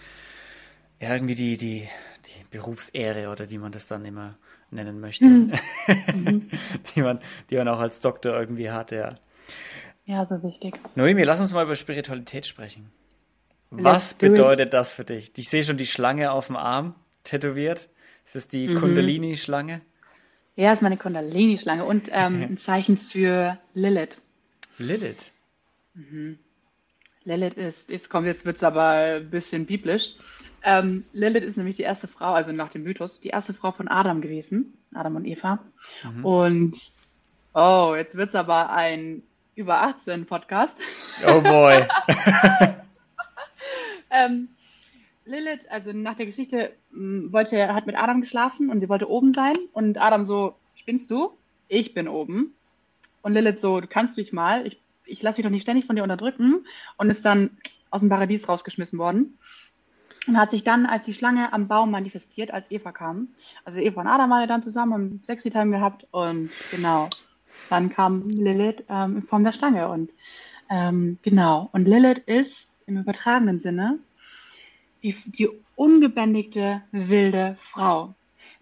ja, 0.99 1.13
irgendwie 1.13 1.35
die, 1.35 1.57
die, 1.57 1.87
die 2.25 2.45
Berufsehre 2.51 3.29
oder 3.29 3.49
wie 3.49 3.57
man 3.57 3.71
das 3.71 3.87
dann 3.87 4.05
immer 4.05 4.35
nennen 4.71 4.99
möchte, 4.99 5.25
mhm. 5.25 5.51
die, 6.95 7.01
man, 7.01 7.19
die 7.49 7.55
man 7.55 7.67
auch 7.67 7.79
als 7.79 8.01
Doktor 8.01 8.37
irgendwie 8.37 8.71
hat, 8.71 8.91
ja. 8.91 9.15
Ja, 10.05 10.25
so 10.25 10.41
wichtig. 10.43 10.79
Noemi, 10.95 11.23
lass 11.23 11.39
uns 11.39 11.53
mal 11.53 11.63
über 11.63 11.75
Spiritualität 11.75 12.45
sprechen. 12.45 12.91
Was 13.69 14.13
bedeutet 14.13 14.73
das 14.73 14.93
für 14.93 15.03
dich? 15.03 15.31
Ich 15.35 15.49
sehe 15.49 15.63
schon 15.63 15.77
die 15.77 15.85
Schlange 15.85 16.31
auf 16.31 16.47
dem 16.47 16.55
Arm 16.55 16.95
tätowiert. 17.23 17.89
Ist 18.25 18.35
das 18.35 18.47
die 18.47 18.69
mhm. 18.69 18.75
Kundalini-Schlange? 18.75 19.81
Ja, 20.55 20.73
ist 20.73 20.81
meine 20.81 20.97
Kundalini-Schlange 20.97 21.83
und 21.85 22.09
ähm, 22.11 22.41
ein 22.49 22.57
Zeichen 22.57 22.97
für 22.97 23.57
Lilith. 23.73 24.17
Lilith? 24.77 25.31
Mhm. 25.93 26.39
Lilith 27.25 27.57
ist, 27.57 27.89
jetzt 27.89 28.09
kommt, 28.09 28.25
jetzt 28.25 28.45
wird 28.45 28.57
es 28.57 28.63
aber 28.63 29.17
ein 29.17 29.29
bisschen 29.29 29.65
biblisch. 29.65 30.15
Ähm, 30.63 31.05
Lilith 31.13 31.43
ist 31.43 31.57
nämlich 31.57 31.77
die 31.77 31.83
erste 31.83 32.07
Frau, 32.07 32.33
also 32.33 32.51
nach 32.51 32.69
dem 32.69 32.83
Mythos, 32.83 33.21
die 33.21 33.29
erste 33.29 33.53
Frau 33.53 33.71
von 33.71 33.87
Adam 33.87 34.21
gewesen, 34.21 34.77
Adam 34.93 35.15
und 35.15 35.25
Eva. 35.25 35.59
Mhm. 36.03 36.25
Und, 36.25 36.77
oh, 37.53 37.93
jetzt 37.95 38.15
wird 38.15 38.29
es 38.29 38.35
aber 38.35 38.71
ein 38.71 39.23
über 39.55 39.81
18 39.81 40.25
Podcast. 40.25 40.77
Oh 41.25 41.41
boy. 41.41 41.83
ähm, 44.11 44.49
Lilith, 45.25 45.67
also 45.69 45.91
nach 45.93 46.15
der 46.15 46.27
Geschichte, 46.27 46.71
mm, 46.91 47.31
wollte, 47.31 47.73
hat 47.73 47.87
mit 47.87 47.97
Adam 47.97 48.21
geschlafen 48.21 48.69
und 48.69 48.79
sie 48.79 48.89
wollte 48.89 49.09
oben 49.09 49.33
sein. 49.33 49.55
Und 49.73 49.97
Adam 49.97 50.25
so, 50.25 50.55
spinnst 50.75 51.11
du? 51.11 51.31
Ich 51.67 51.93
bin 51.93 52.07
oben. 52.07 52.53
Und 53.21 53.33
Lilith 53.33 53.59
so, 53.59 53.81
du 53.81 53.87
kannst 53.87 54.17
mich 54.17 54.31
mal, 54.31 54.65
ich, 54.65 54.79
ich 55.05 55.21
lasse 55.21 55.39
mich 55.39 55.43
doch 55.43 55.51
nicht 55.51 55.63
ständig 55.63 55.85
von 55.85 55.95
dir 55.95 56.03
unterdrücken. 56.03 56.65
Und 56.97 57.09
ist 57.09 57.25
dann 57.25 57.57
aus 57.89 58.01
dem 58.01 58.09
Paradies 58.09 58.47
rausgeschmissen 58.47 58.99
worden. 58.99 59.37
Und 60.27 60.37
hat 60.37 60.51
sich 60.51 60.63
dann 60.63 60.85
als 60.85 61.05
die 61.05 61.13
Schlange 61.13 61.53
am 61.53 61.67
Baum 61.67 61.89
manifestiert, 61.91 62.51
als 62.51 62.69
Eva 62.69 62.91
kam. 62.91 63.29
Also 63.63 63.79
Eva 63.79 64.01
und 64.01 64.07
Adam 64.07 64.29
waren 64.29 64.41
ja 64.41 64.47
dann 64.47 64.63
zusammen 64.63 64.93
und 64.93 65.25
Sexy 65.25 65.49
Time 65.49 65.71
gehabt. 65.71 66.05
Und 66.11 66.49
genau, 66.69 67.09
dann 67.69 67.89
kam 67.89 68.27
Lilith 68.27 68.83
ähm, 68.89 69.17
in 69.17 69.23
Form 69.23 69.43
der 69.43 69.53
Schlange. 69.53 69.87
Und 69.89 70.09
ähm, 70.69 71.17
genau, 71.23 71.69
und 71.71 71.87
Lilith 71.87 72.23
ist 72.25 72.71
im 72.87 72.97
übertragenen 72.97 73.59
Sinne 73.59 73.99
die, 75.03 75.15
die 75.25 75.49
ungebändigte 75.75 76.81
wilde 76.91 77.57
Frau, 77.59 78.13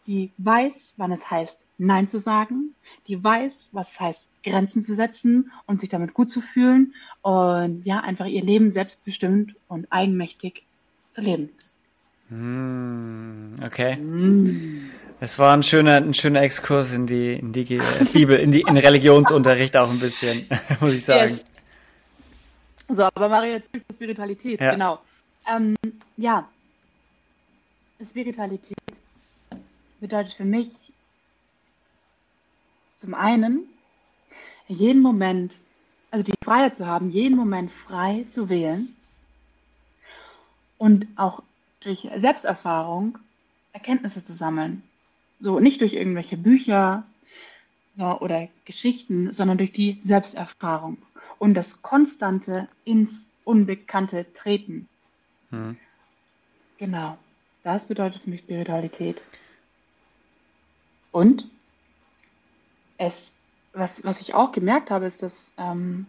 die 0.05 0.31
weiß, 0.37 0.93
wann 0.97 1.11
es 1.11 1.31
heißt 1.31 1.65
Nein 1.77 2.07
zu 2.07 2.19
sagen, 2.19 2.73
die 3.07 3.21
weiß, 3.21 3.69
was 3.73 3.91
es 3.91 3.99
heißt, 3.99 4.29
Grenzen 4.43 4.81
zu 4.81 4.95
setzen 4.95 5.51
und 5.65 5.81
sich 5.81 5.89
damit 5.89 6.13
gut 6.13 6.31
zu 6.31 6.39
fühlen 6.39 6.93
und 7.21 7.85
ja, 7.85 7.99
einfach 7.99 8.27
ihr 8.27 8.43
Leben 8.43 8.71
selbstbestimmt 8.71 9.55
und 9.67 9.91
eigenmächtig 9.91 10.63
zu 11.15 11.21
leben. 11.21 11.49
Mm, 12.29 13.63
okay. 13.63 13.95
Mm. 13.95 14.91
Es 15.21 15.39
war 15.39 15.53
ein 15.55 15.63
schöner, 15.63 15.95
ein 15.95 16.13
schöner 16.13 16.41
Exkurs 16.41 16.91
in 16.91 17.07
die, 17.07 17.33
in 17.33 17.53
die 17.53 17.79
Bibel, 18.11 18.37
in 18.37 18.51
die, 18.51 18.61
in 18.61 18.77
Religionsunterricht 18.77 19.77
auch 19.77 19.89
ein 19.89 19.99
bisschen, 19.99 20.45
muss 20.81 20.93
ich 20.93 21.05
sagen. 21.05 21.35
Yes. 21.35 21.45
So, 22.97 23.03
aber 23.03 23.29
Maria, 23.29 23.53
jetzt 23.53 23.69
Spiritualität, 23.93 24.59
ja. 24.59 24.71
genau. 24.71 24.99
Ähm, 25.47 25.75
ja, 26.17 26.47
Spiritualität 28.05 28.77
bedeutet 30.01 30.33
für 30.33 30.45
mich 30.45 30.69
zum 32.97 33.13
einen, 33.13 33.67
jeden 34.67 35.01
Moment, 35.01 35.53
also 36.11 36.23
die 36.23 36.33
Freiheit 36.43 36.75
zu 36.75 36.85
haben, 36.85 37.09
jeden 37.09 37.37
Moment 37.37 37.71
frei 37.71 38.25
zu 38.27 38.49
wählen 38.49 38.94
und 40.77 41.07
auch 41.15 41.41
durch 41.81 42.09
Selbsterfahrung 42.15 43.17
Erkenntnisse 43.73 44.23
zu 44.23 44.33
sammeln. 44.33 44.83
So 45.39 45.59
nicht 45.59 45.81
durch 45.81 45.93
irgendwelche 45.93 46.37
Bücher 46.37 47.03
so, 47.93 48.19
oder 48.19 48.47
Geschichten, 48.65 49.31
sondern 49.31 49.57
durch 49.57 49.71
die 49.71 49.99
Selbsterfahrung 50.01 50.97
und 51.39 51.53
das 51.53 51.81
konstante 51.81 52.67
ins 52.83 53.29
Unbekannte 53.43 54.25
treten. 54.33 54.87
Hm. 55.49 55.77
Genau. 56.77 57.17
Das 57.63 57.87
bedeutet 57.87 58.21
für 58.23 58.29
mich 58.29 58.41
Spiritualität. 58.41 59.21
Und 61.11 61.49
es, 62.97 63.33
was, 63.73 64.03
was 64.03 64.21
ich 64.21 64.33
auch 64.33 64.51
gemerkt 64.51 64.89
habe, 64.89 65.05
ist, 65.05 65.23
dass 65.23 65.53
ähm, 65.57 66.05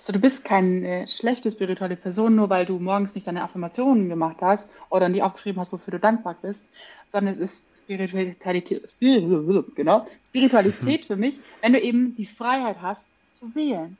so, 0.00 0.12
du 0.12 0.18
bist 0.18 0.44
keine 0.44 1.06
schlechte 1.08 1.50
spirituelle 1.50 1.96
Person, 1.96 2.36
nur 2.36 2.50
weil 2.50 2.66
du 2.66 2.78
morgens 2.78 3.14
nicht 3.14 3.26
deine 3.26 3.42
Affirmationen 3.42 4.08
gemacht 4.08 4.38
hast 4.40 4.70
oder 4.90 5.08
nie 5.08 5.22
aufgeschrieben 5.22 5.60
hast, 5.60 5.72
wofür 5.72 5.92
du 5.92 6.00
dankbar 6.00 6.36
bist, 6.40 6.64
sondern 7.12 7.34
es 7.34 7.40
ist 7.40 7.66
Spiritualität, 7.78 8.96
genau, 9.00 10.06
Spiritualität 10.26 11.04
für 11.06 11.16
mich, 11.16 11.40
wenn 11.60 11.72
du 11.72 11.80
eben 11.80 12.16
die 12.16 12.26
Freiheit 12.26 12.76
hast 12.82 13.08
zu 13.38 13.54
wählen. 13.54 13.96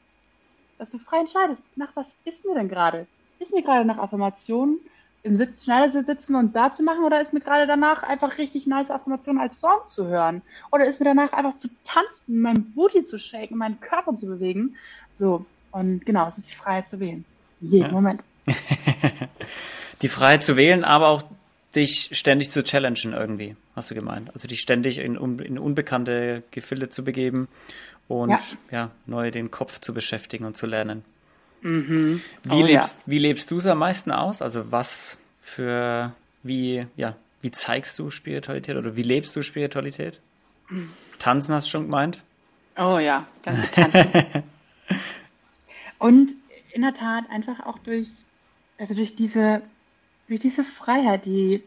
Dass 0.78 0.90
du 0.90 0.98
frei 0.98 1.20
entscheidest, 1.20 1.62
nach 1.76 1.94
was 1.94 2.16
ist 2.24 2.44
mir 2.44 2.54
denn 2.54 2.68
gerade? 2.68 3.06
Ist 3.38 3.54
mir 3.54 3.62
gerade 3.62 3.84
nach 3.84 3.98
Affirmationen 3.98 4.80
im 5.22 5.36
Sitz, 5.36 5.64
Schneidersitz 5.64 6.06
sitzen 6.06 6.36
und 6.36 6.54
da 6.54 6.72
zu 6.72 6.82
machen 6.82 7.04
oder 7.04 7.20
ist 7.20 7.32
mir 7.32 7.40
gerade 7.40 7.66
danach 7.66 8.02
einfach 8.02 8.38
richtig 8.38 8.66
nice 8.66 8.90
Affirmationen 8.90 9.40
als 9.40 9.60
Song 9.60 9.86
zu 9.86 10.06
hören? 10.06 10.42
Oder 10.70 10.86
ist 10.86 11.00
mir 11.00 11.06
danach 11.06 11.32
einfach 11.32 11.54
zu 11.54 11.68
tanzen, 11.84 12.40
mein 12.40 12.72
Booty 12.72 13.02
zu 13.02 13.18
shaken, 13.18 13.56
meinen 13.56 13.80
Körper 13.80 14.14
zu 14.14 14.26
bewegen? 14.26 14.76
So, 15.14 15.44
und 15.76 16.06
genau, 16.06 16.26
es 16.28 16.38
ist 16.38 16.48
die 16.48 16.54
Freiheit 16.54 16.88
zu 16.88 17.00
wählen. 17.00 17.26
Jeden 17.60 17.86
ja. 17.86 17.92
Moment. 17.92 18.22
die 20.02 20.08
Freiheit 20.08 20.42
zu 20.42 20.56
wählen, 20.56 20.84
aber 20.84 21.08
auch 21.08 21.24
dich 21.74 22.08
ständig 22.12 22.50
zu 22.50 22.64
challengen 22.64 23.12
irgendwie, 23.12 23.56
hast 23.74 23.90
du 23.90 23.94
gemeint. 23.94 24.30
Also 24.32 24.48
dich 24.48 24.62
ständig 24.62 24.96
in, 24.96 25.16
in 25.40 25.58
unbekannte 25.58 26.42
Gefilde 26.50 26.88
zu 26.88 27.04
begeben 27.04 27.48
und 28.08 28.30
ja. 28.30 28.40
ja, 28.70 28.90
neu 29.04 29.30
den 29.30 29.50
Kopf 29.50 29.78
zu 29.80 29.92
beschäftigen 29.92 30.46
und 30.46 30.56
zu 30.56 30.64
lernen. 30.64 31.04
Mhm. 31.60 32.22
Wie, 32.44 32.62
oh, 32.62 32.64
lebst, 32.64 32.94
ja. 32.94 33.02
wie 33.04 33.18
lebst 33.18 33.50
du 33.50 33.58
es 33.58 33.66
am 33.66 33.78
meisten 33.78 34.12
aus? 34.12 34.40
Also 34.40 34.72
was 34.72 35.18
für, 35.42 36.14
wie, 36.42 36.86
ja, 36.96 37.16
wie 37.42 37.50
zeigst 37.50 37.98
du 37.98 38.08
Spiritualität 38.08 38.76
oder 38.76 38.96
wie 38.96 39.02
lebst 39.02 39.36
du 39.36 39.42
Spiritualität? 39.42 40.20
Tanzen 41.18 41.54
hast 41.54 41.66
du 41.66 41.72
schon 41.72 41.84
gemeint? 41.84 42.22
Oh 42.78 42.98
ja, 42.98 43.26
ganz 43.42 43.60
bekannt. 43.74 44.44
Und 45.98 46.32
in 46.72 46.82
der 46.82 46.94
Tat 46.94 47.30
einfach 47.30 47.64
auch 47.64 47.78
durch, 47.78 48.08
also 48.78 48.94
durch 48.94 49.16
diese, 49.16 49.62
durch 50.28 50.40
diese 50.40 50.64
Freiheit, 50.64 51.24
die 51.24 51.62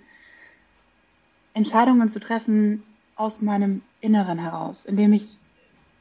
Entscheidungen 1.53 2.09
zu 2.09 2.19
treffen 2.19 2.83
aus 3.15 3.41
meinem 3.41 3.81
Inneren 4.01 4.39
heraus, 4.39 4.85
indem 4.85 5.13
ich 5.13 5.37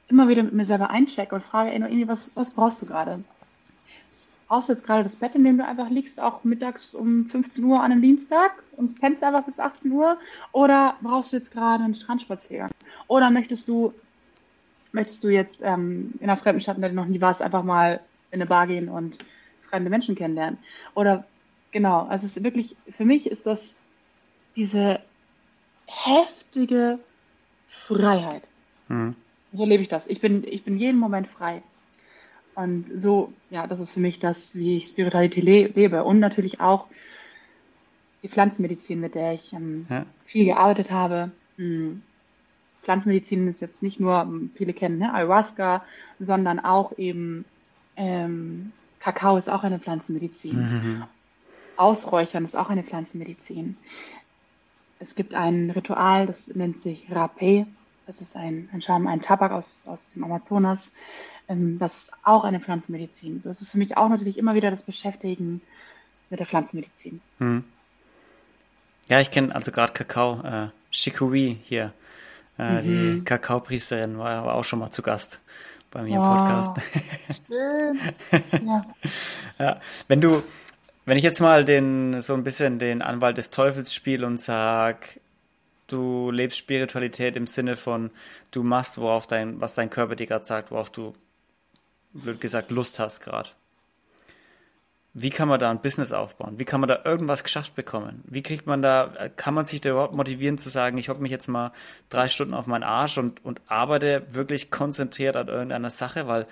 immer 0.08 0.28
wieder 0.28 0.42
mit 0.42 0.54
mir 0.54 0.64
selber 0.64 0.90
einchecke 0.90 1.34
und 1.34 1.42
frage, 1.42 1.72
ey, 1.72 2.08
was, 2.08 2.36
was 2.36 2.52
brauchst 2.52 2.82
du 2.82 2.86
gerade? 2.86 3.24
Brauchst 4.46 4.68
du 4.68 4.72
jetzt 4.72 4.86
gerade 4.86 5.04
das 5.04 5.16
Bett, 5.16 5.34
in 5.34 5.44
dem 5.44 5.58
du 5.58 5.66
einfach 5.66 5.90
liegst, 5.90 6.20
auch 6.20 6.42
mittags 6.42 6.94
um 6.94 7.26
15 7.26 7.62
Uhr 7.64 7.82
an 7.82 7.92
einem 7.92 8.00
Dienstag 8.00 8.52
und 8.76 8.98
pennst 8.98 9.22
einfach 9.22 9.44
bis 9.44 9.60
18 9.60 9.92
Uhr? 9.92 10.16
Oder 10.52 10.96
brauchst 11.02 11.32
du 11.32 11.36
jetzt 11.36 11.50
gerade 11.50 11.84
einen 11.84 11.94
Strandspaziergang? 11.94 12.70
Oder 13.08 13.30
möchtest 13.30 13.68
du, 13.68 13.92
möchtest 14.92 15.22
du 15.22 15.28
jetzt 15.28 15.62
ähm, 15.62 16.14
in 16.18 16.30
einer 16.30 16.38
fremden 16.38 16.62
Stadt, 16.62 16.76
in 16.76 16.80
der 16.80 16.90
du 16.90 16.96
noch 16.96 17.06
nie 17.06 17.20
warst, 17.20 17.42
einfach 17.42 17.62
mal 17.62 18.00
in 18.30 18.40
eine 18.40 18.46
Bar 18.46 18.66
gehen 18.66 18.88
und 18.88 19.16
fremde 19.62 19.90
Menschen 19.90 20.14
kennenlernen? 20.14 20.58
Oder 20.94 21.24
genau, 21.70 22.06
also 22.06 22.26
es 22.26 22.36
ist 22.36 22.44
wirklich, 22.44 22.76
für 22.90 23.04
mich 23.04 23.26
ist 23.26 23.46
das 23.46 23.76
diese 24.56 25.00
heftige 25.86 26.98
Freiheit. 27.68 28.42
Mhm. 28.88 29.14
So 29.52 29.64
lebe 29.64 29.82
ich 29.82 29.88
das. 29.88 30.06
Ich 30.06 30.20
bin, 30.20 30.44
ich 30.44 30.64
bin 30.64 30.76
jeden 30.76 30.98
Moment 30.98 31.28
frei. 31.28 31.62
Und 32.54 32.86
so, 32.96 33.32
ja, 33.50 33.66
das 33.66 33.80
ist 33.80 33.92
für 33.92 34.00
mich 34.00 34.18
das, 34.18 34.56
wie 34.56 34.76
ich 34.76 34.88
Spiritualität 34.88 35.44
le 35.44 35.66
lebe. 35.68 36.04
Und 36.04 36.18
natürlich 36.18 36.60
auch 36.60 36.86
die 38.22 38.28
Pflanzenmedizin, 38.28 39.00
mit 39.00 39.14
der 39.14 39.34
ich 39.34 39.52
ähm, 39.52 39.86
ja. 39.88 40.06
viel 40.24 40.44
gearbeitet 40.44 40.90
habe. 40.90 41.30
Hm. 41.56 42.02
Pflanzenmedizin 42.82 43.46
ist 43.48 43.60
jetzt 43.60 43.82
nicht 43.82 44.00
nur, 44.00 44.20
hm, 44.22 44.50
viele 44.54 44.72
kennen 44.72 44.98
ne, 44.98 45.14
Ayahuasca, 45.14 45.84
sondern 46.18 46.58
auch 46.58 46.98
eben 46.98 47.44
ähm, 47.98 48.72
Kakao 49.00 49.36
ist 49.36 49.50
auch 49.50 49.64
eine 49.64 49.78
Pflanzenmedizin. 49.78 50.56
Mhm. 50.56 51.04
Ausräuchern 51.76 52.44
ist 52.44 52.56
auch 52.56 52.70
eine 52.70 52.82
Pflanzenmedizin. 52.82 53.76
Es 55.00 55.14
gibt 55.14 55.34
ein 55.34 55.70
Ritual, 55.70 56.26
das 56.26 56.48
nennt 56.48 56.80
sich 56.80 57.08
Rapé. 57.10 57.66
Das 58.06 58.20
ist 58.20 58.36
ein, 58.36 58.68
ein 58.72 58.80
Scham, 58.80 59.06
ein 59.06 59.20
Tabak 59.20 59.52
aus, 59.52 59.82
aus 59.86 60.12
dem 60.14 60.24
Amazonas. 60.24 60.92
Ähm, 61.48 61.78
das 61.78 62.04
ist 62.04 62.12
auch 62.22 62.44
eine 62.44 62.60
Pflanzenmedizin. 62.60 63.40
So 63.40 63.50
ist 63.50 63.60
es 63.60 63.72
für 63.72 63.78
mich 63.78 63.96
auch 63.96 64.08
natürlich 64.08 64.38
immer 64.38 64.54
wieder 64.54 64.70
das 64.70 64.82
Beschäftigen 64.82 65.60
mit 66.30 66.40
der 66.40 66.46
Pflanzenmedizin. 66.46 67.20
Hm. 67.38 67.64
Ja, 69.08 69.20
ich 69.20 69.30
kenne 69.30 69.54
also 69.54 69.72
gerade 69.72 69.92
Kakao, 69.92 70.40
äh, 70.42 70.68
Shikui 70.90 71.58
hier. 71.64 71.92
Äh, 72.58 72.82
mhm. 72.82 73.18
Die 73.18 73.24
Kakaopriesterin 73.24 74.18
war 74.18 74.30
aber 74.30 74.54
auch 74.54 74.64
schon 74.64 74.78
mal 74.78 74.90
zu 74.90 75.02
Gast 75.02 75.40
bei 75.90 76.02
mir 76.02 76.16
im 76.16 76.20
wow. 76.20 76.74
Podcast. 76.74 77.46
Schön. 77.46 78.00
ja. 78.66 78.86
ja. 79.58 79.80
Wenn 80.08 80.20
du, 80.20 80.42
wenn 81.04 81.16
ich 81.16 81.24
jetzt 81.24 81.40
mal 81.40 81.64
den 81.64 82.22
so 82.22 82.34
ein 82.34 82.44
bisschen 82.44 82.78
den 82.78 83.02
Anwalt 83.02 83.38
des 83.38 83.50
Teufels 83.50 83.94
spiele 83.94 84.26
und 84.26 84.40
sag, 84.40 85.20
du 85.86 86.30
lebst 86.30 86.58
Spiritualität 86.58 87.36
im 87.36 87.46
Sinne 87.46 87.76
von, 87.76 88.10
du 88.50 88.62
machst, 88.62 88.98
worauf 88.98 89.26
dein, 89.26 89.60
was 89.60 89.74
dein 89.74 89.90
Körper 89.90 90.16
dir 90.16 90.26
gerade 90.26 90.44
sagt, 90.44 90.70
worauf 90.70 90.90
du, 90.90 91.14
blöd 92.12 92.40
gesagt, 92.40 92.70
Lust 92.70 92.98
hast 92.98 93.20
gerade. 93.20 93.48
Wie 95.20 95.30
kann 95.30 95.48
man 95.48 95.58
da 95.58 95.70
ein 95.70 95.80
Business 95.80 96.12
aufbauen? 96.12 96.58
Wie 96.58 96.64
kann 96.64 96.80
man 96.80 96.88
da 96.88 97.00
irgendwas 97.04 97.42
geschafft 97.42 97.74
bekommen? 97.74 98.22
Wie 98.26 98.42
kriegt 98.42 98.66
man 98.66 98.82
da, 98.82 99.28
kann 99.36 99.54
man 99.54 99.64
sich 99.64 99.80
da 99.80 99.90
überhaupt 99.90 100.14
motivieren 100.14 100.58
zu 100.58 100.68
sagen, 100.68 100.98
ich 100.98 101.08
hocke 101.08 101.20
mich 101.20 101.30
jetzt 101.30 101.48
mal 101.48 101.72
drei 102.08 102.28
Stunden 102.28 102.54
auf 102.54 102.66
meinen 102.66 102.84
Arsch 102.84 103.18
und, 103.18 103.44
und 103.44 103.60
arbeite 103.66 104.26
wirklich 104.30 104.70
konzentriert 104.70 105.36
an 105.36 105.48
irgendeiner 105.48 105.90
Sache, 105.90 106.26
weil 106.28 106.46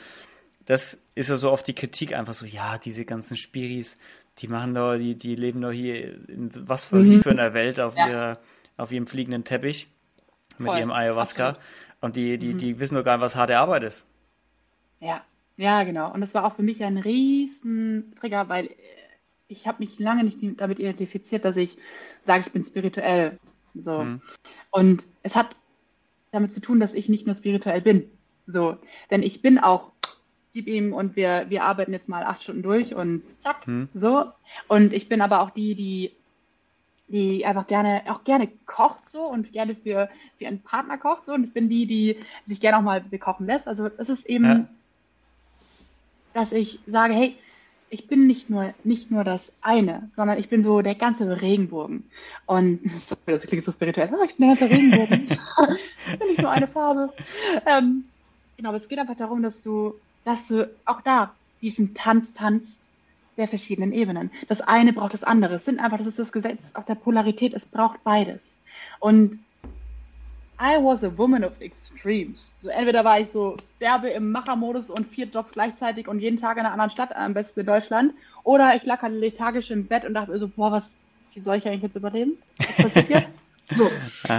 das 0.64 0.98
ist 1.14 1.30
ja 1.30 1.36
so 1.36 1.52
oft 1.52 1.66
die 1.66 1.74
Kritik 1.74 2.16
einfach 2.16 2.34
so, 2.34 2.44
ja, 2.44 2.76
diese 2.78 3.04
ganzen 3.04 3.36
Spiris, 3.36 3.98
die 4.38 4.48
machen 4.48 4.74
doch, 4.74 4.96
die, 4.96 5.14
die 5.14 5.36
leben 5.36 5.60
doch 5.60 5.70
hier 5.72 6.14
in 6.28 6.50
was 6.68 6.92
weiß 6.92 7.04
ich 7.04 7.16
mhm. 7.18 7.22
für 7.22 7.30
einer 7.30 7.54
Welt 7.54 7.78
auf 7.80 7.96
ja. 7.96 8.08
ihrer 8.08 8.38
auf 8.76 8.92
ihrem 8.92 9.06
fliegenden 9.06 9.44
Teppich 9.44 9.88
mit 10.58 10.68
Voll. 10.68 10.78
ihrem 10.78 10.92
Ayahuasca. 10.92 11.48
Absolut. 11.50 11.66
Und 12.00 12.16
die, 12.16 12.38
die, 12.38 12.54
mhm. 12.54 12.58
die 12.58 12.78
wissen 12.78 12.94
doch 12.94 13.04
gar 13.04 13.16
nicht, 13.16 13.24
was 13.24 13.36
harte 13.36 13.56
Arbeit 13.56 13.84
ist. 13.84 14.06
Ja, 15.00 15.24
ja, 15.56 15.84
genau. 15.84 16.12
Und 16.12 16.20
das 16.20 16.34
war 16.34 16.44
auch 16.44 16.56
für 16.56 16.62
mich 16.62 16.82
ein 16.84 16.98
riesen 16.98 18.14
Trigger, 18.20 18.48
weil 18.48 18.66
äh, 18.66 18.72
ich 19.48 19.66
habe 19.66 19.78
mich 19.80 19.98
lange 19.98 20.24
nicht 20.24 20.38
damit 20.60 20.78
identifiziert, 20.78 21.44
dass 21.44 21.56
ich 21.56 21.76
sage, 22.24 22.44
ich 22.46 22.52
bin 22.52 22.62
spirituell. 22.62 23.38
So. 23.74 24.02
Mhm. 24.02 24.22
Und 24.70 25.04
es 25.22 25.36
hat 25.36 25.56
damit 26.32 26.52
zu 26.52 26.60
tun, 26.60 26.80
dass 26.80 26.94
ich 26.94 27.08
nicht 27.08 27.26
nur 27.26 27.34
spirituell 27.34 27.80
bin. 27.80 28.10
So. 28.46 28.76
Denn 29.10 29.22
ich 29.22 29.42
bin 29.42 29.58
auch 29.58 29.92
gib 30.52 30.68
ihm 30.68 30.94
und 30.94 31.16
wir, 31.16 31.46
wir 31.50 31.64
arbeiten 31.64 31.92
jetzt 31.92 32.08
mal 32.08 32.22
acht 32.22 32.42
Stunden 32.42 32.62
durch 32.62 32.94
und 32.94 33.22
zack, 33.42 33.66
mhm. 33.66 33.90
so. 33.92 34.24
Und 34.68 34.94
ich 34.94 35.06
bin 35.06 35.20
aber 35.20 35.42
auch 35.42 35.50
die, 35.50 35.74
die 35.74 36.12
die 37.08 37.46
einfach 37.46 37.66
gerne, 37.66 38.02
auch 38.08 38.24
gerne 38.24 38.48
kocht 38.66 39.06
so 39.06 39.26
und 39.26 39.52
gerne 39.52 39.76
für, 39.76 40.08
für 40.38 40.44
ihren 40.44 40.62
Partner 40.62 40.98
kocht 40.98 41.26
so. 41.26 41.34
Und 41.34 41.44
ich 41.44 41.52
bin 41.52 41.68
die, 41.68 41.86
die 41.86 42.16
sich 42.46 42.60
gerne 42.60 42.78
auch 42.78 42.82
mal 42.82 43.00
bekochen 43.00 43.46
lässt. 43.46 43.68
Also 43.68 43.88
es 43.98 44.08
ist 44.08 44.26
eben, 44.26 44.44
ja. 44.44 44.68
Dass 46.36 46.52
ich 46.52 46.80
sage, 46.86 47.14
hey, 47.14 47.34
ich 47.88 48.08
bin 48.08 48.26
nicht 48.26 48.50
nur, 48.50 48.74
nicht 48.84 49.10
nur 49.10 49.24
das 49.24 49.52
eine, 49.62 50.10
sondern 50.14 50.38
ich 50.38 50.50
bin 50.50 50.62
so 50.62 50.82
der 50.82 50.94
ganze 50.94 51.40
Regenbogen. 51.40 52.04
Und 52.44 52.80
das 53.26 53.46
klingt 53.46 53.64
so 53.64 53.72
spirituell, 53.72 54.10
oh, 54.12 54.22
ich 54.22 54.36
bin 54.36 54.48
der 54.48 54.56
ganze 54.56 54.74
Regenbogen. 54.74 55.28
ich 55.30 56.18
bin 56.18 56.28
nicht 56.28 56.42
nur 56.42 56.50
eine 56.50 56.68
Farbe. 56.68 57.12
Ähm, 57.64 58.04
genau, 58.56 58.68
aber 58.68 58.76
es 58.76 58.88
geht 58.88 58.98
einfach 58.98 59.16
darum, 59.16 59.42
dass 59.42 59.62
du, 59.62 59.94
dass 60.24 60.48
du 60.48 60.70
auch 60.84 61.00
da 61.00 61.34
diesen 61.62 61.94
Tanz 61.94 62.32
tanzt 62.34 62.76
der 63.38 63.48
verschiedenen 63.48 63.92
Ebenen. 63.92 64.30
Das 64.48 64.60
eine 64.60 64.92
braucht 64.92 65.14
das 65.14 65.24
andere. 65.24 65.54
Es 65.54 65.64
sind 65.64 65.80
einfach, 65.80 65.98
das 65.98 66.06
ist 66.06 66.18
das 66.18 66.32
Gesetz 66.32 66.72
auch 66.74 66.84
der 66.84 66.96
Polarität, 66.96 67.54
es 67.54 67.64
braucht 67.64 68.04
beides. 68.04 68.58
Und 69.00 69.38
I 70.58 70.82
was 70.82 71.04
a 71.04 71.10
woman 71.16 71.44
of 71.44 71.52
extremes. 71.60 72.48
So 72.60 72.68
entweder 72.68 73.04
war 73.04 73.20
ich 73.20 73.30
so 73.30 73.56
derbe 73.80 74.08
im 74.08 74.32
Machermodus 74.32 74.88
und 74.88 75.06
vier 75.06 75.26
Jobs 75.26 75.52
gleichzeitig 75.52 76.08
und 76.08 76.20
jeden 76.20 76.38
Tag 76.38 76.56
in 76.56 76.60
einer 76.60 76.72
anderen 76.72 76.90
Stadt, 76.90 77.14
am 77.14 77.34
besten 77.34 77.60
in 77.60 77.66
Deutschland. 77.66 78.14
Oder 78.42 78.76
ich 78.76 78.84
lag 78.84 79.02
halt 79.02 79.14
lethargisch 79.14 79.70
im 79.70 79.86
Bett 79.86 80.04
und 80.04 80.14
dachte 80.14 80.30
mir 80.30 80.38
so, 80.38 80.48
boah, 80.48 80.72
was, 80.72 80.84
wie 81.34 81.40
soll 81.40 81.56
ich 81.56 81.66
eigentlich 81.66 81.82
jetzt 81.82 81.96
überleben? 81.96 82.38
Was 82.58 82.76
passiert 82.76 83.06
hier? 83.06 83.24
So. 83.68 83.90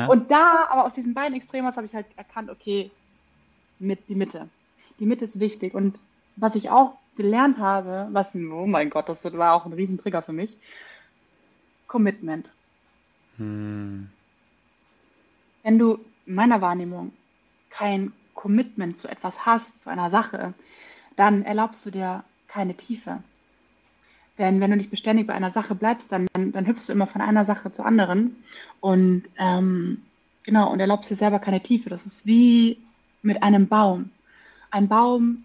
Und 0.08 0.32
da, 0.32 0.68
aber 0.70 0.86
aus 0.86 0.94
diesen 0.94 1.14
beiden 1.14 1.36
Extremen 1.36 1.68
habe 1.76 1.86
ich 1.86 1.94
halt 1.94 2.06
erkannt, 2.16 2.50
okay, 2.50 2.92
mit 3.78 4.08
die 4.08 4.16
Mitte. 4.16 4.48
Die 5.02 5.06
Mitte 5.06 5.26
ist 5.26 5.42
wichtig. 5.42 5.74
Und 5.74 6.00
was 6.38 6.56
ich 6.56 6.70
auch 6.70 6.94
gelernt 7.18 7.58
habe, 7.58 8.08
was, 8.14 8.38
oh 8.38 8.66
mein 8.66 8.90
Gott, 8.90 9.10
das 9.10 9.26
war 9.34 9.54
auch 9.54 9.66
ein 9.66 9.74
Riesentrigger 9.74 10.22
für 10.22 10.32
mich, 10.32 10.56
Commitment. 11.88 12.48
Hm. 13.36 14.10
Wenn 15.68 15.80
du 15.80 16.00
in 16.26 16.36
meiner 16.36 16.62
Wahrnehmung 16.62 17.12
kein 17.70 18.14
Commitment 18.36 18.98
zu 18.98 19.10
etwas 19.10 19.46
hast, 19.46 19.82
zu 19.82 19.90
einer 19.90 20.10
Sache, 20.10 20.54
dann 21.18 21.44
erlaubst 21.44 21.86
du 21.86 21.92
dir 21.92 22.24
keine 22.48 22.76
Tiefe. 22.76 23.22
Denn 24.38 24.62
wenn 24.62 24.72
du 24.72 24.78
nicht 24.78 24.92
beständig 24.92 25.28
bei 25.28 25.34
einer 25.34 25.52
Sache 25.52 25.76
bleibst, 25.76 26.10
dann, 26.14 26.28
dann, 26.32 26.54
dann 26.54 26.68
hüpfst 26.68 26.88
du 26.88 26.94
immer 26.94 27.06
von 27.06 27.20
einer 27.20 27.44
Sache 27.44 27.74
zur 27.74 27.86
anderen 27.86 28.38
und 28.80 29.24
ähm, 29.38 30.04
genau 30.46 30.72
und 30.72 30.80
erlaubst 30.80 31.12
dir 31.12 31.18
selber 31.18 31.40
keine 31.40 31.62
Tiefe. 31.62 31.90
Das 31.90 32.06
ist 32.06 32.26
wie 32.26 32.78
mit 33.22 33.44
einem 33.44 33.68
Baum. 33.68 34.12
Ein 34.72 34.88
Baum 34.88 35.44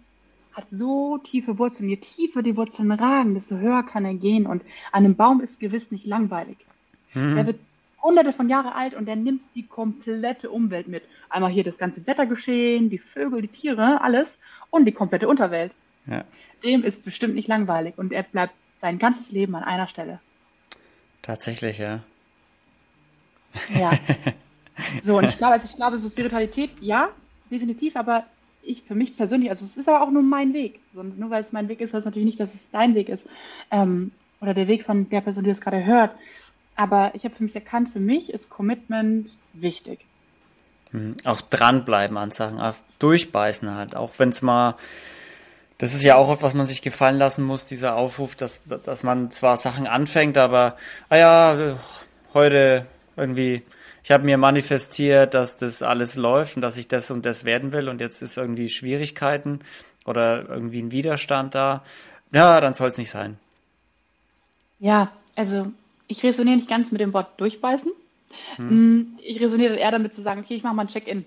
hat 0.53 0.69
so 0.69 1.17
tiefe 1.17 1.59
Wurzeln. 1.59 1.89
Je 1.89 1.97
tiefer 1.97 2.43
die 2.43 2.55
Wurzeln 2.55 2.93
ragen, 2.93 3.35
desto 3.35 3.57
höher 3.57 3.83
kann 3.83 4.05
er 4.05 4.13
gehen. 4.13 4.47
Und 4.47 4.63
einem 4.93 5.17
Baum 5.17 5.41
ist 5.41 5.59
gewiss 5.59 5.91
nicht 5.91 6.05
langweilig. 6.05 6.59
Mhm. 7.13 7.35
Der 7.35 7.45
wird 7.45 7.59
hunderte 8.03 8.33
von 8.33 8.49
Jahren 8.49 8.73
alt 8.73 8.93
und 8.93 9.07
der 9.07 9.15
nimmt 9.15 9.41
die 9.55 9.65
komplette 9.65 10.51
Umwelt 10.51 10.87
mit. 10.87 11.03
Einmal 11.29 11.51
hier 11.51 11.63
das 11.63 11.77
ganze 11.77 12.05
Wettergeschehen, 12.05 12.89
die 12.89 12.99
Vögel, 12.99 13.41
die 13.41 13.47
Tiere, 13.47 14.01
alles 14.01 14.39
und 14.69 14.85
die 14.85 14.91
komplette 14.91 15.27
Unterwelt. 15.27 15.71
Ja. 16.05 16.25
Dem 16.63 16.83
ist 16.83 17.05
bestimmt 17.05 17.35
nicht 17.35 17.47
langweilig 17.47 17.93
und 17.97 18.11
er 18.11 18.23
bleibt 18.23 18.53
sein 18.77 18.99
ganzes 18.99 19.31
Leben 19.31 19.55
an 19.55 19.63
einer 19.63 19.87
Stelle. 19.87 20.19
Tatsächlich, 21.21 21.79
ja. 21.79 22.01
Ja. 23.73 23.91
So, 25.03 25.17
und 25.17 25.25
ich 25.25 25.37
glaube, 25.37 25.53
also 25.53 25.67
ich 25.69 25.75
glaube, 25.75 25.99
so 25.99 26.09
Spiritualität, 26.09 26.71
ja, 26.81 27.09
definitiv, 27.51 27.95
aber 27.95 28.25
ich 28.63 28.81
für 28.81 28.95
mich 28.95 29.15
persönlich, 29.15 29.49
also 29.49 29.65
es 29.65 29.77
ist 29.77 29.87
aber 29.87 30.01
auch 30.01 30.09
nur 30.09 30.23
mein 30.23 30.53
Weg. 30.53 30.79
So, 30.93 31.03
nur 31.03 31.29
weil 31.29 31.43
es 31.43 31.51
mein 31.51 31.67
Weg 31.67 31.81
ist, 31.81 31.93
heißt 31.93 32.05
natürlich 32.05 32.25
nicht, 32.25 32.39
dass 32.39 32.53
es 32.53 32.69
dein 32.71 32.95
Weg 32.95 33.09
ist. 33.09 33.27
Ähm, 33.71 34.11
oder 34.41 34.53
der 34.53 34.67
Weg 34.67 34.83
von 34.83 35.09
der 35.09 35.21
Person, 35.21 35.43
die 35.43 35.49
das 35.49 35.61
gerade 35.61 35.85
hört. 35.85 36.15
Aber 36.75 37.11
ich 37.13 37.23
habe 37.23 37.35
für 37.35 37.43
mich 37.43 37.55
erkannt, 37.55 37.89
für 37.93 37.99
mich 37.99 38.31
ist 38.31 38.49
Commitment 38.49 39.29
wichtig. 39.53 40.05
Mhm. 40.91 41.17
Auch 41.23 41.41
dranbleiben 41.41 42.17
an 42.17 42.31
Sachen, 42.31 42.59
auch 42.59 42.75
durchbeißen 42.99 43.73
halt. 43.73 43.95
Auch 43.95 44.11
wenn 44.17 44.29
es 44.29 44.41
mal, 44.41 44.75
das 45.77 45.93
ist 45.93 46.03
ja 46.03 46.15
auch 46.15 46.41
was 46.41 46.53
man 46.53 46.65
sich 46.65 46.81
gefallen 46.81 47.17
lassen 47.17 47.43
muss, 47.43 47.65
dieser 47.65 47.95
Aufruf, 47.95 48.35
dass, 48.35 48.61
dass 48.85 49.03
man 49.03 49.31
zwar 49.31 49.57
Sachen 49.57 49.87
anfängt, 49.87 50.37
aber, 50.37 50.77
ah 51.09 51.17
ja, 51.17 51.77
heute 52.33 52.85
irgendwie 53.15 53.63
ich 54.03 54.11
habe 54.11 54.25
mir 54.25 54.37
manifestiert, 54.37 55.33
dass 55.33 55.57
das 55.57 55.81
alles 55.81 56.15
läuft 56.15 56.57
und 56.57 56.61
dass 56.61 56.75
ich 56.75 56.89
das 56.89 57.09
und 57.09 57.25
das 57.25 57.45
werden 57.45 57.71
will 57.71 57.87
und 57.87 58.01
jetzt 58.01 58.21
ist 58.21 58.37
irgendwie 58.37 58.67
Schwierigkeiten 58.67 59.61
oder 60.05 60.49
irgendwie 60.49 60.81
ein 60.81 60.91
Widerstand 60.91 61.55
da. 61.55 61.83
Ja, 62.33 62.59
dann 62.59 62.73
soll 62.73 62.89
es 62.89 62.97
nicht 62.97 63.11
sein. 63.11 63.37
Ja, 64.79 65.11
also 65.37 65.71
ich 66.07 66.23
resoniere 66.23 66.57
nicht 66.57 66.69
ganz 66.69 66.91
mit 66.91 67.01
dem 67.01 67.13
Wort 67.13 67.39
durchbeißen. 67.39 67.91
Hm. 68.57 68.69
Mm, 68.69 69.19
ich 69.21 69.41
resoniere 69.41 69.75
eher 69.75 69.91
damit 69.91 70.13
zu 70.13 70.21
sagen, 70.21 70.41
okay, 70.41 70.55
ich 70.55 70.63
mache 70.63 70.75
mal 70.75 70.83
ein 70.83 70.89
Check-in. 70.89 71.25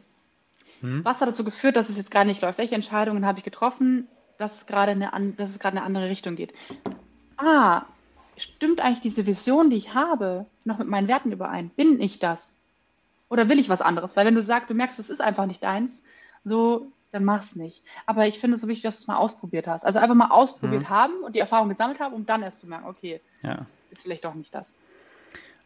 Hm. 0.80 1.04
Was 1.04 1.20
hat 1.20 1.28
dazu 1.28 1.44
geführt, 1.44 1.76
dass 1.76 1.88
es 1.88 1.96
jetzt 1.96 2.10
gerade 2.10 2.28
nicht 2.28 2.42
läuft? 2.42 2.58
Welche 2.58 2.74
Entscheidungen 2.74 3.26
habe 3.26 3.38
ich 3.38 3.44
getroffen, 3.44 4.08
dass 4.38 4.58
es 4.58 4.66
gerade 4.66 4.92
eine, 4.92 5.32
dass 5.36 5.50
es 5.50 5.58
gerade 5.58 5.76
eine 5.76 5.86
andere 5.86 6.08
Richtung 6.10 6.36
geht? 6.36 6.52
Ah, 7.36 7.82
stimmt 8.36 8.80
eigentlich 8.80 9.00
diese 9.00 9.26
Vision, 9.26 9.70
die 9.70 9.76
ich 9.76 9.94
habe, 9.94 10.46
noch 10.64 10.78
mit 10.78 10.88
meinen 10.88 11.08
Werten 11.08 11.32
überein? 11.32 11.70
Bin 11.70 12.00
ich 12.00 12.18
das? 12.18 12.60
Oder 13.28 13.48
will 13.48 13.58
ich 13.58 13.68
was 13.68 13.80
anderes? 13.80 14.16
Weil 14.16 14.26
wenn 14.26 14.34
du 14.34 14.42
sagst, 14.42 14.70
du 14.70 14.74
merkst, 14.74 14.98
es 14.98 15.10
ist 15.10 15.20
einfach 15.20 15.46
nicht 15.46 15.62
deins, 15.62 16.02
so, 16.44 16.92
dann 17.12 17.24
mach's 17.24 17.56
nicht. 17.56 17.82
Aber 18.04 18.26
ich 18.26 18.38
finde 18.38 18.56
es 18.56 18.60
so 18.60 18.68
wichtig, 18.68 18.84
dass 18.84 18.98
du 18.98 19.02
es 19.02 19.08
mal 19.08 19.16
ausprobiert 19.16 19.66
hast. 19.66 19.84
Also 19.84 19.98
einfach 19.98 20.14
mal 20.14 20.30
ausprobiert 20.30 20.82
mhm. 20.82 20.88
haben 20.88 21.14
und 21.24 21.34
die 21.34 21.40
Erfahrung 21.40 21.68
gesammelt 21.68 21.98
haben, 21.98 22.14
um 22.14 22.26
dann 22.26 22.42
erst 22.42 22.60
zu 22.60 22.68
merken, 22.68 22.86
okay, 22.86 23.20
ja. 23.42 23.66
Vielleicht 24.00 24.24
doch 24.24 24.34
nicht 24.34 24.54
das. 24.54 24.78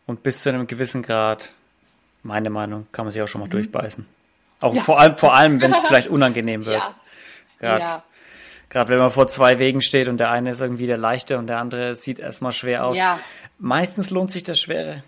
Und 0.07 0.23
bis 0.23 0.43
zu 0.43 0.49
einem 0.49 0.67
gewissen 0.67 1.03
Grad, 1.03 1.55
meine 2.23 2.51
Meinung, 2.51 2.87
kann 2.93 3.05
man 3.05 3.13
sich 3.13 3.23
auch 3.23 3.29
schon 3.29 3.41
mal 3.41 3.47
mhm. 3.47 3.53
durchbeißen. 3.53 4.07
Auch 4.61 4.75
ja. 4.75 4.83
vor 4.83 5.01
allem, 5.01 5.17
vor 5.17 5.35
allem, 5.35 5.61
wenn 5.61 5.73
es 5.73 5.83
vielleicht 5.87 6.09
unangenehm 6.09 6.67
wird. 6.67 6.83
Ja. 6.83 6.95
Gerade 7.59 7.85
ja. 7.85 8.05
Gerade 8.71 8.89
wenn 8.89 9.01
man 9.01 9.11
vor 9.11 9.27
zwei 9.27 9.59
Wegen 9.59 9.83
steht 9.83 10.07
und 10.07 10.19
der 10.19 10.31
eine 10.31 10.53
ist 10.53 10.61
irgendwie 10.61 10.87
der 10.87 10.97
leichte 10.97 11.39
und 11.39 11.49
der 11.49 11.59
andere 11.59 11.97
sieht 11.97 12.21
erstmal 12.21 12.53
schwer 12.53 12.87
aus. 12.87 12.97
Ja. 12.97 13.19
Meistens 13.59 14.11
lohnt 14.11 14.31
sich 14.31 14.45
das 14.45 14.61
Schwere. 14.61 15.03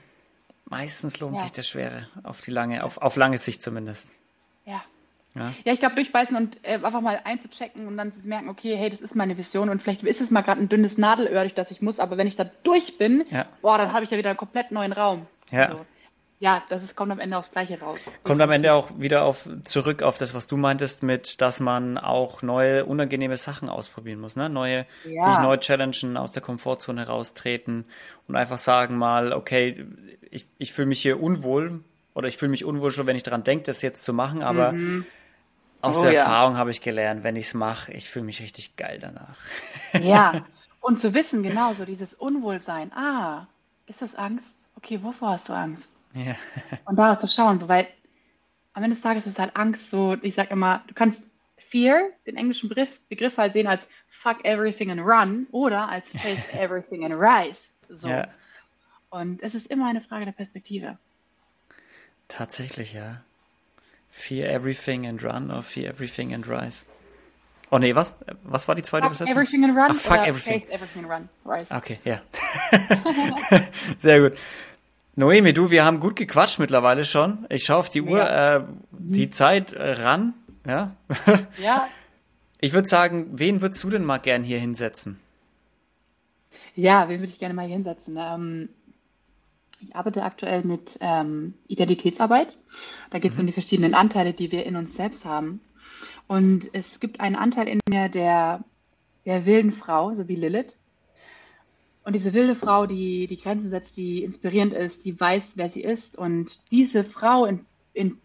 Meistens 0.64 1.20
lohnt 1.20 1.38
sich 1.38 1.52
das 1.52 1.68
Schwere, 1.68 2.08
auf 2.24 2.40
die 2.40 2.50
lange, 2.50 2.82
auf, 2.82 2.98
auf 2.98 3.14
lange 3.16 3.38
Sicht 3.38 3.62
zumindest. 3.62 4.12
Ja. 4.64 4.82
Ja, 5.34 5.52
ja 5.64 5.72
ich 5.72 5.80
glaube, 5.80 5.94
durchbeißen 5.94 6.36
und 6.36 6.58
äh, 6.62 6.74
einfach 6.74 7.00
mal 7.00 7.20
einzuchecken 7.24 7.86
und 7.86 7.96
dann 7.96 8.12
zu 8.12 8.26
merken, 8.26 8.48
okay, 8.48 8.76
hey, 8.76 8.90
das 8.90 9.00
ist 9.00 9.14
meine 9.14 9.38
Vision 9.38 9.68
und 9.68 9.82
vielleicht 9.82 10.02
ist 10.02 10.20
es 10.20 10.30
mal 10.30 10.42
gerade 10.42 10.60
ein 10.60 10.68
dünnes 10.68 10.98
Nadelöhr, 10.98 11.42
durch 11.42 11.54
das 11.54 11.70
ich 11.70 11.80
muss, 11.80 12.00
aber 12.00 12.16
wenn 12.16 12.26
ich 12.26 12.36
da 12.36 12.50
durch 12.62 12.98
bin, 12.98 13.24
ja. 13.30 13.46
boah, 13.62 13.78
dann 13.78 13.92
habe 13.92 14.04
ich 14.04 14.10
ja 14.10 14.18
wieder 14.18 14.30
einen 14.30 14.38
komplett 14.38 14.70
neuen 14.70 14.92
Raum. 14.92 15.26
Ja. 15.50 15.66
Also, 15.66 15.86
ja, 16.42 16.60
das 16.70 16.82
ist, 16.82 16.96
kommt 16.96 17.12
am 17.12 17.20
Ende 17.20 17.36
aufs 17.36 17.52
Gleiche 17.52 17.78
raus. 17.78 18.00
Kommt 18.24 18.42
am 18.42 18.50
Ende 18.50 18.72
auch 18.72 18.98
wieder 18.98 19.24
auf, 19.24 19.48
zurück 19.62 20.02
auf 20.02 20.18
das, 20.18 20.34
was 20.34 20.48
du 20.48 20.56
meintest, 20.56 21.04
mit, 21.04 21.40
dass 21.40 21.60
man 21.60 21.98
auch 21.98 22.42
neue, 22.42 22.84
unangenehme 22.84 23.36
Sachen 23.36 23.68
ausprobieren 23.68 24.18
muss, 24.18 24.34
ne? 24.34 24.48
Neue, 24.48 24.84
ja. 25.04 25.30
sich 25.30 25.40
neu 25.40 25.56
challengen, 25.58 26.16
aus 26.16 26.32
der 26.32 26.42
Komfortzone 26.42 27.06
raustreten 27.06 27.84
und 28.26 28.34
einfach 28.34 28.58
sagen 28.58 28.96
mal, 28.96 29.32
okay, 29.32 29.86
ich, 30.32 30.48
ich 30.58 30.72
fühle 30.72 30.88
mich 30.88 31.00
hier 31.00 31.22
unwohl 31.22 31.84
oder 32.12 32.26
ich 32.26 32.38
fühle 32.38 32.50
mich 32.50 32.64
unwohl 32.64 32.90
schon, 32.90 33.06
wenn 33.06 33.14
ich 33.14 33.22
daran 33.22 33.44
denke, 33.44 33.66
das 33.66 33.80
jetzt 33.80 34.02
zu 34.02 34.12
machen, 34.12 34.42
aber 34.42 34.72
mhm. 34.72 35.06
Aus 35.82 35.98
oh, 35.98 36.02
der 36.02 36.12
ja. 36.12 36.20
Erfahrung 36.20 36.56
habe 36.56 36.70
ich 36.70 36.80
gelernt, 36.80 37.24
wenn 37.24 37.36
ich 37.36 37.46
es 37.46 37.54
mache, 37.54 37.92
ich 37.92 38.08
fühle 38.08 38.24
mich 38.24 38.40
richtig 38.40 38.76
geil 38.76 38.98
danach. 39.00 39.36
Ja, 40.02 40.46
und 40.80 41.00
zu 41.00 41.12
wissen, 41.12 41.42
genau, 41.42 41.74
so 41.74 41.84
dieses 41.84 42.14
Unwohlsein, 42.14 42.92
ah, 42.94 43.46
ist 43.86 44.00
das 44.00 44.14
Angst? 44.14 44.56
Okay, 44.76 45.02
wovor 45.02 45.30
hast 45.32 45.50
du 45.50 45.52
Angst? 45.52 45.88
Ja. 46.14 46.34
Und 46.86 46.96
darauf 46.96 47.18
zu 47.18 47.28
schauen, 47.28 47.58
so, 47.58 47.68
weil 47.68 47.88
am 48.72 48.82
Ende 48.82 48.94
des 48.94 49.02
Tages 49.02 49.26
ist 49.26 49.38
halt 49.38 49.54
Angst 49.54 49.90
so, 49.90 50.16
ich 50.22 50.34
sag 50.34 50.50
immer, 50.50 50.82
du 50.86 50.94
kannst 50.94 51.22
Fear, 51.58 52.10
den 52.26 52.36
englischen 52.36 52.68
Begriff, 52.68 53.00
Begriff 53.08 53.36
halt 53.36 53.52
sehen 53.52 53.66
als 53.66 53.88
fuck 54.08 54.44
everything 54.44 54.90
and 54.90 55.00
run 55.00 55.46
oder 55.52 55.88
als 55.88 56.08
face 56.10 56.42
everything 56.52 57.04
and 57.04 57.14
rise. 57.14 57.70
So. 57.88 58.08
Ja. 58.08 58.28
Und 59.10 59.42
es 59.42 59.54
ist 59.54 59.66
immer 59.66 59.88
eine 59.88 60.00
Frage 60.00 60.24
der 60.24 60.32
Perspektive. 60.32 60.98
Tatsächlich, 62.28 62.94
ja. 62.94 63.22
Fear 64.14 64.46
everything 64.50 65.06
and 65.06 65.22
run 65.22 65.50
or 65.50 65.62
fear 65.62 65.88
everything 65.88 66.34
and 66.34 66.46
rise. 66.46 66.84
Oh 67.70 67.78
nee, 67.78 67.94
was? 67.94 68.14
Was 68.44 68.68
war 68.68 68.74
die 68.74 68.82
zweite 68.82 69.04
fuck 69.04 69.12
Besetzung? 69.12 69.34
Everything 69.34 69.64
and 69.64 69.74
run. 69.74 69.90
Ach, 69.90 69.96
fuck 69.96 70.26
everything. 70.26 70.62
Everything 70.68 71.04
and 71.04 71.10
run. 71.10 71.28
Rise. 71.46 71.74
Okay, 71.74 71.98
ja. 72.04 72.20
Sehr 73.98 74.20
gut. 74.20 74.38
Noemi, 75.16 75.54
du, 75.54 75.70
wir 75.70 75.82
haben 75.82 75.98
gut 75.98 76.16
gequatscht 76.16 76.58
mittlerweile 76.58 77.06
schon. 77.06 77.46
Ich 77.48 77.64
schaue 77.64 77.78
auf 77.78 77.88
die 77.88 78.02
Uhr, 78.02 78.18
ja. 78.18 78.56
äh, 78.56 78.64
die 78.90 79.30
Zeit 79.30 79.72
äh, 79.72 79.92
ran. 79.92 80.34
Ja. 80.66 80.94
ja. 81.62 81.88
Ich 82.60 82.74
würde 82.74 82.88
sagen, 82.88 83.30
wen 83.32 83.62
würdest 83.62 83.82
du 83.82 83.88
denn 83.88 84.04
mal 84.04 84.18
gern 84.18 84.44
hier 84.44 84.58
hinsetzen? 84.60 85.18
Ja, 86.74 87.08
wen 87.08 87.20
würde 87.20 87.32
ich 87.32 87.38
gerne 87.38 87.54
mal 87.54 87.64
hier 87.64 87.76
hinsetzen? 87.76 88.18
Ähm, 88.20 88.68
ich 89.80 89.96
arbeite 89.96 90.22
aktuell 90.22 90.62
mit 90.62 90.98
ähm, 91.00 91.54
Identitätsarbeit. 91.68 92.56
Da 93.12 93.18
geht 93.18 93.32
es 93.32 93.38
mhm. 93.38 93.42
um 93.42 93.46
die 93.48 93.52
verschiedenen 93.52 93.94
Anteile, 93.94 94.32
die 94.32 94.50
wir 94.50 94.64
in 94.64 94.74
uns 94.74 94.94
selbst 94.94 95.26
haben. 95.26 95.60
Und 96.28 96.70
es 96.72 96.98
gibt 96.98 97.20
einen 97.20 97.36
Anteil 97.36 97.68
in 97.68 97.78
mir 97.86 98.08
der, 98.08 98.64
der 99.26 99.44
wilden 99.44 99.70
Frau, 99.70 100.14
so 100.14 100.28
wie 100.28 100.34
Lilith. 100.34 100.72
Und 102.04 102.14
diese 102.14 102.32
wilde 102.32 102.54
Frau, 102.54 102.86
die 102.86 103.26
die 103.26 103.36
Grenzen 103.36 103.68
setzt, 103.68 103.98
die 103.98 104.24
inspirierend 104.24 104.72
ist, 104.72 105.04
die 105.04 105.20
weiß, 105.20 105.58
wer 105.58 105.68
sie 105.68 105.82
ist. 105.82 106.16
Und 106.16 106.58
diese 106.70 107.04
Frau 107.04 107.44
in, 107.44 107.66
in, 107.92 108.18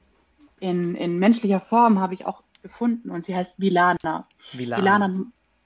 in, 0.62 0.96
in 0.96 1.20
menschlicher 1.20 1.60
Form 1.60 2.00
habe 2.00 2.14
ich 2.14 2.26
auch 2.26 2.42
gefunden 2.62 3.12
und 3.12 3.26
sie 3.26 3.36
heißt 3.36 3.60
Vilana. 3.60 4.26
Vilana. 4.54 5.26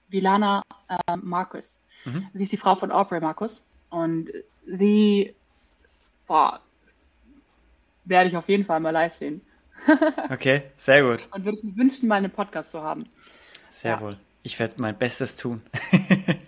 Vilana, 0.10 0.64
äh, 0.90 1.16
Marcus. 1.16 1.84
Mhm. 2.06 2.28
Sie 2.34 2.44
ist 2.44 2.52
die 2.52 2.58
Frau 2.58 2.76
von 2.76 2.92
Aubrey 2.92 3.22
Marcus 3.22 3.70
und 3.92 4.30
sie, 4.66 5.36
boah, 6.26 6.60
werde 8.06 8.30
ich 8.30 8.38
auf 8.38 8.50
jeden 8.50 8.66
Fall 8.66 8.80
mal 8.80 8.92
live 8.92 9.16
sehen. 9.16 9.42
okay, 10.30 10.64
sehr 10.78 11.04
gut. 11.04 11.28
Und 11.32 11.46
würde 11.46 11.60
mir 11.64 11.76
wünschen, 11.76 12.08
mal 12.08 12.16
einen 12.16 12.32
Podcast 12.32 12.72
zu 12.72 12.84
haben. 12.84 13.06
Sehr 13.70 13.94
ja. 13.94 14.02
wohl. 14.02 14.18
Ich 14.44 14.60
werde 14.60 14.76
mein 14.78 14.98
Bestes 14.98 15.36
tun. 15.36 15.62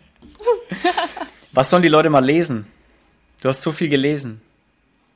Was 1.52 1.70
sollen 1.70 1.84
die 1.84 1.90
Leute 1.90 2.10
mal 2.10 2.24
lesen? 2.24 2.68
Du 3.42 3.50
hast 3.50 3.62
so 3.62 3.72
viel 3.72 3.90
gelesen. 3.90 4.42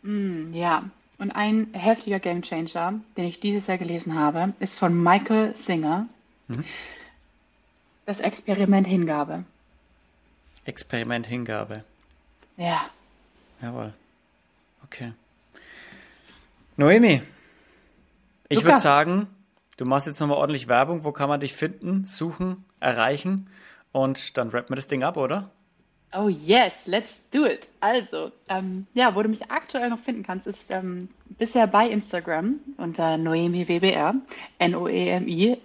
Mm, 0.03 0.53
ja, 0.53 0.83
und 1.17 1.31
ein 1.31 1.73
heftiger 1.73 2.19
Gamechanger, 2.19 2.99
den 3.17 3.25
ich 3.25 3.39
dieses 3.39 3.67
Jahr 3.67 3.77
gelesen 3.77 4.15
habe, 4.15 4.53
ist 4.59 4.77
von 4.77 5.01
Michael 5.01 5.55
Singer. 5.55 6.07
Mhm. 6.47 6.63
Das 8.05 8.19
Experiment 8.19 8.87
Hingabe. 8.87 9.43
Experiment 10.65 11.25
Hingabe. 11.25 11.83
Ja. 12.57 12.89
Jawohl. 13.61 13.93
Okay. 14.83 15.13
Noemi, 16.79 17.23
ich 18.49 18.63
würde 18.63 18.79
sagen, 18.79 19.25
du 19.77 19.85
machst 19.85 20.05
jetzt 20.05 20.19
nochmal 20.19 20.37
ordentlich 20.37 20.67
Werbung. 20.67 21.03
Wo 21.03 21.11
kann 21.11 21.27
man 21.27 21.39
dich 21.39 21.53
finden, 21.53 22.05
suchen, 22.05 22.65
erreichen? 22.79 23.49
Und 23.91 24.37
dann 24.37 24.49
rappen 24.49 24.69
wir 24.69 24.75
das 24.75 24.87
Ding 24.87 25.01
ab, 25.01 25.17
oder? 25.17 25.49
Oh 26.13 26.29
yes, 26.29 26.73
let's 26.85 27.19
do 27.31 27.45
it. 27.47 27.67
Also, 27.79 28.31
ähm, 28.47 28.85
ja, 28.93 29.15
wo 29.15 29.23
du 29.23 29.29
mich 29.29 29.49
aktuell 29.49 29.89
noch 29.89 30.01
finden 30.01 30.21
kannst, 30.21 30.45
ist 30.45 30.69
ähm, 30.69 31.09
bisher 31.29 31.65
bei 31.65 31.89
Instagram 31.89 32.59
unter 32.77 33.17
Noemi 33.17 33.67
WBR, 33.67 34.13
N-O-E-M-I 34.59 35.57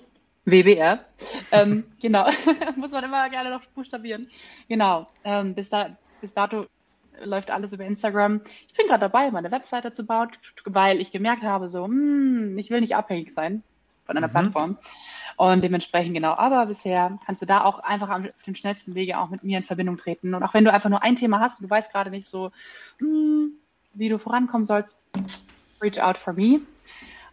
WBR. 0.47 1.05
ähm, 1.53 1.85
genau, 2.01 2.27
muss 2.77 2.91
man 2.91 3.05
immer 3.05 3.29
gerne 3.29 3.51
noch 3.51 3.67
buchstabieren. 3.75 4.31
Genau, 4.67 5.07
ähm, 5.25 5.55
bis, 5.55 5.69
da, 5.69 5.95
bis 6.23 6.33
dato 6.33 6.67
läuft 7.23 7.51
alles 7.51 7.73
über 7.73 7.85
Instagram. 7.85 8.41
Ich 8.69 8.75
bin 8.75 8.87
gerade 8.87 9.01
dabei, 9.01 9.31
meine 9.31 9.51
Webseite 9.51 9.95
zu 9.95 10.05
bauen, 10.05 10.31
weil 10.67 11.01
ich 11.01 11.13
gemerkt 11.13 11.43
habe, 11.43 11.69
so, 11.69 11.85
hm, 11.85 12.57
ich 12.59 12.71
will 12.71 12.81
nicht 12.81 12.97
abhängig 12.97 13.33
sein 13.33 13.63
von 14.05 14.17
einer 14.17 14.29
mhm. 14.29 14.33
Plattform. 14.33 14.79
Und 15.37 15.65
dementsprechend 15.65 16.15
genau. 16.15 16.35
Aber 16.35 16.67
bisher 16.67 17.19
kannst 17.25 17.43
du 17.43 17.47
da 17.47 17.65
auch 17.65 17.79
einfach 17.79 18.11
auf 18.11 18.23
dem 18.47 18.55
schnellsten 18.55 18.95
Wege 18.95 19.19
auch 19.19 19.31
mit 19.31 19.43
mir 19.43 19.59
in 19.59 19.65
Verbindung 19.65 19.97
treten. 19.97 20.35
Und 20.35 20.43
auch 20.43 20.55
wenn 20.55 20.65
du 20.65 20.73
einfach 20.73 20.91
nur 20.91 21.03
ein 21.03 21.17
Thema 21.17 21.41
hast 21.41 21.61
und 21.61 21.67
du 21.67 21.71
weißt 21.71 21.91
gerade 21.93 22.11
nicht 22.11 22.29
so, 22.29 22.51
hm, 22.99 23.53
wie 23.95 24.09
du 24.09 24.19
vorankommen 24.19 24.65
sollst, 24.65 25.05
reach 25.81 26.01
out 26.01 26.19
for 26.19 26.33
me. 26.33 26.61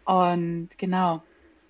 Und 0.06 0.70
genau. 0.78 1.22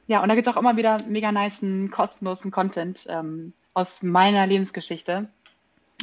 Ja, 0.07 0.21
und 0.21 0.29
da 0.29 0.35
gibt 0.35 0.47
es 0.47 0.53
auch 0.53 0.59
immer 0.59 0.77
wieder 0.77 1.01
mega 1.07 1.31
nice 1.31 1.63
kostenlosen 1.91 2.51
Content 2.51 2.99
ähm, 3.07 3.53
aus 3.73 4.01
meiner 4.01 4.47
Lebensgeschichte. 4.47 5.29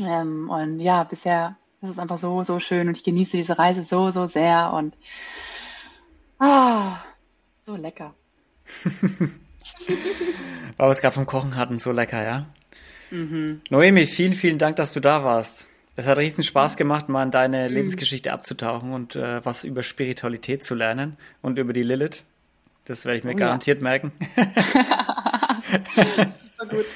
Ähm, 0.01 0.51
und 0.51 0.81
ja, 0.81 1.05
bisher 1.05 1.57
ist 1.87 1.93
es 1.93 1.99
einfach 1.99 2.18
so, 2.18 2.43
so 2.43 2.61
schön 2.61 2.89
und 2.89 2.97
ich 2.97 3.05
genieße 3.05 3.37
diese 3.37 3.59
Reise 3.59 3.82
so, 3.82 4.11
so 4.11 4.26
sehr 4.26 4.72
und 4.72 4.95
ah, 6.39 6.99
so 7.61 7.76
lecker. 7.76 8.14
Weil 10.76 10.89
wir 10.89 10.93
es 10.93 11.01
gerade 11.01 11.14
vom 11.14 11.26
Kochen 11.26 11.57
hatten, 11.57 11.78
so 11.78 11.93
lecker, 11.93 12.22
ja? 12.22 12.47
Mhm. 13.11 13.62
Noemi, 13.70 14.07
vielen, 14.07 14.32
vielen 14.32 14.59
Dank, 14.59 14.76
dass 14.76 14.93
du 14.93 15.01
da 15.01 15.24
warst. 15.24 15.70
Es 15.95 16.07
hat 16.07 16.18
riesen 16.18 16.45
Spaß 16.45 16.76
gemacht, 16.76 17.09
mal 17.09 17.22
in 17.22 17.30
deine 17.30 17.68
mhm. 17.68 17.74
Lebensgeschichte 17.74 18.32
abzutauchen 18.32 18.93
und 18.93 19.16
äh, 19.16 19.45
was 19.45 19.64
über 19.64 19.82
Spiritualität 19.82 20.62
zu 20.62 20.74
lernen 20.74 21.16
und 21.41 21.59
über 21.59 21.72
die 21.72 21.82
Lilith. 21.82 22.24
Das 22.84 23.05
werde 23.05 23.18
ich 23.18 23.24
mir 23.24 23.32
oh, 23.32 23.37
garantiert 23.37 23.78
ja. 23.78 23.84
merken. 23.84 24.12
Super 26.59 26.66
gut. 26.68 26.87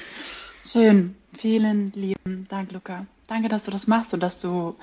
Schön. 0.65 1.15
Vielen 1.37 1.91
lieben 1.93 2.47
Dank, 2.49 2.71
Luca. 2.71 3.05
Danke, 3.31 3.47
dass 3.47 3.63
du 3.63 3.71
das 3.71 3.87
machst 3.87 4.13
und 4.13 4.19
dass 4.19 4.41
du 4.41 4.75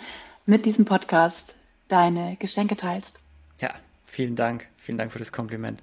mit 0.46 0.64
diesem 0.64 0.86
Podcast 0.86 1.54
deine 1.88 2.36
Geschenke 2.40 2.78
teilst. 2.78 3.20
Ja, 3.60 3.74
vielen 4.06 4.36
Dank. 4.36 4.66
Vielen 4.78 4.96
Dank 4.96 5.12
für 5.12 5.18
das 5.18 5.32
Kompliment. 5.32 5.82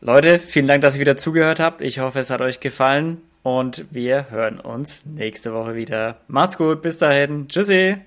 Leute, 0.00 0.38
vielen 0.38 0.68
Dank, 0.68 0.80
dass 0.80 0.94
ihr 0.94 1.02
wieder 1.02 1.18
zugehört 1.18 1.60
habt. 1.60 1.82
Ich 1.82 1.98
hoffe, 1.98 2.18
es 2.18 2.30
hat 2.30 2.40
euch 2.40 2.60
gefallen 2.60 3.20
und 3.42 3.84
wir 3.90 4.30
hören 4.30 4.58
uns 4.58 5.04
nächste 5.04 5.52
Woche 5.52 5.74
wieder. 5.74 6.16
Macht's 6.28 6.56
gut, 6.56 6.80
bis 6.80 6.96
dahin. 6.96 7.46
Tschüssi. 7.46 7.98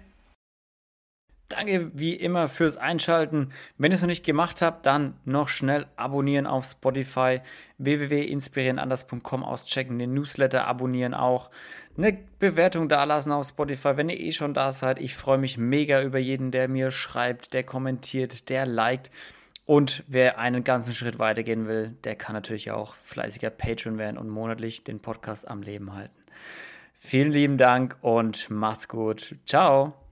Danke 1.50 1.92
wie 1.94 2.14
immer 2.14 2.48
fürs 2.48 2.78
Einschalten. 2.78 3.52
Wenn 3.78 3.92
ihr 3.92 3.96
es 3.96 4.02
noch 4.02 4.08
nicht 4.08 4.26
gemacht 4.26 4.64
habt, 4.64 4.86
dann 4.86 5.16
noch 5.26 5.48
schnell 5.48 5.88
abonnieren 5.96 6.46
auf 6.46 6.66
Spotify, 6.66 7.42
www.inspirierenanders.com 7.80 9.44
auschecken, 9.44 9.98
den 9.98 10.14
Newsletter 10.14 10.66
abonnieren 10.66 11.16
auch, 11.16 11.50
eine 12.00 12.18
Bewertung 12.40 12.90
dalassen 12.90 13.32
auf 13.32 13.48
Spotify, 13.48 13.98
wenn 13.98 14.10
ihr 14.10 14.20
eh 14.20 14.32
schon 14.32 14.54
da 14.54 14.72
seid. 14.72 15.00
Ich 15.00 15.16
freue 15.16 15.38
mich 15.38 15.58
mega 15.58 16.02
über 16.02 16.20
jeden, 16.20 16.52
der 16.52 16.68
mir 16.68 16.92
schreibt, 16.92 17.54
der 17.54 17.64
kommentiert, 17.64 18.50
der 18.50 18.66
liked. 18.66 19.12
Und 19.66 20.04
wer 20.08 20.40
einen 20.40 20.64
ganzen 20.64 20.96
Schritt 20.96 21.20
weitergehen 21.20 21.68
will, 21.68 21.96
der 22.04 22.16
kann 22.16 22.34
natürlich 22.34 22.72
auch 22.72 22.96
fleißiger 22.96 23.52
Patron 23.52 23.98
werden 23.98 24.18
und 24.18 24.30
monatlich 24.30 24.84
den 24.84 25.00
Podcast 25.00 25.48
am 25.48 25.62
Leben 25.62 25.94
halten. 25.94 26.16
Vielen 26.98 27.32
lieben 27.32 27.58
Dank 27.58 27.98
und 28.02 28.50
macht's 28.50 28.88
gut. 28.88 29.36
Ciao. 29.46 30.00